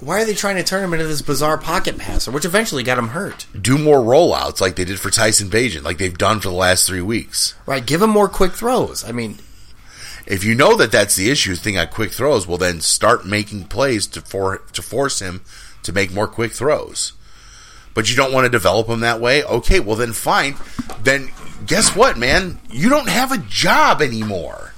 Why 0.00 0.22
are 0.22 0.24
they 0.24 0.34
trying 0.34 0.56
to 0.56 0.64
turn 0.64 0.82
him 0.82 0.94
into 0.94 1.06
this 1.06 1.20
bizarre 1.20 1.58
pocket 1.58 1.98
passer, 1.98 2.30
which 2.30 2.46
eventually 2.46 2.82
got 2.82 2.98
him 2.98 3.08
hurt? 3.08 3.46
Do 3.60 3.76
more 3.76 3.98
rollouts 3.98 4.60
like 4.60 4.76
they 4.76 4.84
did 4.86 4.98
for 4.98 5.10
Tyson 5.10 5.50
Bagent, 5.50 5.82
like 5.82 5.98
they've 5.98 6.16
done 6.16 6.40
for 6.40 6.48
the 6.48 6.54
last 6.54 6.86
three 6.86 7.02
weeks. 7.02 7.54
Right, 7.66 7.84
give 7.84 8.00
him 8.00 8.10
more 8.10 8.28
quick 8.28 8.52
throws. 8.52 9.04
I 9.04 9.12
mean, 9.12 9.38
if 10.26 10.42
you 10.42 10.54
know 10.54 10.74
that 10.76 10.90
that's 10.90 11.16
the 11.16 11.30
issue, 11.30 11.54
thing 11.54 11.76
at 11.76 11.90
quick 11.90 12.12
throws, 12.12 12.46
well 12.46 12.56
then 12.56 12.80
start 12.80 13.26
making 13.26 13.64
plays 13.64 14.06
to 14.08 14.22
for 14.22 14.58
to 14.72 14.80
force 14.80 15.20
him 15.20 15.42
to 15.82 15.92
make 15.92 16.12
more 16.12 16.28
quick 16.28 16.52
throws. 16.52 17.12
But 18.00 18.08
you 18.08 18.16
don't 18.16 18.32
want 18.32 18.46
to 18.46 18.48
develop 18.48 18.86
them 18.86 19.00
that 19.00 19.20
way. 19.20 19.44
Okay, 19.44 19.78
well 19.78 19.94
then 19.94 20.14
fine. 20.14 20.56
Then 21.02 21.28
guess 21.66 21.94
what, 21.94 22.16
man? 22.16 22.58
You 22.70 22.88
don't 22.88 23.10
have 23.10 23.30
a 23.30 23.36
job 23.36 24.00
anymore. 24.00 24.72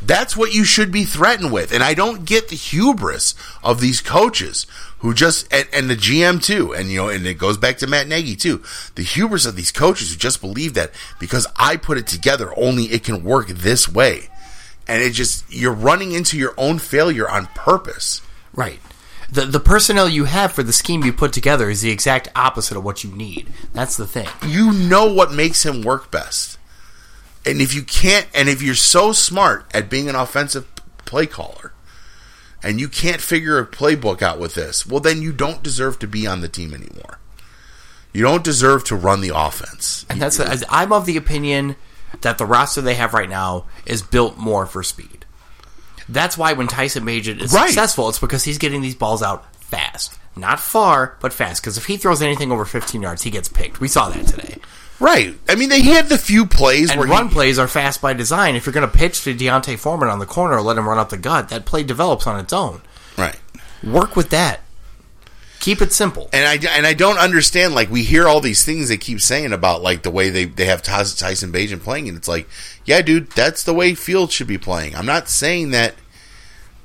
That's 0.00 0.34
what 0.34 0.54
you 0.54 0.64
should 0.64 0.90
be 0.90 1.04
threatened 1.04 1.52
with. 1.52 1.70
And 1.70 1.82
I 1.82 1.92
don't 1.92 2.24
get 2.24 2.48
the 2.48 2.56
hubris 2.56 3.34
of 3.62 3.82
these 3.82 4.00
coaches 4.00 4.66
who 5.00 5.12
just, 5.12 5.52
and, 5.52 5.68
and, 5.70 5.90
the 5.90 5.94
GM 5.94 6.42
too, 6.42 6.72
and 6.72 6.90
you 6.90 6.96
know, 6.96 7.10
and 7.10 7.26
it 7.26 7.34
goes 7.34 7.58
back 7.58 7.76
to 7.76 7.86
Matt 7.86 8.08
Nagy 8.08 8.36
too. 8.36 8.62
The 8.94 9.02
hubris 9.02 9.44
of 9.44 9.54
these 9.54 9.70
coaches 9.70 10.12
who 10.12 10.16
just 10.16 10.40
believe 10.40 10.72
that 10.72 10.92
because 11.20 11.46
I 11.56 11.76
put 11.76 11.98
it 11.98 12.06
together, 12.06 12.58
only 12.58 12.84
it 12.84 13.04
can 13.04 13.22
work 13.22 13.48
this 13.48 13.86
way. 13.86 14.30
And 14.88 15.02
it 15.02 15.10
just, 15.10 15.44
you're 15.52 15.74
running 15.74 16.12
into 16.12 16.38
your 16.38 16.54
own 16.56 16.78
failure 16.78 17.28
on 17.28 17.48
purpose. 17.48 18.22
Right. 18.54 18.80
The, 19.32 19.46
the 19.46 19.60
personnel 19.60 20.10
you 20.10 20.26
have 20.26 20.52
for 20.52 20.62
the 20.62 20.74
scheme 20.74 21.02
you 21.02 21.12
put 21.12 21.32
together 21.32 21.70
is 21.70 21.80
the 21.80 21.90
exact 21.90 22.28
opposite 22.36 22.76
of 22.76 22.84
what 22.84 23.02
you 23.02 23.10
need. 23.10 23.50
That's 23.72 23.96
the 23.96 24.06
thing. 24.06 24.28
You 24.46 24.72
know 24.72 25.10
what 25.10 25.32
makes 25.32 25.64
him 25.64 25.80
work 25.80 26.10
best. 26.10 26.58
And 27.46 27.62
if 27.62 27.74
you 27.74 27.82
can't, 27.82 28.28
and 28.34 28.50
if 28.50 28.60
you're 28.60 28.74
so 28.74 29.12
smart 29.12 29.64
at 29.72 29.88
being 29.88 30.10
an 30.10 30.14
offensive 30.16 30.68
play 31.06 31.26
caller, 31.26 31.72
and 32.62 32.78
you 32.78 32.88
can't 32.88 33.22
figure 33.22 33.58
a 33.58 33.66
playbook 33.66 34.20
out 34.20 34.38
with 34.38 34.54
this, 34.54 34.86
well, 34.86 35.00
then 35.00 35.22
you 35.22 35.32
don't 35.32 35.62
deserve 35.62 35.98
to 36.00 36.06
be 36.06 36.26
on 36.26 36.42
the 36.42 36.48
team 36.48 36.74
anymore. 36.74 37.18
You 38.12 38.22
don't 38.22 38.44
deserve 38.44 38.84
to 38.84 38.96
run 38.96 39.22
the 39.22 39.32
offense. 39.34 40.04
And 40.10 40.20
that's 40.20 40.36
the, 40.36 40.64
I'm 40.68 40.92
of 40.92 41.06
the 41.06 41.16
opinion 41.16 41.76
that 42.20 42.36
the 42.36 42.44
roster 42.44 42.82
they 42.82 42.94
have 42.96 43.14
right 43.14 43.30
now 43.30 43.64
is 43.86 44.02
built 44.02 44.36
more 44.36 44.66
for 44.66 44.82
speed. 44.82 45.21
That's 46.12 46.36
why 46.36 46.52
when 46.52 46.68
Tyson 46.68 47.04
Bagent 47.04 47.40
is 47.40 47.52
right. 47.52 47.66
successful, 47.66 48.08
it's 48.08 48.18
because 48.18 48.44
he's 48.44 48.58
getting 48.58 48.82
these 48.82 48.94
balls 48.94 49.22
out 49.22 49.54
fast. 49.56 50.18
Not 50.36 50.60
far, 50.60 51.16
but 51.20 51.32
fast. 51.32 51.62
Because 51.62 51.76
if 51.76 51.86
he 51.86 51.96
throws 51.96 52.22
anything 52.22 52.52
over 52.52 52.64
15 52.64 53.02
yards, 53.02 53.22
he 53.22 53.30
gets 53.30 53.48
picked. 53.48 53.80
We 53.80 53.88
saw 53.88 54.08
that 54.08 54.26
today. 54.26 54.56
Right. 54.98 55.34
I 55.48 55.56
mean, 55.56 55.68
they 55.68 55.82
had 55.82 56.08
the 56.08 56.16
few 56.16 56.46
plays 56.46 56.90
and 56.90 57.00
where 57.00 57.08
run 57.08 57.28
he, 57.28 57.34
plays 57.34 57.58
are 57.58 57.66
fast 57.66 58.00
by 58.00 58.12
design. 58.12 58.54
If 58.54 58.66
you're 58.66 58.72
going 58.72 58.88
to 58.88 58.96
pitch 58.96 59.24
to 59.24 59.34
D'Onta 59.34 59.76
Foreman 59.76 60.08
on 60.08 60.20
the 60.20 60.26
corner 60.26 60.56
or 60.56 60.62
let 60.62 60.78
him 60.78 60.88
run 60.88 60.98
up 60.98 61.10
the 61.10 61.16
gut, 61.16 61.48
that 61.48 61.64
play 61.64 61.82
develops 61.82 62.26
on 62.26 62.38
its 62.38 62.52
own. 62.52 62.82
Right. 63.18 63.38
Work 63.82 64.14
with 64.14 64.30
that. 64.30 64.60
Keep 65.62 65.80
it 65.80 65.92
simple. 65.92 66.28
And 66.32 66.44
I 66.44 66.74
and 66.76 66.84
I 66.84 66.92
don't 66.92 67.18
understand. 67.18 67.72
Like 67.72 67.88
we 67.88 68.02
hear 68.02 68.26
all 68.26 68.40
these 68.40 68.64
things 68.64 68.88
they 68.88 68.96
keep 68.96 69.20
saying 69.20 69.52
about 69.52 69.80
like 69.80 70.02
the 70.02 70.10
way 70.10 70.28
they 70.28 70.44
they 70.44 70.64
have 70.64 70.82
Tyson 70.82 71.52
Bagent 71.52 71.84
playing, 71.84 72.08
and 72.08 72.18
it's 72.18 72.26
like, 72.26 72.48
yeah, 72.84 73.00
dude, 73.00 73.30
that's 73.30 73.62
the 73.62 73.72
way 73.72 73.94
Field 73.94 74.32
should 74.32 74.48
be 74.48 74.58
playing. 74.58 74.96
I'm 74.96 75.06
not 75.06 75.28
saying 75.28 75.70
that. 75.70 75.94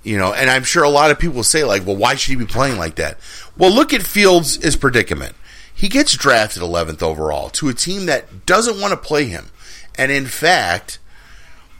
You 0.03 0.17
know, 0.17 0.33
and 0.33 0.49
I'm 0.49 0.63
sure 0.63 0.83
a 0.83 0.89
lot 0.89 1.11
of 1.11 1.19
people 1.19 1.43
say 1.43 1.63
like, 1.63 1.85
well, 1.85 1.95
why 1.95 2.15
should 2.15 2.31
he 2.31 2.37
be 2.37 2.45
playing 2.45 2.77
like 2.77 2.95
that? 2.95 3.17
Well, 3.57 3.71
look 3.71 3.93
at 3.93 4.03
Fields' 4.03 4.75
predicament 4.75 5.35
he 5.77 5.89
gets 5.89 6.17
drafted 6.17 6.63
11th 6.63 7.03
overall 7.03 7.49
to 7.51 7.69
a 7.69 7.73
team 7.73 8.07
that 8.07 8.47
doesn't 8.47 8.81
want 8.81 8.91
to 8.91 8.97
play 8.97 9.25
him. 9.25 9.51
And 9.95 10.11
in 10.11 10.25
fact, 10.25 10.97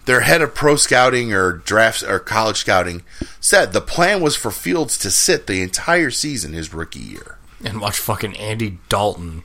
their 0.06 0.22
head 0.22 0.44
of 0.44 0.54
pro 0.54 0.76
scouting 0.76 1.34
or 1.34 1.54
drafts 1.54 2.04
or 2.04 2.20
college 2.20 2.58
scouting 2.58 3.02
said 3.40 3.74
the 3.74 3.82
plan 3.82 4.22
was 4.22 4.36
for 4.36 4.52
Fields 4.52 5.00
to 5.00 5.10
sit 5.10 5.48
the 5.48 5.64
entire 5.64 6.12
season 6.12 6.54
his 6.54 6.76
rookie 6.76 7.00
year. 7.00 7.40
And 7.66 7.82
watch 7.82 7.98
fucking 7.98 8.38
Andy 8.38 8.78
Dalton. 8.88 9.42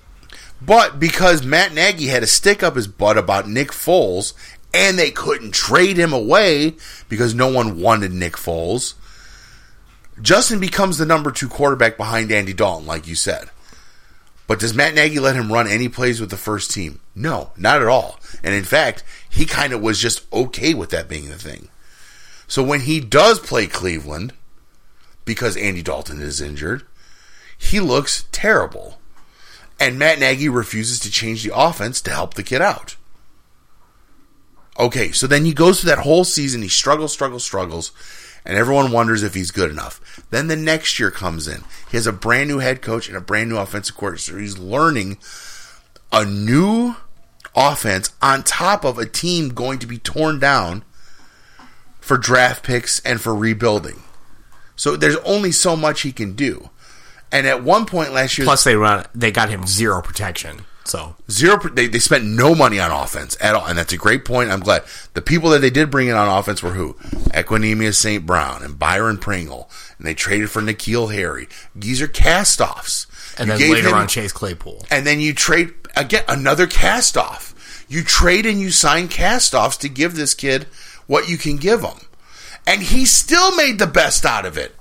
But 0.60 1.00
because 1.00 1.46
Matt 1.46 1.72
Nagy 1.72 2.08
had 2.08 2.20
to 2.20 2.26
stick 2.26 2.62
up 2.62 2.76
his 2.76 2.86
butt 2.86 3.16
about 3.16 3.48
Nick 3.48 3.68
Foles 3.68 4.34
and 4.74 4.98
they 4.98 5.10
couldn't 5.10 5.52
trade 5.52 5.96
him 5.96 6.12
away 6.12 6.74
because 7.08 7.34
no 7.34 7.50
one 7.50 7.80
wanted 7.80 8.12
Nick 8.12 8.34
Foles, 8.34 8.94
Justin 10.20 10.60
becomes 10.60 10.98
the 10.98 11.06
number 11.06 11.30
two 11.30 11.48
quarterback 11.48 11.96
behind 11.96 12.30
Andy 12.30 12.52
Dalton, 12.52 12.86
like 12.86 13.06
you 13.06 13.14
said. 13.14 13.50
But 14.46 14.60
does 14.60 14.74
Matt 14.74 14.94
Nagy 14.94 15.18
let 15.18 15.36
him 15.36 15.52
run 15.52 15.66
any 15.66 15.88
plays 15.88 16.20
with 16.20 16.30
the 16.30 16.36
first 16.36 16.70
team? 16.70 17.00
No, 17.14 17.52
not 17.56 17.80
at 17.80 17.88
all. 17.88 18.18
And 18.42 18.54
in 18.54 18.64
fact, 18.64 19.04
he 19.28 19.46
kind 19.46 19.72
of 19.72 19.80
was 19.80 19.98
just 19.98 20.30
okay 20.32 20.74
with 20.74 20.90
that 20.90 21.08
being 21.08 21.28
the 21.28 21.36
thing. 21.36 21.68
So 22.46 22.62
when 22.62 22.80
he 22.80 23.00
does 23.00 23.38
play 23.38 23.66
Cleveland, 23.66 24.34
because 25.24 25.56
Andy 25.56 25.82
Dalton 25.82 26.20
is 26.20 26.40
injured, 26.40 26.82
he 27.56 27.80
looks 27.80 28.26
terrible. 28.32 28.98
And 29.80 29.98
Matt 29.98 30.18
Nagy 30.18 30.48
refuses 30.48 30.98
to 31.00 31.10
change 31.10 31.42
the 31.42 31.56
offense 31.56 32.00
to 32.02 32.10
help 32.10 32.34
the 32.34 32.42
kid 32.42 32.60
out. 32.60 32.96
Okay, 34.78 35.12
so 35.12 35.26
then 35.26 35.44
he 35.44 35.52
goes 35.52 35.80
through 35.80 35.90
that 35.90 35.98
whole 36.00 36.24
season. 36.24 36.62
He 36.62 36.68
struggles, 36.68 37.12
struggles, 37.12 37.44
struggles 37.44 37.92
and 38.44 38.56
everyone 38.56 38.92
wonders 38.92 39.22
if 39.22 39.34
he's 39.34 39.50
good 39.50 39.70
enough. 39.70 40.24
Then 40.30 40.48
the 40.48 40.56
next 40.56 40.98
year 40.98 41.10
comes 41.10 41.46
in. 41.46 41.62
He 41.90 41.96
has 41.96 42.06
a 42.06 42.12
brand 42.12 42.48
new 42.48 42.58
head 42.58 42.82
coach 42.82 43.08
and 43.08 43.16
a 43.16 43.20
brand 43.20 43.50
new 43.50 43.56
offensive 43.56 43.96
coordinator. 43.96 44.38
He's 44.38 44.58
learning 44.58 45.18
a 46.10 46.24
new 46.24 46.96
offense 47.54 48.12
on 48.20 48.42
top 48.42 48.84
of 48.84 48.98
a 48.98 49.06
team 49.06 49.50
going 49.50 49.78
to 49.78 49.86
be 49.86 49.98
torn 49.98 50.38
down 50.38 50.84
for 52.00 52.18
draft 52.18 52.64
picks 52.64 53.00
and 53.00 53.20
for 53.20 53.34
rebuilding. 53.34 54.02
So 54.74 54.96
there's 54.96 55.16
only 55.18 55.52
so 55.52 55.76
much 55.76 56.00
he 56.00 56.12
can 56.12 56.34
do. 56.34 56.70
And 57.30 57.46
at 57.46 57.62
one 57.62 57.86
point 57.86 58.12
last 58.12 58.36
year, 58.36 58.44
plus 58.44 58.64
they 58.64 58.76
run, 58.76 59.06
they 59.14 59.30
got 59.30 59.48
him 59.48 59.66
zero 59.66 60.02
protection. 60.02 60.64
So 60.84 61.16
zero. 61.30 61.58
They, 61.58 61.86
they 61.86 61.98
spent 61.98 62.24
no 62.24 62.54
money 62.54 62.80
on 62.80 62.90
offense 62.90 63.36
at 63.40 63.54
all, 63.54 63.66
and 63.66 63.78
that's 63.78 63.92
a 63.92 63.96
great 63.96 64.24
point. 64.24 64.50
I'm 64.50 64.60
glad 64.60 64.82
the 65.14 65.22
people 65.22 65.50
that 65.50 65.60
they 65.60 65.70
did 65.70 65.90
bring 65.90 66.08
in 66.08 66.14
on 66.14 66.28
offense 66.28 66.62
were 66.62 66.72
who 66.72 66.94
Equanimeous 67.30 67.94
St. 67.94 68.26
Brown 68.26 68.62
and 68.62 68.78
Byron 68.78 69.18
Pringle, 69.18 69.70
and 69.98 70.06
they 70.06 70.14
traded 70.14 70.50
for 70.50 70.60
N'Keal 70.60 71.12
Harry. 71.14 71.48
These 71.74 72.02
are 72.02 72.08
castoffs. 72.08 73.06
And 73.38 73.48
you 73.48 73.56
then 73.56 73.70
later 73.70 73.88
him, 73.88 73.94
on, 73.94 74.08
Chase 74.08 74.32
Claypool. 74.32 74.84
And 74.90 75.06
then 75.06 75.20
you 75.20 75.34
trade 75.34 75.72
again 75.96 76.24
another 76.28 76.66
castoff. 76.66 77.54
You 77.88 78.02
trade 78.02 78.46
and 78.46 78.60
you 78.60 78.70
sign 78.70 79.08
castoffs 79.08 79.78
to 79.80 79.88
give 79.88 80.14
this 80.14 80.34
kid 80.34 80.64
what 81.06 81.28
you 81.28 81.36
can 81.36 81.56
give 81.56 81.82
him, 81.82 81.98
and 82.66 82.82
he 82.82 83.04
still 83.04 83.54
made 83.54 83.78
the 83.78 83.86
best 83.86 84.24
out 84.24 84.44
of 84.44 84.56
it. 84.56 84.74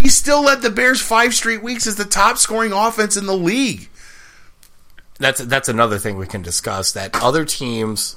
He 0.00 0.08
still 0.08 0.42
led 0.42 0.62
the 0.62 0.70
Bears 0.70 1.00
five 1.00 1.34
straight 1.34 1.62
weeks 1.62 1.86
as 1.86 1.96
the 1.96 2.04
top 2.04 2.38
scoring 2.38 2.72
offense 2.72 3.16
in 3.16 3.26
the 3.26 3.36
league. 3.36 3.88
That's 5.18 5.40
that's 5.40 5.68
another 5.68 5.98
thing 5.98 6.16
we 6.16 6.26
can 6.26 6.42
discuss. 6.42 6.92
That 6.92 7.14
other 7.22 7.44
teams 7.44 8.16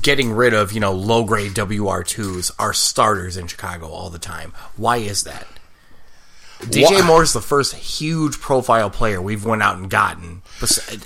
getting 0.00 0.32
rid 0.32 0.54
of 0.54 0.72
you 0.72 0.80
know 0.80 0.92
low 0.92 1.24
grade 1.24 1.56
WR 1.58 2.02
twos 2.02 2.50
are 2.58 2.72
starters 2.72 3.36
in 3.36 3.46
Chicago 3.48 3.88
all 3.88 4.10
the 4.10 4.18
time. 4.18 4.52
Why 4.76 4.98
is 4.98 5.24
that? 5.24 5.46
DJ 6.60 7.00
Why- 7.00 7.06
Moore 7.06 7.22
is 7.24 7.32
the 7.32 7.40
first 7.40 7.74
huge 7.74 8.38
profile 8.38 8.88
player 8.88 9.20
we've 9.20 9.44
went 9.44 9.62
out 9.62 9.76
and 9.78 9.90
gotten 9.90 10.42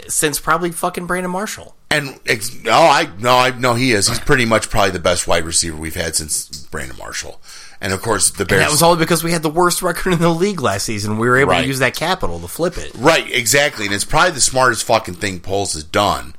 since 0.06 0.38
probably 0.38 0.70
fucking 0.70 1.06
Brandon 1.06 1.30
Marshall. 1.30 1.74
And 1.90 2.20
ex- 2.26 2.54
no, 2.62 2.72
I 2.72 3.08
no, 3.18 3.30
I 3.38 3.50
no, 3.58 3.74
he 3.74 3.92
is. 3.92 4.08
He's 4.08 4.18
pretty 4.20 4.44
much 4.44 4.68
probably 4.68 4.90
the 4.90 4.98
best 4.98 5.26
wide 5.26 5.44
receiver 5.44 5.76
we've 5.76 5.94
had 5.94 6.14
since 6.14 6.65
Brandon 6.76 6.96
Marshall. 6.98 7.40
And 7.80 7.92
of 7.92 8.02
course, 8.02 8.30
the 8.30 8.44
Bears. 8.44 8.60
And 8.60 8.68
that 8.68 8.72
was 8.72 8.82
all 8.82 8.96
because 8.96 9.24
we 9.24 9.32
had 9.32 9.42
the 9.42 9.48
worst 9.48 9.80
record 9.82 10.12
in 10.12 10.18
the 10.18 10.28
league 10.28 10.60
last 10.60 10.84
season. 10.84 11.16
We 11.18 11.26
were 11.28 11.38
able 11.38 11.52
Right. 11.52 11.62
to 11.62 11.66
use 11.66 11.78
that 11.78 11.96
capital 11.96 12.38
to 12.40 12.48
flip 12.48 12.76
it. 12.76 12.92
Right, 12.94 13.30
exactly. 13.32 13.86
And 13.86 13.94
it's 13.94 14.04
probably 14.04 14.32
the 14.32 14.40
smartest 14.40 14.84
fucking 14.84 15.14
thing 15.14 15.40
Poles 15.40 15.72
has 15.72 15.84
done. 15.84 16.34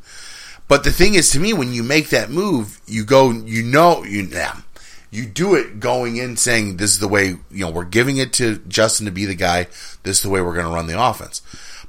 But 0.67 0.83
the 0.83 0.91
thing 0.91 1.15
is, 1.15 1.31
to 1.31 1.39
me, 1.39 1.53
when 1.53 1.73
you 1.73 1.81
make 1.81 2.09
that 2.09 2.29
move, 2.29 2.79
you 2.85 3.03
go, 3.03 3.31
you 3.31 3.63
know, 3.63 4.03
you 4.03 4.23
yeah, 4.23 4.57
you 5.09 5.25
do 5.25 5.55
it 5.55 5.79
going 5.79 6.17
in 6.17 6.37
saying 6.37 6.77
this 6.77 6.91
is 6.91 6.99
the 6.99 7.07
way, 7.07 7.27
you 7.49 7.65
know, 7.65 7.71
we're 7.71 7.83
giving 7.85 8.17
it 8.17 8.33
to 8.33 8.57
Justin 8.67 9.05
to 9.07 9.11
be 9.11 9.25
the 9.25 9.33
guy. 9.35 9.67
This 10.03 10.17
is 10.17 10.21
the 10.21 10.29
way 10.29 10.41
we're 10.41 10.53
going 10.53 10.65
to 10.67 10.71
run 10.71 10.85
the 10.87 11.01
offense. 11.01 11.41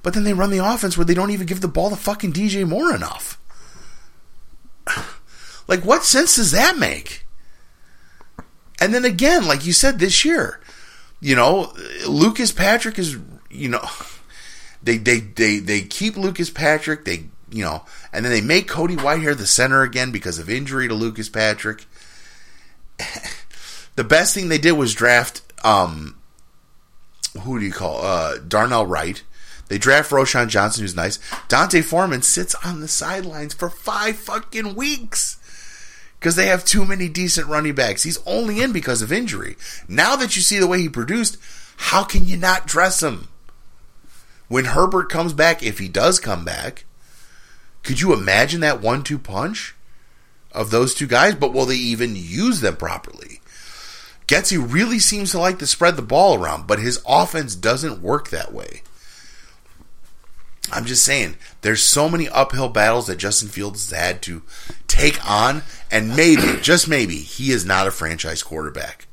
But 0.03 0.14
then 0.14 0.24
they 0.24 0.32
run 0.32 0.51
the 0.51 0.64
offense 0.64 0.96
where 0.96 1.05
they 1.05 1.12
don't 1.14 1.32
even 1.32 1.46
give 1.46 1.61
the 1.61 1.68
ball 1.68 1.90
to 1.90 1.96
fucking 1.96 2.32
DJ 2.32 2.66
Moore 2.66 2.94
enough. 2.94 3.38
Like, 5.68 5.84
what 5.84 6.03
sense 6.03 6.36
does 6.36 6.53
that 6.53 6.78
make? 6.78 7.26
And 8.80 8.94
then 8.94 9.04
again, 9.04 9.46
like 9.46 9.66
you 9.66 9.72
said 9.72 9.98
this 9.98 10.24
year, 10.24 10.60
you 11.20 11.34
know, 11.34 11.72
Lucas 12.06 12.52
Patrick 12.52 12.98
is, 12.98 13.16
you 13.50 13.68
know, 13.68 13.84
they 14.82 14.98
they 14.98 15.20
they 15.20 15.58
they 15.58 15.82
keep 15.82 16.16
Lucas 16.16 16.50
Patrick, 16.50 17.04
they 17.04 17.24
you 17.50 17.64
know, 17.64 17.84
and 18.12 18.24
then 18.24 18.32
they 18.32 18.40
make 18.40 18.68
Cody 18.68 18.96
Whitehair 18.96 19.36
the 19.36 19.46
center 19.46 19.82
again 19.82 20.12
because 20.12 20.38
of 20.38 20.50
injury 20.50 20.86
to 20.88 20.94
Lucas 20.94 21.28
Patrick. 21.28 21.86
the 23.96 24.04
best 24.04 24.34
thing 24.34 24.48
they 24.48 24.58
did 24.58 24.72
was 24.72 24.92
draft 24.94 25.42
um 25.64 26.16
who 27.42 27.58
do 27.58 27.66
you 27.66 27.72
call 27.72 28.04
uh 28.04 28.38
Darnell 28.38 28.86
Wright. 28.86 29.22
They 29.68 29.76
draft 29.76 30.10
Roschon 30.10 30.48
Johnson, 30.48 30.80
who's 30.82 30.96
nice. 30.96 31.18
D'Onta 31.48 31.84
Foreman 31.84 32.22
sits 32.22 32.54
on 32.64 32.80
the 32.80 32.88
sidelines 32.88 33.52
for 33.52 33.68
five 33.68 34.16
fucking 34.16 34.74
weeks 34.74 35.38
because 36.18 36.36
they 36.36 36.46
have 36.46 36.64
too 36.64 36.84
many 36.84 37.08
decent 37.08 37.46
running 37.46 37.74
backs. 37.74 38.02
He's 38.02 38.24
only 38.26 38.60
in 38.60 38.72
because 38.72 39.02
of 39.02 39.12
injury. 39.12 39.56
Now 39.86 40.16
that 40.16 40.36
you 40.36 40.42
see 40.42 40.58
the 40.58 40.66
way 40.66 40.80
he 40.80 40.88
produced, 40.88 41.38
how 41.76 42.04
can 42.04 42.26
you 42.26 42.36
not 42.36 42.66
dress 42.66 43.02
him? 43.02 43.28
When 44.48 44.66
Herbert 44.66 45.10
comes 45.10 45.32
back, 45.32 45.62
if 45.62 45.78
he 45.78 45.88
does 45.88 46.18
come 46.18 46.44
back, 46.44 46.84
could 47.82 48.00
you 48.00 48.12
imagine 48.12 48.60
that 48.60 48.80
one 48.80 49.02
two 49.02 49.18
punch 49.18 49.74
of 50.52 50.70
those 50.70 50.94
two 50.94 51.06
guys? 51.06 51.34
But 51.34 51.52
will 51.52 51.66
they 51.66 51.76
even 51.76 52.16
use 52.16 52.60
them 52.60 52.76
properly? 52.76 53.40
Getsy 54.26 54.58
really 54.58 54.98
seems 54.98 55.30
to 55.30 55.38
like 55.38 55.58
to 55.60 55.66
spread 55.66 55.96
the 55.96 56.02
ball 56.02 56.36
around, 56.36 56.66
but 56.66 56.78
his 56.78 57.00
offense 57.06 57.54
doesn't 57.54 58.02
work 58.02 58.28
that 58.28 58.52
way. 58.52 58.82
I'm 60.72 60.84
just 60.84 61.04
saying, 61.04 61.36
there's 61.62 61.82
so 61.82 62.08
many 62.08 62.28
uphill 62.28 62.68
battles 62.68 63.06
that 63.06 63.16
Justin 63.16 63.48
Fields 63.48 63.90
has 63.90 63.98
had 63.98 64.22
to 64.22 64.42
take 64.86 65.18
on, 65.28 65.62
and 65.90 66.16
maybe, 66.16 66.42
just 66.62 66.88
maybe, 66.88 67.16
he 67.16 67.50
is 67.50 67.64
not 67.64 67.86
a 67.86 67.90
franchise 67.90 68.42
quarterback. 68.42 69.06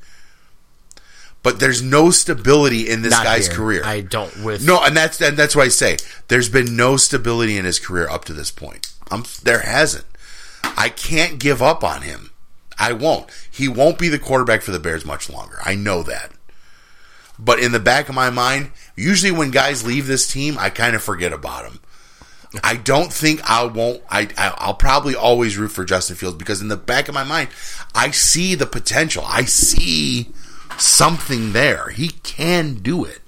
But 1.44 1.60
there's 1.60 1.82
no 1.84 2.10
stability 2.10 2.90
in 2.90 3.04
this 3.04 3.12
Not 3.12 3.24
guy's 3.24 3.46
here. 3.48 3.56
career. 3.56 3.84
I 3.86 4.02
don't 4.02 4.44
with 4.44 4.66
No, 4.66 4.84
and 4.84 4.98
that's 4.98 5.22
and 5.22 5.38
that's 5.38 5.56
why 5.56 5.66
I 5.66 5.68
say 5.68 5.98
there's 6.28 6.50
been 6.50 6.76
no 6.76 6.98
stability 6.98 7.56
in 7.56 7.66
his 7.66 7.78
career 7.78 8.10
up 8.10 8.26
to 8.26 8.34
this 8.34 8.50
point. 8.50 8.92
Um, 9.12 9.26
there 9.44 9.60
hasn't. 9.60 10.06
I 10.64 10.90
can't 10.90 11.38
give 11.40 11.62
up 11.62 11.84
on 11.84 12.02
him. 12.02 12.32
I 12.80 12.94
won't. 12.94 13.30
He 13.52 13.68
won't 13.68 14.00
be 14.00 14.10
the 14.10 14.18
quarterback 14.18 14.64
for 14.64 14.72
the 14.72 14.80
Bears 14.80 15.06
much 15.06 15.30
longer. 15.30 15.60
I 15.64 15.76
know 15.76 16.02
that. 16.04 16.32
But 17.38 17.60
in 17.60 17.72
the 17.72 17.80
back 17.80 18.10
of 18.10 18.16
my 18.16 18.30
mind, 18.30 18.72
usually 18.96 19.32
when 19.32 19.52
guys 19.52 19.86
leave 19.86 20.08
this 20.08 20.32
team, 20.32 20.58
I 20.58 20.70
kind 20.70 20.96
of 20.96 21.04
forget 21.04 21.34
about 21.34 21.64
them. 21.64 21.80
I 22.64 22.78
don't 22.78 23.12
think 23.12 23.42
I 23.50 23.66
won't. 23.66 24.02
I, 24.10 24.30
I 24.38 24.54
I'll 24.58 24.76
probably 24.76 25.16
always 25.16 25.58
root 25.58 25.70
for 25.70 25.84
Justin 25.84 26.16
Fields 26.16 26.38
because 26.38 26.62
in 26.62 26.70
the 26.70 26.78
back 26.78 27.10
of 27.10 27.14
my 27.14 27.26
mind, 27.26 27.50
I 27.94 28.12
see 28.12 28.56
the 28.56 28.66
potential. 28.66 29.26
I 29.28 29.44
see 29.44 30.30
something 30.78 31.52
there. 31.52 31.90
He 31.90 32.10
can 32.10 32.76
do 32.76 33.04
it 33.04 33.22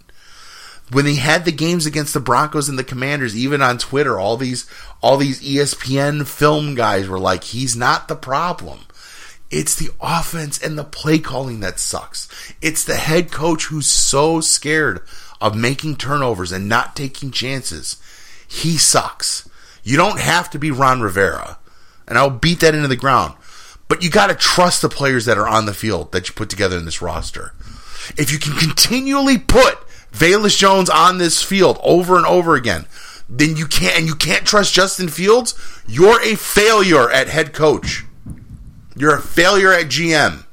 when 0.91 1.05
he 1.05 1.16
had 1.16 1.45
the 1.45 1.51
games 1.51 1.86
against 1.86 2.14
the 2.14 2.20
Broncos 2.20 2.70
and 2.70 2.80
the 2.80 2.84
Commanders, 2.84 3.36
even 3.36 3.62
on 3.62 3.78
Twitter, 3.78 4.20
all 4.20 4.38
these 4.38 4.70
all 5.01 5.18
these 5.18 5.41
ESPN 5.41 6.26
film 6.26 6.76
guys 6.76 7.08
were 7.08 7.20
like, 7.20 7.43
"He's 7.43 7.76
not 7.76 8.08
the 8.08 8.16
problem. 8.16 8.80
It's 9.50 9.76
the 9.76 9.89
offense 10.02 10.62
and 10.62 10.78
the 10.78 10.84
play 10.84 11.20
calling 11.20 11.62
that 11.62 11.80
sucks. 11.80 12.28
It's 12.62 12.84
the 12.84 12.95
head 12.95 13.32
coach 13.32 13.66
who's 13.66 13.88
so 13.88 14.41
scared 14.41 15.02
of 15.39 15.56
making 15.56 15.95
turnovers 15.95 16.52
and 16.52 16.68
not 16.68 16.95
taking 16.95 17.32
chances. 17.32 18.02
He 18.48 18.78
sucks. 18.78 19.48
You 19.84 19.95
don't 19.95 20.20
have 20.20 20.50
to 20.50 20.60
be 20.60 20.72
Ron 20.72 21.02
Rivera, 21.02 21.60
and 22.08 22.18
I'll 22.18 22.30
beat 22.30 22.60
that 22.60 22.76
into 22.76 22.89
the 22.89 22.95
ground. 22.95 23.36
But 23.88 24.04
you 24.04 24.10
got 24.10 24.28
to 24.28 24.36
trust 24.36 24.82
the 24.82 24.89
players 24.89 25.26
that 25.26 25.38
are 25.38 25.48
on 25.48 25.66
the 25.66 25.74
field 25.74 26.12
that 26.12 26.28
you 26.28 26.36
put 26.36 26.50
together 26.50 26.78
in 26.78 26.86
this 26.86 27.02
roster. 27.02 27.54
If 28.18 28.32
you 28.32 28.39
can 28.39 28.58
continually 28.58 29.38
put 29.38 29.78
Velus 30.12 30.58
Jones 30.58 30.89
on 30.89 31.18
this 31.18 31.41
field 31.41 31.80
over 31.84 32.18
and 32.18 32.26
over 32.26 32.56
again, 32.56 32.86
then 33.30 33.56
you 33.56 33.66
can't 33.66 33.98
and 33.98 34.08
you 34.08 34.16
can't 34.16 34.45
trust 34.45 34.74
Justin 34.74 35.08
Fields, 35.10 35.54
you're 35.88 36.22
a 36.22 36.36
failure 36.36 37.10
at 37.10 37.28
head 37.28 37.54
coach. 37.54 38.04
You're 38.98 39.16
a 39.16 39.22
failure 39.22 39.72
at 39.72 39.86
GM. 39.86 40.43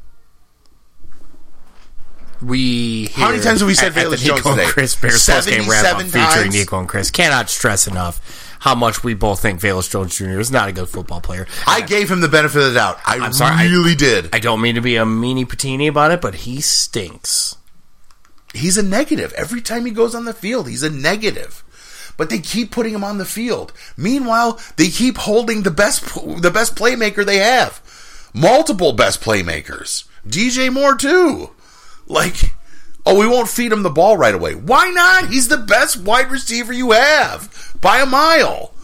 we. 2.42 3.06
How 3.14 3.30
many 3.30 3.42
times 3.42 3.60
have 3.60 3.66
we 3.68 3.74
said 3.74 3.96
at- 3.96 4.12
at 4.12 4.18
Jones 4.18 4.44
Nico 4.44 4.52
and? 4.58 4.68
Chris 4.70 4.94
Bears 4.96 5.24
post 5.24 5.48
game 5.48 5.68
wrap 5.68 5.84
up 5.84 6.02
77 6.02 6.10
featuring 6.10 6.44
times? 6.44 6.54
Nico 6.54 6.78
and 6.78 6.88
Chris 6.88 7.10
cannot 7.10 7.48
stress 7.48 7.86
enough 7.86 8.20
how 8.58 8.74
much 8.74 9.02
we 9.04 9.14
both 9.14 9.40
think 9.40 9.60
Velus 9.60 9.90
Jones 9.90 10.16
Jr. 10.16 10.40
is 10.40 10.50
not 10.50 10.68
a 10.68 10.72
good 10.72 10.88
football 10.88 11.20
player. 11.20 11.46
I 11.66 11.80
gave 11.80 12.10
him 12.10 12.20
the 12.20 12.28
benefit 12.28 12.60
of 12.62 12.68
the 12.72 12.74
doubt. 12.78 12.98
I 13.06 13.16
I'm 13.18 13.32
sorry, 13.32 13.54
I- 13.56 13.64
really 13.66 13.94
did. 13.94 14.28
I 14.34 14.38
don't 14.40 14.60
mean 14.60 14.74
to 14.74 14.80
be 14.82 14.96
a 14.96 15.04
meanie 15.04 15.46
patini 15.46 15.88
about 15.88 16.10
it, 16.12 16.20
but 16.20 16.34
he 16.34 16.60
stinks. 16.60 17.56
he's 18.52 18.76
a 18.78 18.82
negative. 18.82 19.32
Every 19.36 19.60
time 19.62 19.84
he 19.86 19.90
goes 19.92 20.14
on 20.14 20.26
the 20.26 20.34
field, 20.34 20.68
he's 20.68 20.82
a 20.82 20.90
negative. 20.90 21.62
But 22.16 22.30
they 22.30 22.38
keep 22.38 22.70
putting 22.70 22.94
him 22.94 23.02
on 23.02 23.18
the 23.18 23.24
field. 23.24 23.72
Meanwhile, 23.96 24.60
they 24.76 24.88
keep 24.88 25.16
holding 25.18 25.62
the 25.62 25.72
best 25.72 26.04
the 26.40 26.50
best 26.52 26.76
playmaker 26.76 27.24
they 27.26 27.38
have. 27.38 27.80
Multiple 28.34 28.92
best 28.92 29.20
playmakers. 29.20 30.08
DJ 30.26 30.72
Moore 30.72 30.96
too. 30.96 31.50
Like, 32.08 32.52
oh, 33.06 33.16
we 33.16 33.28
won't 33.28 33.48
feed 33.48 33.70
him 33.70 33.84
the 33.84 33.90
ball 33.90 34.16
right 34.16 34.34
away. 34.34 34.56
Why 34.56 34.90
not? 34.90 35.30
He's 35.30 35.46
the 35.46 35.56
best 35.56 35.98
wide 35.98 36.32
receiver 36.32 36.72
you 36.72 36.90
have 36.90 37.76
by 37.80 38.00
a 38.00 38.06
mile. 38.06 38.74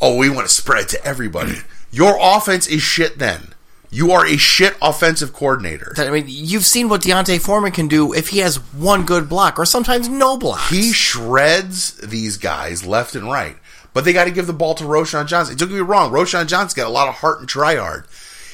Oh, 0.00 0.16
we 0.16 0.30
want 0.30 0.46
to 0.48 0.54
spread 0.54 0.84
it 0.84 0.88
to 0.90 1.04
everybody. 1.04 1.56
Your 1.90 2.18
offense 2.20 2.68
is 2.68 2.80
shit 2.80 3.18
then. 3.18 3.54
You 3.90 4.12
are 4.12 4.24
a 4.24 4.36
shit 4.36 4.76
offensive 4.80 5.32
coordinator. 5.32 5.94
I 5.96 6.10
mean, 6.10 6.26
you've 6.28 6.66
seen 6.66 6.88
what 6.88 7.02
D'Onta 7.02 7.40
Foreman 7.40 7.72
can 7.72 7.88
do 7.88 8.12
if 8.12 8.28
he 8.28 8.38
has 8.38 8.56
one 8.74 9.04
good 9.06 9.28
block 9.28 9.58
or 9.58 9.64
sometimes 9.64 10.08
no 10.08 10.36
block. 10.36 10.68
He 10.68 10.92
shreds 10.92 11.94
these 11.94 12.36
guys 12.36 12.86
left 12.86 13.16
and 13.16 13.28
right. 13.28 13.56
But 13.94 14.04
they 14.04 14.12
got 14.12 14.26
to 14.26 14.30
give 14.30 14.46
the 14.46 14.52
ball 14.52 14.74
to 14.76 14.84
Roschon 14.84 15.26
Johnson. 15.26 15.56
Don't 15.56 15.70
get 15.70 15.74
me 15.74 15.80
wrong, 15.80 16.12
Roschon 16.12 16.46
Johnson's 16.46 16.74
got 16.74 16.86
a 16.86 16.90
lot 16.90 17.08
of 17.08 17.14
heart 17.14 17.40
and 17.40 17.48
try 17.48 17.76
hard. 17.76 18.04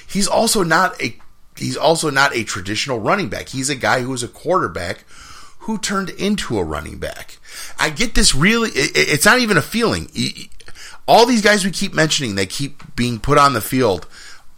He's 0.07 0.29
also 0.29 0.63
not 0.63 1.01
a 1.03 1.17
he's 1.57 1.77
also 1.77 2.11
not 2.11 2.35
a 2.35 2.45
traditional 2.45 2.99
running 3.01 3.29
back. 3.29 3.49
He's 3.51 3.71
a 3.71 3.75
guy 3.77 4.01
who 4.03 4.11
was 4.11 4.23
a 4.23 4.29
quarterback 4.29 5.05
who 5.61 5.79
turned 5.79 6.11
into 6.11 6.59
a 6.59 6.65
running 6.65 6.99
back. 6.99 7.39
I 7.79 7.91
get 7.91 8.15
this 8.15 8.35
really 8.35 8.71
it, 8.71 8.97
it- 8.97 9.09
it's 9.09 9.25
not 9.25 9.39
even 9.39 9.57
a 9.57 9.63
feeling. 9.63 10.11
All 11.07 11.27
these 11.27 11.43
guys 11.43 11.65
we 11.65 11.71
keep 11.71 11.95
mentioning, 11.95 12.35
they 12.35 12.47
keep 12.47 12.97
being 12.97 13.19
put 13.21 13.39
on 13.39 13.53
the 13.53 13.61
field 13.61 14.07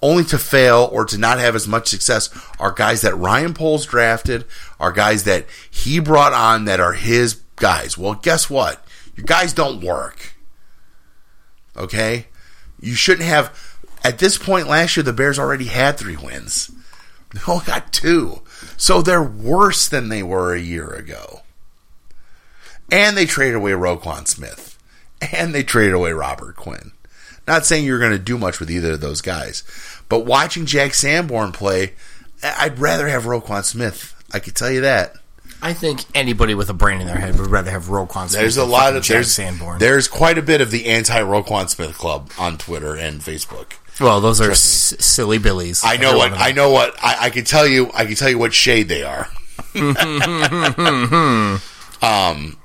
only 0.02 0.24
to 0.24 0.38
fail 0.38 0.88
or 0.92 1.04
to 1.06 1.16
not 1.18 1.38
have 1.38 1.54
as 1.56 1.66
much 1.66 1.88
success 1.88 2.28
are 2.60 2.70
guys 2.70 3.00
that 3.00 3.16
Ryan 3.16 3.54
Poles 3.54 3.86
drafted, 3.86 4.44
are 4.78 4.92
guys 4.92 5.24
that 5.24 5.46
he 5.70 5.98
brought 6.00 6.32
on 6.34 6.66
that 6.66 6.80
are 6.80 6.92
his 6.92 7.40
guys. 7.56 7.96
Well, 7.96 8.14
guess 8.14 8.48
what? 8.50 8.84
Your 9.16 9.24
guys 9.24 9.52
don't 9.54 9.80
work. 9.82 10.34
Okay? 11.76 12.26
You 12.80 12.94
shouldn't 12.94 13.26
have. 13.26 13.65
At 14.06 14.18
this 14.18 14.38
point 14.38 14.68
last 14.68 14.96
year, 14.96 15.02
the 15.02 15.12
Bears 15.12 15.36
already 15.36 15.64
had 15.64 15.98
three 15.98 16.16
wins. 16.16 16.70
They 17.34 17.40
only 17.48 17.64
got 17.64 17.92
two. 17.92 18.42
So 18.76 19.02
they're 19.02 19.20
worse 19.20 19.88
than 19.88 20.10
they 20.10 20.22
were 20.22 20.54
a 20.54 20.60
year 20.60 20.90
ago. 20.90 21.42
And 22.88 23.16
they 23.16 23.26
traded 23.26 23.56
away 23.56 23.72
Roquan 23.72 24.28
Smith. 24.28 24.78
And 25.32 25.52
they 25.52 25.64
traded 25.64 25.94
away 25.94 26.12
Robert 26.12 26.54
Quinn. 26.54 26.92
Not 27.48 27.66
saying 27.66 27.84
you're 27.84 27.98
going 27.98 28.12
to 28.12 28.18
do 28.18 28.38
much 28.38 28.60
with 28.60 28.70
either 28.70 28.92
of 28.92 29.00
those 29.00 29.20
guys. 29.20 29.64
But 30.08 30.20
watching 30.20 30.66
Jack 30.66 30.94
Sanborn 30.94 31.50
play, 31.50 31.94
I'd 32.44 32.78
rather 32.78 33.08
have 33.08 33.24
Roquan 33.24 33.64
Smith. 33.64 34.14
I 34.32 34.38
can 34.38 34.54
tell 34.54 34.70
you 34.70 34.82
that. 34.82 35.16
I 35.60 35.72
think 35.72 36.04
anybody 36.14 36.54
with 36.54 36.70
a 36.70 36.74
brain 36.74 37.00
in 37.00 37.08
their 37.08 37.18
head 37.18 37.40
would 37.40 37.50
rather 37.50 37.72
have 37.72 37.86
Roquan 37.86 38.28
Smith. 38.28 38.40
There's 38.40 38.56
a 38.56 38.64
lot 38.64 38.94
of 38.94 39.02
Jack 39.02 39.14
there's 39.14 39.32
Sanborn. 39.32 39.80
there's 39.80 40.06
quite 40.06 40.38
a 40.38 40.42
bit 40.42 40.60
of 40.60 40.70
the 40.70 40.86
anti 40.86 41.18
Roquan 41.18 41.68
Smith 41.68 41.98
club 41.98 42.30
on 42.38 42.56
Twitter 42.56 42.94
and 42.94 43.20
Facebook. 43.20 43.72
Well, 44.00 44.20
those 44.20 44.40
are 44.40 44.50
s- 44.50 44.94
silly 44.98 45.38
billies. 45.38 45.82
I 45.84 45.96
know 45.96 46.12
what 46.12 46.18
one 46.18 46.32
of 46.32 46.38
them. 46.38 46.42
I 46.48 46.52
know 46.52 46.70
what 46.70 46.94
I, 47.02 47.16
I 47.26 47.30
can 47.30 47.44
tell 47.44 47.66
you. 47.66 47.90
I 47.94 48.04
can 48.04 48.14
tell 48.14 48.28
you 48.28 48.38
what 48.38 48.52
shade 48.52 48.88
they 48.88 49.02
are. 49.02 49.28
um, 52.02 52.56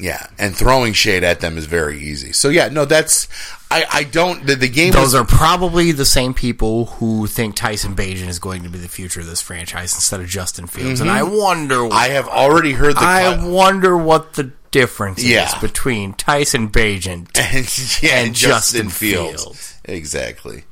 yeah, 0.00 0.26
and 0.38 0.54
throwing 0.54 0.92
shade 0.92 1.24
at 1.24 1.40
them 1.40 1.56
is 1.58 1.66
very 1.66 1.98
easy. 1.98 2.32
So 2.32 2.48
yeah, 2.50 2.68
no, 2.68 2.84
that's 2.84 3.26
I. 3.70 3.84
I 3.92 4.04
don't. 4.04 4.46
The, 4.46 4.54
the 4.54 4.68
game. 4.68 4.92
Those 4.92 5.06
was, 5.06 5.14
are 5.16 5.24
probably 5.24 5.92
the 5.92 6.04
same 6.04 6.34
people 6.34 6.86
who 6.86 7.26
think 7.26 7.56
Tyson 7.56 7.96
Bagent 7.96 8.28
is 8.28 8.38
going 8.38 8.62
to 8.62 8.68
be 8.68 8.78
the 8.78 8.88
future 8.88 9.20
of 9.20 9.26
this 9.26 9.40
franchise 9.42 9.94
instead 9.94 10.20
of 10.20 10.26
Justin 10.28 10.66
Fields. 10.66 11.00
And 11.00 11.10
I 11.10 11.22
wonder, 11.24 11.76
Mm-hmm. 11.76 11.92
I 11.92 12.08
have 12.08 12.28
already 12.28 12.72
heard 12.72 12.94
the. 12.96 13.00
I 13.02 13.34
cut- 13.36 13.48
wonder 13.50 13.96
what 13.96 14.34
the 14.34 14.52
difference 14.70 15.24
Yeah. 15.24 15.46
is 15.48 15.54
between 15.60 16.12
Tyson 16.12 16.68
Bagent. 16.68 17.28
and, 17.38 18.02
yeah, 18.02 18.20
and 18.24 18.34
Justin 18.34 18.90
Fields. 18.90 19.77
Exactly. 19.88 20.64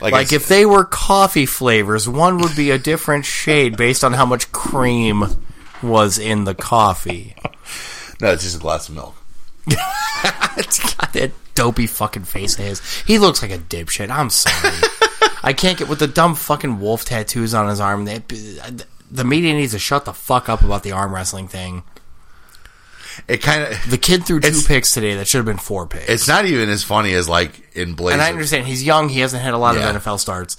Like, 0.00 0.12
Like 0.12 0.32
if 0.32 0.46
they 0.48 0.66
were 0.66 0.84
coffee 0.84 1.46
flavors, 1.46 2.08
one 2.08 2.38
would 2.38 2.54
be 2.54 2.70
a 2.70 2.78
different 2.78 3.24
shade 3.24 3.76
based 3.76 4.04
on 4.04 4.12
how 4.12 4.26
much 4.26 4.52
cream 4.52 5.24
was 5.82 6.18
in 6.18 6.44
the 6.44 6.54
coffee. 6.54 7.34
no, 8.20 8.32
it's 8.32 8.42
just 8.42 8.56
a 8.56 8.60
glass 8.60 8.88
of 8.88 8.94
milk. 8.96 9.16
it's 10.58 10.94
got 10.96 11.12
that 11.14 11.32
dopey 11.54 11.86
fucking 11.86 12.24
face 12.24 12.58
of 12.58 12.64
his. 12.64 13.02
He 13.06 13.18
looks 13.18 13.40
like 13.40 13.50
a 13.50 13.58
dipshit. 13.58 14.10
I'm 14.10 14.30
sorry. 14.30 14.74
I 15.42 15.52
can't 15.52 15.78
get 15.78 15.88
with 15.88 16.00
the 16.00 16.06
dumb 16.08 16.34
fucking 16.34 16.80
wolf 16.80 17.04
tattoos 17.04 17.54
on 17.54 17.68
his 17.68 17.80
arm. 17.80 18.04
They, 18.04 18.18
the 19.10 19.24
media 19.24 19.54
needs 19.54 19.72
to 19.72 19.78
shut 19.78 20.04
the 20.04 20.12
fuck 20.12 20.48
up 20.48 20.62
about 20.62 20.82
the 20.82 20.92
arm 20.92 21.14
wrestling 21.14 21.48
thing. 21.48 21.84
It 23.28 23.38
kind 23.42 23.62
of. 23.64 23.90
The 23.90 23.98
kid 23.98 24.26
threw 24.26 24.40
two 24.40 24.60
picks 24.66 24.92
today 24.92 25.14
that 25.14 25.26
should 25.26 25.38
have 25.38 25.46
been 25.46 25.56
four 25.58 25.86
picks. 25.86 26.08
It's 26.08 26.28
not 26.28 26.44
even 26.46 26.68
as 26.68 26.82
funny 26.84 27.12
as 27.14 27.28
like 27.28 27.74
in 27.76 27.94
Blazers. 27.94 28.14
and 28.14 28.22
I 28.22 28.30
understand 28.30 28.66
he's 28.66 28.82
young. 28.84 29.08
He 29.08 29.20
hasn't 29.20 29.42
had 29.42 29.54
a 29.54 29.58
lot 29.58 29.74
Yeah. 29.76 29.88
of 29.90 29.96
NFL 30.02 30.18
starts, 30.20 30.56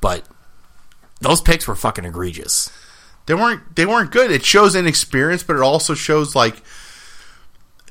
but 0.00 0.24
those 1.20 1.40
picks 1.40 1.66
were 1.66 1.74
fucking 1.76 2.04
egregious. 2.04 2.70
they 3.26 3.34
weren't 3.34 3.74
they 3.76 3.84
weren't 3.84 4.10
good. 4.10 4.30
It 4.30 4.44
shows 4.44 4.74
inexperience, 4.74 5.42
but 5.42 5.56
it 5.56 5.62
also 5.62 5.94
shows 5.94 6.34
like 6.34 6.62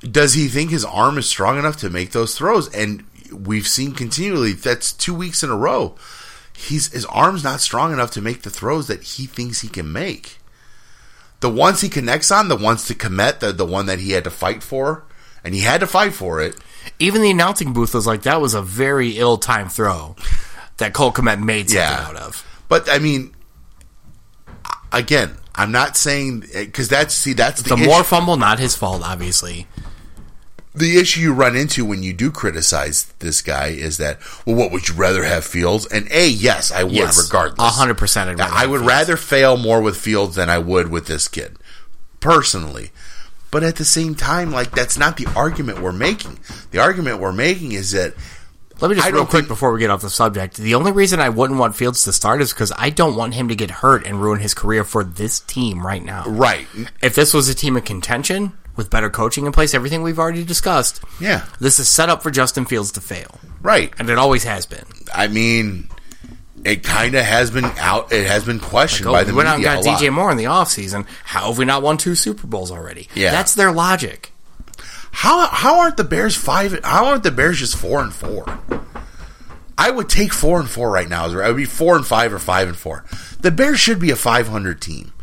does 0.01 0.33
he 0.33 0.47
think 0.47 0.69
his 0.71 0.85
arm 0.85 1.17
is 1.17 1.27
strong 1.27 1.57
enough 1.57 1.77
to 1.77 1.89
make 1.89 2.11
those 2.11 2.35
throws? 2.37 2.67
And 2.73 3.03
we've 3.31 3.67
seen 3.67 3.93
continually 3.93 4.53
that's 4.53 4.91
two 4.93 5.13
weeks 5.13 5.43
in 5.43 5.49
a 5.49 5.55
row. 5.55 5.95
He's 6.55 6.91
his 6.91 7.05
arm's 7.05 7.43
not 7.43 7.61
strong 7.61 7.93
enough 7.93 8.11
to 8.11 8.21
make 8.21 8.41
the 8.43 8.49
throws 8.49 8.87
that 8.87 9.03
he 9.03 9.25
thinks 9.27 9.61
he 9.61 9.67
can 9.67 9.91
make. 9.91 10.37
The 11.39 11.49
ones 11.49 11.81
he 11.81 11.89
connects 11.89 12.31
on, 12.31 12.47
the 12.47 12.55
ones 12.55 12.85
to 12.87 12.95
commit, 12.95 13.39
the 13.41 13.51
the 13.51 13.65
one 13.65 13.85
that 13.85 13.99
he 13.99 14.11
had 14.11 14.23
to 14.23 14.31
fight 14.31 14.63
for, 14.63 15.05
and 15.43 15.53
he 15.53 15.61
had 15.61 15.81
to 15.81 15.87
fight 15.87 16.13
for 16.13 16.41
it. 16.41 16.55
Even 16.99 17.21
the 17.21 17.29
announcing 17.29 17.73
booth 17.73 17.93
was 17.93 18.07
like, 18.07 18.23
that 18.23 18.41
was 18.41 18.53
a 18.53 18.61
very 18.61 19.17
ill 19.17 19.37
timed 19.37 19.71
throw 19.71 20.15
that 20.77 20.93
Cole 20.93 21.11
Kmet 21.11 21.39
made 21.43 21.69
something 21.69 21.77
Yeah. 21.77 22.07
out 22.07 22.15
of. 22.15 22.43
But 22.69 22.89
I 22.89 22.97
mean, 22.99 23.35
again, 24.91 25.37
I'm 25.55 25.71
not 25.71 25.97
saying 25.97 26.45
eh, 26.53 26.65
because 26.65 26.87
that's 26.89 27.13
see 27.13 27.33
that's 27.33 27.61
the, 27.61 27.69
The 27.75 27.77
more 27.77 28.03
fumble, 28.03 28.37
not 28.37 28.59
his 28.59 28.75
fault, 28.75 29.01
obviously. 29.03 29.67
The 30.77 30.97
issue 30.97 31.21
you 31.21 31.33
run 31.33 31.55
into 31.55 31.83
when 31.85 32.03
you 32.03 32.13
do 32.13 32.31
criticize 32.31 33.05
this 33.19 33.41
guy 33.41 33.67
is 33.67 33.97
that 33.97 34.19
well, 34.45 34.55
what 34.55 34.71
would 34.71 34.87
you 34.87 34.95
rather 34.95 35.23
have 35.23 35.43
Fields? 35.45 35.85
And 35.87 36.07
a 36.11 36.27
yes, 36.27 36.71
I 36.71 36.83
would 36.83 36.93
Yes, 36.93 37.17
regardless. 37.23 37.59
a 37.59 37.71
hundred 37.71 37.97
percent 37.97 38.29
I'd 38.29 38.39
rather 38.39 38.53
I 38.53 38.65
would 38.65 38.79
Fields. 38.79 38.87
rather 38.93 39.17
fail 39.17 39.57
more 39.57 39.81
with 39.81 39.97
Fields 39.97 40.35
than 40.35 40.49
I 40.49 40.57
would 40.59 40.89
with 40.89 41.07
this 41.07 41.27
kid, 41.27 41.57
personally. 42.19 42.91
But 43.49 43.63
at 43.63 43.77
the 43.77 43.85
same 43.85 44.13
time, 44.15 44.51
like 44.51 44.71
that's 44.71 44.97
not 44.97 45.17
the 45.17 45.27
argument 45.35 45.81
we're 45.81 45.91
making. 45.93 46.39
The 46.71 46.79
argument 46.79 47.19
we're 47.19 47.31
making 47.31 47.71
is 47.71 47.91
that 47.91 48.13
Let 48.81 48.89
me 48.89 48.95
just 48.95 49.07
I 49.07 49.11
real 49.11 49.23
quick 49.25 49.41
think- 49.43 49.47
before 49.47 49.71
we 49.71 49.79
get 49.79 49.89
off 49.89 50.01
the 50.01 50.09
subject. 50.09 50.57
The 50.57 50.75
only 50.75 50.91
reason 50.91 51.19
I 51.21 51.29
wouldn't 51.29 51.57
want 51.59 51.75
Fields 51.75 52.03
to 52.03 52.13
start 52.13 52.41
is 52.41 52.51
because 52.51 52.73
I 52.77 52.89
don't 52.89 53.15
want 53.15 53.35
him 53.35 53.47
to 53.47 53.55
get 53.55 53.71
hurt 53.71 54.05
and 54.05 54.21
ruin 54.21 54.39
his 54.41 54.53
career 54.53 54.83
for 54.83 55.03
this 55.03 55.39
team 55.39 55.85
right 55.87 56.03
now. 56.03 56.25
right, 56.27 56.67
If 57.01 57.15
this 57.15 57.33
was 57.33 57.47
a 57.47 57.55
team 57.55 57.77
of 57.77 57.85
contention 57.85 58.51
with 58.77 58.89
better 58.89 59.09
coaching 59.09 59.45
in 59.45 59.51
place, 59.51 59.73
everything 59.73 60.03
we've 60.03 60.19
already 60.19 60.45
discussed, 60.45 61.03
yeah, 61.19 61.45
this 61.59 61.79
is 61.79 61.89
set 61.89 62.09
up 62.09 62.23
for 62.23 62.31
Justin 62.31 62.65
Fields 62.65 62.91
to 62.93 63.01
fail, 63.01 63.39
right. 63.61 63.93
and 63.99 64.09
it 64.09 64.17
always 64.17 64.43
has 64.43 64.65
been. 64.65 64.85
I 65.13 65.27
mean, 65.27 65.89
it 66.63 66.83
kind 66.83 67.15
of 67.15 67.25
has 67.25 67.51
been 67.51 67.65
out. 67.65 68.11
It 68.11 68.27
has 68.27 68.43
been 68.43 68.59
questioned 68.59 69.05
Go, 69.05 69.09
oh, 69.11 69.13
by 69.13 69.23
we 69.23 69.31
the 69.31 69.35
went 69.35 69.49
out 69.49 69.55
and 69.55 69.63
got 69.63 69.85
lot. 69.85 69.99
DJ 69.99 70.13
Moore 70.13 70.31
in 70.31 70.37
the 70.37 70.45
offseason. 70.45 71.05
How 71.23 71.47
have 71.47 71.57
we 71.57 71.65
not 71.65 71.81
won 71.81 71.97
two 71.97 72.15
Super 72.15 72.47
Bowls 72.47 72.71
already? 72.71 73.09
Yeah. 73.15 73.31
that's 73.31 73.55
their 73.55 73.71
logic. 73.71 74.31
How 75.11 75.47
how 75.47 75.79
aren't 75.79 75.97
the 75.97 76.03
Bears 76.03 76.35
five? 76.35 76.79
How 76.83 77.07
aren't 77.07 77.23
the 77.23 77.31
Bears 77.31 77.59
just 77.59 77.75
four 77.75 78.01
and 78.01 78.13
four? 78.13 78.45
I 79.77 79.91
would 79.91 80.09
take 80.09 80.33
four 80.33 80.59
and 80.59 80.69
four 80.69 80.89
right 80.89 81.07
now. 81.07 81.25
I 81.25 81.47
would 81.47 81.57
be 81.57 81.65
four 81.65 81.95
and 81.95 82.05
five 82.05 82.33
or 82.33 82.39
five 82.39 82.67
and 82.67 82.77
four. 82.77 83.05
The 83.41 83.51
Bears 83.51 83.79
should 83.79 83.99
be 83.99 84.11
a 84.11 84.15
five 84.15 84.47
hundred 84.47 84.81
team, 84.81 85.13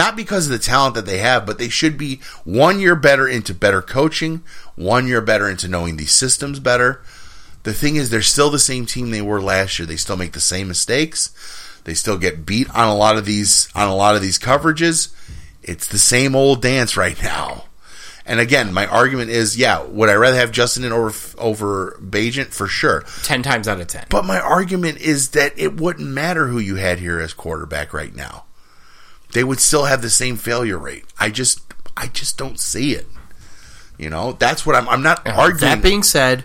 not 0.00 0.16
because 0.16 0.46
of 0.46 0.52
the 0.52 0.58
talent 0.58 0.94
that 0.94 1.04
they 1.04 1.18
have, 1.18 1.44
but 1.44 1.58
they 1.58 1.68
should 1.68 1.98
be 1.98 2.22
one 2.44 2.80
year 2.80 2.96
better 2.96 3.28
into 3.28 3.52
better 3.52 3.82
coaching, 3.82 4.42
one 4.74 5.06
year 5.06 5.20
better 5.20 5.46
into 5.46 5.68
knowing 5.68 5.98
these 5.98 6.10
systems 6.10 6.58
better. 6.58 7.02
The 7.64 7.74
thing 7.74 7.96
is, 7.96 8.08
they're 8.08 8.22
still 8.22 8.48
the 8.48 8.58
same 8.58 8.86
team 8.86 9.10
they 9.10 9.20
were 9.20 9.42
last 9.42 9.78
year. 9.78 9.84
They 9.84 9.96
still 9.96 10.16
make 10.16 10.32
the 10.32 10.40
same 10.40 10.68
mistakes. 10.68 11.34
They 11.84 11.92
still 11.92 12.16
get 12.16 12.46
beat 12.46 12.74
on 12.74 12.88
a 12.88 12.96
lot 12.96 13.18
of 13.18 13.26
these 13.26 13.68
on 13.74 13.88
a 13.88 13.94
lot 13.94 14.16
of 14.16 14.22
these 14.22 14.38
coverages. 14.38 15.12
It's 15.62 15.86
the 15.86 15.98
same 15.98 16.34
old 16.34 16.62
dance 16.62 16.96
right 16.96 17.22
now. 17.22 17.64
And 18.24 18.40
again, 18.40 18.72
my 18.72 18.86
argument 18.86 19.28
is, 19.28 19.58
yeah, 19.58 19.82
would 19.82 20.08
I 20.08 20.14
rather 20.14 20.38
have 20.38 20.50
Justin 20.50 20.84
in 20.84 20.92
over 20.92 21.12
over 21.36 21.98
Bagent 22.00 22.54
for 22.54 22.68
sure? 22.68 23.04
Ten 23.22 23.42
times 23.42 23.68
out 23.68 23.78
of 23.78 23.88
ten. 23.88 24.06
But 24.08 24.24
my 24.24 24.40
argument 24.40 24.96
is 24.96 25.32
that 25.32 25.52
it 25.58 25.78
wouldn't 25.78 26.08
matter 26.08 26.46
who 26.46 26.58
you 26.58 26.76
had 26.76 27.00
here 27.00 27.20
as 27.20 27.34
quarterback 27.34 27.92
right 27.92 28.14
now. 28.14 28.44
They 29.32 29.44
would 29.44 29.60
still 29.60 29.84
have 29.84 30.02
the 30.02 30.10
same 30.10 30.36
failure 30.36 30.78
rate. 30.78 31.04
I 31.18 31.30
just 31.30 31.60
I 31.96 32.06
just 32.08 32.36
don't 32.38 32.58
see 32.58 32.92
it. 32.92 33.06
You 33.98 34.10
know, 34.10 34.32
that's 34.32 34.64
what 34.64 34.74
I'm 34.76 34.88
I'm 34.88 35.02
not 35.02 35.26
arguing. 35.26 35.58
That 35.60 35.82
being 35.82 36.02
said, 36.02 36.44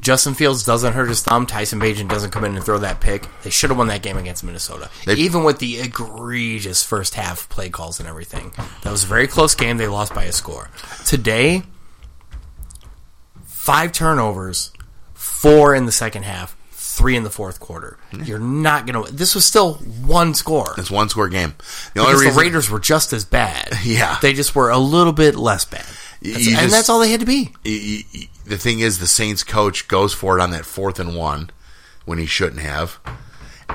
Justin 0.00 0.34
Fields 0.34 0.64
doesn't 0.64 0.92
hurt 0.92 1.08
his 1.08 1.22
thumb. 1.22 1.44
Tyson 1.44 1.80
Bagent 1.80 2.08
doesn't 2.08 2.30
come 2.30 2.44
in 2.44 2.54
and 2.54 2.64
throw 2.64 2.78
that 2.78 3.00
pick. 3.00 3.26
They 3.42 3.50
should 3.50 3.70
have 3.70 3.76
won 3.78 3.88
that 3.88 4.00
game 4.02 4.16
against 4.16 4.44
Minnesota. 4.44 4.88
They- 5.04 5.14
Even 5.14 5.42
with 5.42 5.58
the 5.58 5.80
egregious 5.80 6.84
first 6.84 7.14
half 7.14 7.48
play 7.48 7.68
calls 7.68 7.98
and 7.98 8.08
everything. 8.08 8.52
That 8.82 8.92
was 8.92 9.02
a 9.02 9.06
very 9.08 9.26
close 9.26 9.56
game. 9.56 9.76
They 9.76 9.88
lost 9.88 10.14
by 10.14 10.24
a 10.24 10.32
score. 10.32 10.70
Today, 11.04 11.64
five 13.44 13.92
turnovers, 13.92 14.72
four 15.14 15.74
in 15.74 15.86
the 15.86 15.92
second 15.92 16.22
half, 16.24 16.56
three 16.98 17.16
in 17.16 17.22
the 17.22 17.30
fourth 17.30 17.60
quarter. 17.60 17.96
You're 18.12 18.38
not 18.38 18.86
going 18.86 19.06
to. 19.06 19.12
This 19.12 19.34
was 19.34 19.44
still 19.46 19.74
one 19.74 20.34
score. 20.34 20.74
it's 20.76 20.90
one 20.90 21.08
score 21.08 21.28
game. 21.28 21.54
The 21.94 22.00
only 22.00 22.12
Because 22.12 22.20
reason 22.22 22.34
the 22.34 22.40
Raiders 22.42 22.68
were 22.70 22.80
just 22.80 23.12
as 23.12 23.24
bad. 23.24 23.68
Yeah. 23.84 24.18
They 24.20 24.32
just 24.34 24.54
were 24.54 24.68
a 24.70 24.78
little 24.78 25.12
bit 25.14 25.34
less 25.36 25.64
bad. 25.64 25.86
That's- 26.20 26.46
and 26.48 26.56
just- 26.56 26.70
that's 26.72 26.88
all 26.88 26.98
they 26.98 27.10
had 27.12 27.20
to 27.20 27.26
be. 27.26 27.52
the 27.64 28.58
thing 28.58 28.80
is, 28.80 28.98
the 28.98 29.06
Saints 29.06 29.42
coach 29.44 29.86
goes 29.88 30.12
for 30.12 30.38
it 30.38 30.42
on 30.42 30.50
that 30.50 30.66
fourth 30.66 30.98
and 30.98 31.14
one 31.16 31.50
when 32.04 32.18
he 32.18 32.26
shouldn't 32.26 32.60
have, 32.62 32.98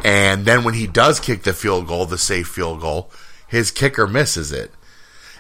and 0.04 0.46
then 0.46 0.64
when 0.64 0.74
he 0.74 0.88
does 0.88 1.20
kick 1.20 1.44
the 1.44 1.54
field 1.54 1.88
goal, 1.88 2.06
the 2.06 2.18
safe 2.18 2.48
field 2.48 2.82
goal, 2.82 3.12
his 3.48 3.72
kicker 3.72 4.08
misses 4.08 4.52
it. 4.52 4.72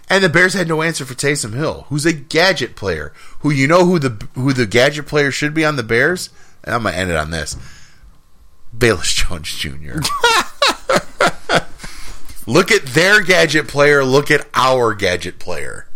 And 0.09 0.23
the 0.23 0.29
Bears 0.29 0.53
had 0.53 0.67
no 0.67 0.81
answer 0.81 1.05
for 1.05 1.13
Taysom 1.15 1.53
Hill, 1.53 1.85
who's 1.89 2.05
a 2.05 2.13
gadget 2.13 2.75
player. 2.75 3.13
Who 3.39 3.49
you 3.51 3.67
know 3.67 3.85
who 3.85 3.99
the 3.99 4.27
who 4.35 4.53
the 4.53 4.65
gadget 4.67 5.07
player 5.07 5.31
should 5.31 5.53
be 5.53 5.65
on 5.65 5.75
the 5.75 5.81
Bears? 5.83 6.29
And 6.63 6.75
I'm 6.75 6.83
gonna 6.83 6.95
end 6.95 7.11
it 7.11 7.17
on 7.17 7.31
this: 7.31 7.57
Velus 8.77 9.13
Jones 9.15 9.55
Jr. 9.55 9.99
look 12.51 12.71
at 12.71 12.85
their 12.87 13.21
gadget 13.21 13.67
player. 13.67 14.03
Look 14.03 14.31
at 14.31 14.47
our 14.53 14.93
gadget 14.93 15.39
player. 15.39 15.87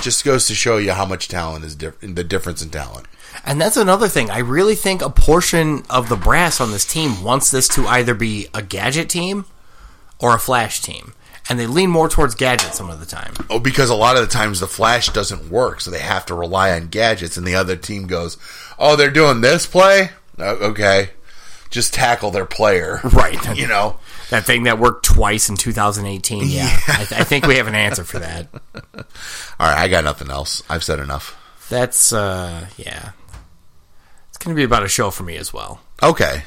Just 0.00 0.24
goes 0.24 0.46
to 0.48 0.54
show 0.54 0.76
you 0.76 0.92
how 0.92 1.06
much 1.06 1.28
talent 1.28 1.64
is 1.64 1.76
diff- 1.76 2.00
the 2.00 2.24
difference 2.24 2.62
in 2.62 2.70
talent. 2.70 3.06
And 3.44 3.60
that's 3.60 3.76
another 3.76 4.08
thing. 4.08 4.30
I 4.30 4.38
really 4.38 4.74
think 4.74 5.02
a 5.02 5.10
portion 5.10 5.82
of 5.90 6.08
the 6.08 6.16
brass 6.16 6.60
on 6.60 6.70
this 6.70 6.84
team 6.84 7.22
wants 7.22 7.50
this 7.50 7.68
to 7.68 7.86
either 7.86 8.14
be 8.14 8.48
a 8.54 8.62
gadget 8.62 9.08
team 9.08 9.44
or 10.18 10.34
a 10.34 10.38
flash 10.38 10.80
team. 10.80 11.14
And 11.48 11.58
they 11.58 11.66
lean 11.66 11.90
more 11.90 12.08
towards 12.08 12.34
gadget 12.34 12.74
some 12.74 12.88
of 12.88 13.00
the 13.00 13.06
time. 13.06 13.34
Oh, 13.50 13.58
because 13.58 13.90
a 13.90 13.94
lot 13.94 14.16
of 14.16 14.22
the 14.22 14.32
times 14.32 14.60
the 14.60 14.66
flash 14.66 15.10
doesn't 15.10 15.50
work, 15.50 15.80
so 15.82 15.90
they 15.90 15.98
have 15.98 16.24
to 16.26 16.34
rely 16.34 16.72
on 16.72 16.88
gadgets, 16.88 17.36
and 17.36 17.46
the 17.46 17.54
other 17.54 17.76
team 17.76 18.06
goes, 18.06 18.38
"Oh, 18.78 18.96
they're 18.96 19.10
doing 19.10 19.40
this 19.40 19.66
play, 19.66 20.10
Oh, 20.38 20.54
okay, 20.70 21.10
just 21.70 21.94
tackle 21.94 22.30
their 22.30 22.46
player." 22.46 23.00
Right. 23.04 23.38
You 23.56 23.66
know. 23.66 23.98
That 24.30 24.44
thing 24.44 24.64
that 24.64 24.78
worked 24.78 25.04
twice 25.04 25.48
in 25.50 25.56
2018. 25.56 26.48
Yeah. 26.48 26.64
I, 26.88 27.04
th- 27.04 27.20
I 27.20 27.24
think 27.24 27.46
we 27.46 27.56
have 27.56 27.66
an 27.68 27.74
answer 27.74 28.04
for 28.04 28.18
that. 28.20 28.48
All 28.74 29.00
right, 29.60 29.78
I 29.78 29.88
got 29.88 30.02
nothing 30.02 30.30
else. 30.30 30.62
I've 30.68 30.82
said 30.82 30.98
enough. 30.98 31.36
That's, 31.68 32.12
uh, 32.12 32.66
yeah. 32.78 33.10
It's 34.30 34.38
going 34.38 34.56
to 34.56 34.58
be 34.58 34.64
about 34.64 34.82
a 34.82 34.88
show 34.88 35.10
for 35.10 35.22
me 35.24 35.36
as 35.36 35.52
well. 35.52 35.80
Okay. 36.02 36.42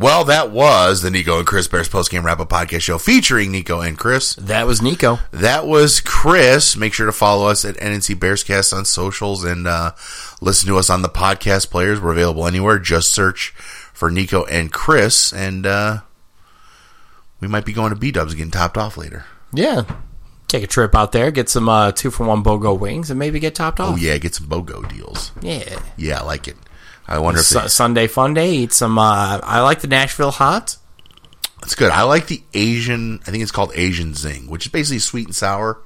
Well, 0.00 0.24
that 0.24 0.50
was 0.50 1.02
the 1.02 1.10
Nico 1.10 1.36
and 1.36 1.46
Chris 1.46 1.68
Bears 1.68 1.86
postgame 1.86 2.24
wrap 2.24 2.40
up 2.40 2.48
podcast 2.48 2.80
show 2.80 2.96
featuring 2.96 3.52
Nico 3.52 3.82
and 3.82 3.98
Chris. 3.98 4.32
That 4.36 4.66
was 4.66 4.80
Nico. 4.80 5.18
That 5.30 5.66
was 5.66 6.00
Chris. 6.00 6.74
Make 6.74 6.94
sure 6.94 7.04
to 7.04 7.12
follow 7.12 7.48
us 7.48 7.66
at 7.66 7.76
NNC 7.76 8.14
Bearscast 8.16 8.74
on 8.74 8.86
socials 8.86 9.44
and 9.44 9.66
uh, 9.66 9.92
listen 10.40 10.66
to 10.68 10.78
us 10.78 10.88
on 10.88 11.02
the 11.02 11.10
podcast 11.10 11.68
players. 11.68 12.00
We're 12.00 12.12
available 12.12 12.46
anywhere. 12.46 12.78
Just 12.78 13.12
search 13.12 13.50
for 13.92 14.10
Nico 14.10 14.46
and 14.46 14.72
Chris, 14.72 15.34
and 15.34 15.66
uh, 15.66 15.98
we 17.40 17.48
might 17.48 17.66
be 17.66 17.74
going 17.74 17.90
to 17.90 17.96
B 17.96 18.10
Dubs 18.10 18.32
getting 18.32 18.50
topped 18.50 18.78
off 18.78 18.96
later. 18.96 19.26
Yeah. 19.52 19.82
Take 20.48 20.62
a 20.62 20.66
trip 20.66 20.94
out 20.94 21.12
there, 21.12 21.30
get 21.30 21.50
some 21.50 21.68
uh, 21.68 21.92
two 21.92 22.10
for 22.10 22.24
one 22.26 22.42
BOGO 22.42 22.78
wings, 22.80 23.10
and 23.10 23.18
maybe 23.18 23.38
get 23.38 23.54
topped 23.54 23.78
off. 23.78 23.92
Oh 23.92 23.96
yeah, 23.96 24.16
get 24.16 24.34
some 24.34 24.46
BOGO 24.46 24.88
deals. 24.88 25.32
Yeah. 25.42 25.78
Yeah, 25.98 26.20
I 26.20 26.24
like 26.24 26.48
it. 26.48 26.56
I 27.10 27.18
wonder 27.18 27.40
if 27.40 27.48
they, 27.50 27.66
Sunday 27.68 28.06
fun 28.06 28.34
day. 28.34 28.52
Eat 28.52 28.72
some. 28.72 28.98
Uh, 28.98 29.40
I 29.42 29.60
like 29.60 29.80
the 29.80 29.88
Nashville 29.88 30.30
hot. 30.30 30.76
it's 31.62 31.74
good. 31.74 31.90
I 31.90 32.02
like 32.04 32.28
the 32.28 32.42
Asian. 32.54 33.20
I 33.26 33.30
think 33.30 33.42
it's 33.42 33.52
called 33.52 33.72
Asian 33.74 34.14
Zing, 34.14 34.48
which 34.48 34.66
is 34.66 34.72
basically 34.72 35.00
sweet 35.00 35.26
and 35.26 35.34
sour, 35.34 35.82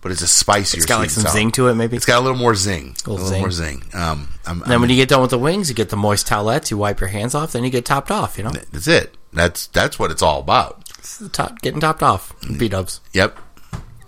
but 0.00 0.10
it's 0.12 0.20
a 0.22 0.26
spicier. 0.26 0.78
It's 0.78 0.86
got 0.86 0.98
like 0.98 1.10
some 1.10 1.30
zing 1.32 1.52
to 1.52 1.68
it, 1.68 1.74
maybe. 1.74 1.96
It's 1.96 2.04
got 2.06 2.18
a 2.18 2.24
little 2.24 2.36
more 2.36 2.54
zing. 2.56 2.96
A 3.06 3.10
Little 3.10 3.24
little, 3.26 3.38
more 3.40 3.50
zing. 3.52 3.84
Um, 3.94 4.28
I'm, 4.44 4.58
then 4.60 4.72
I'm- 4.72 4.80
when 4.80 4.90
you 4.90 4.96
get 4.96 5.08
done 5.08 5.22
with 5.22 5.30
the 5.30 5.38
wings, 5.38 5.68
you 5.68 5.74
get 5.76 5.90
the 5.90 5.96
moist 5.96 6.26
towelettes. 6.26 6.70
You 6.72 6.76
wipe 6.78 6.98
your 7.00 7.08
hands 7.08 7.34
off. 7.36 7.52
Then 7.52 7.62
you 7.64 7.70
get 7.70 7.84
topped 7.84 8.10
off. 8.10 8.36
You 8.36 8.44
know, 8.44 8.50
that's 8.50 8.88
it. 8.88 9.16
That's 9.32 9.68
that's 9.68 9.98
what 9.98 10.10
it's 10.10 10.22
all 10.22 10.40
about. 10.40 10.82
It's 10.98 11.18
the 11.18 11.28
top, 11.28 11.60
getting 11.62 11.80
topped 11.80 12.02
off. 12.02 12.34
B 12.58 12.68
dubs. 12.68 13.00
Yep. 13.12 13.38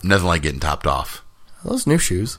Nothing 0.03 0.27
like 0.27 0.43
getting 0.43 0.61
topped 0.61 0.87
off. 0.87 1.23
Those 1.65 1.87
new 1.87 1.99
shoes. 1.99 2.39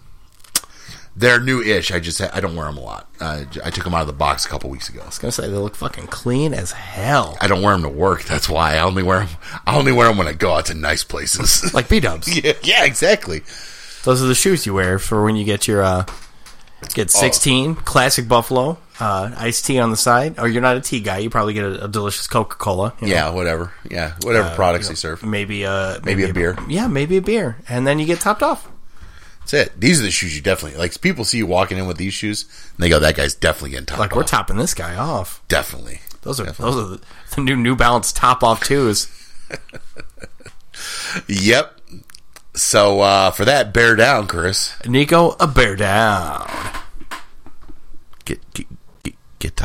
They're 1.18 1.40
new-ish. 1.40 1.92
I 1.92 2.00
just 2.00 2.22
I 2.22 2.40
don't 2.40 2.56
wear 2.56 2.68
them 2.68 2.78
a 2.78 2.82
lot. 2.82 3.10
Uh, 3.20 3.44
I 3.66 3.72
took 3.72 3.84
them 3.84 3.96
out 3.96 4.02
of 4.02 4.08
the 4.08 4.14
box 4.14 4.46
a 4.46 4.50
couple 4.50 4.70
weeks 4.70 4.88
ago. 4.88 5.02
I 5.02 5.08
was 5.08 5.18
gonna 5.18 5.32
say 5.32 5.50
they 5.50 5.58
look 5.58 5.76
fucking 5.76 6.08
clean 6.08 6.54
as 6.54 6.72
hell. 6.74 7.40
I 7.42 7.48
don't 7.48 7.64
wear 7.64 7.74
them 7.74 7.82
to 7.82 7.90
work. 7.90 8.26
That's 8.26 8.48
why 8.48 8.76
I 8.76 8.82
only 8.82 9.02
wear 9.02 9.22
them. 9.22 9.30
I 9.66 9.76
only 9.76 9.92
wear 9.92 10.08
them 10.08 10.20
when 10.20 10.28
I 10.28 10.34
go 10.34 10.54
out 10.54 10.68
to 10.68 10.76
nice 10.76 11.04
places. 11.04 11.64
Like 11.74 11.90
B 11.90 12.00
dubs. 12.00 12.28
yeah, 12.44 12.54
yeah, 12.62 12.86
exactly. 12.86 13.42
Those 14.04 14.22
are 14.22 14.28
the 14.28 14.36
shoes 14.36 14.66
you 14.68 14.76
wear 14.76 15.00
for 15.00 15.24
when 15.24 15.36
you 15.36 15.44
get 15.44 15.68
your 15.68 15.82
uh, 15.82 16.06
get 16.94 17.10
sixteen 17.10 17.74
classic 17.74 18.28
Buffalo 18.28 18.78
uh, 19.00 19.32
iced 19.38 19.66
tea 19.66 19.80
on 19.80 19.90
the 19.90 19.98
side. 19.98 20.38
Or 20.38 20.48
you're 20.48 20.62
not 20.62 20.78
a 20.78 20.82
tea 20.82 21.00
guy. 21.00 21.18
You 21.18 21.32
probably 21.32 21.56
get 21.56 21.66
a, 21.66 21.86
a 21.86 21.88
delicious 21.88 22.28
Coca 22.28 22.58
Cola. 22.58 22.94
Yeah, 23.02 23.32
whatever. 23.32 23.74
Yeah, 23.90 24.14
whatever 24.22 24.54
products 24.56 24.88
they 24.88 24.96
serve. 24.96 25.24
Maybe 25.24 25.64
a 25.64 26.00
Maybe 26.04 26.24
a 26.24 26.34
beer. 26.34 26.58
Yeah, 26.68 26.88
maybe 26.88 27.18
a 27.18 27.22
beer, 27.22 27.58
and 27.68 27.88
then 27.88 27.98
you 27.98 28.06
get 28.06 28.20
topped 28.20 28.44
off. 28.44 28.70
That's 29.48 29.70
it. 29.70 29.80
These 29.80 30.02
are 30.02 30.04
the 30.04 30.12
shoes 30.12 30.36
you 30.36 30.42
definitely 30.42 30.78
like. 30.78 31.00
People 31.00 31.24
see 31.24 31.38
you 31.38 31.46
walking 31.46 31.78
in 31.78 31.88
with 31.88 31.96
these 31.96 32.14
shoes, 32.14 32.44
and 32.76 32.84
they 32.84 32.90
go, 32.90 33.00
"That 33.00 33.16
guy's 33.16 33.34
definitely 33.34 33.70
getting 33.72 33.86
top." 33.86 33.98
Like 33.98 34.12
off." 34.12 34.18
we're 34.18 34.24
topping 34.24 34.58
this 34.58 34.74
guy 34.74 34.98
off. 34.98 35.42
definitely. 35.48 36.02
Those 36.24 36.42
are 36.42 36.52
those 36.52 36.76
are 36.76 37.00
the, 37.36 37.42
new 37.42 37.56
New 37.56 37.76
Balance 37.78 38.12
top 38.12 38.44
off 38.44 38.64
twos. 38.64 39.08
Yep. 41.28 41.80
So 42.54 43.00
uh, 43.00 43.32
for 43.32 43.46
that, 43.46 43.74
bear 43.74 43.96
down, 43.96 44.28
Chris. 44.28 44.76
Nico, 44.86 45.36
a 45.40 45.48
bear 45.48 45.76
down. 45.76 46.48
Get, 48.26 48.40
get 49.40 49.56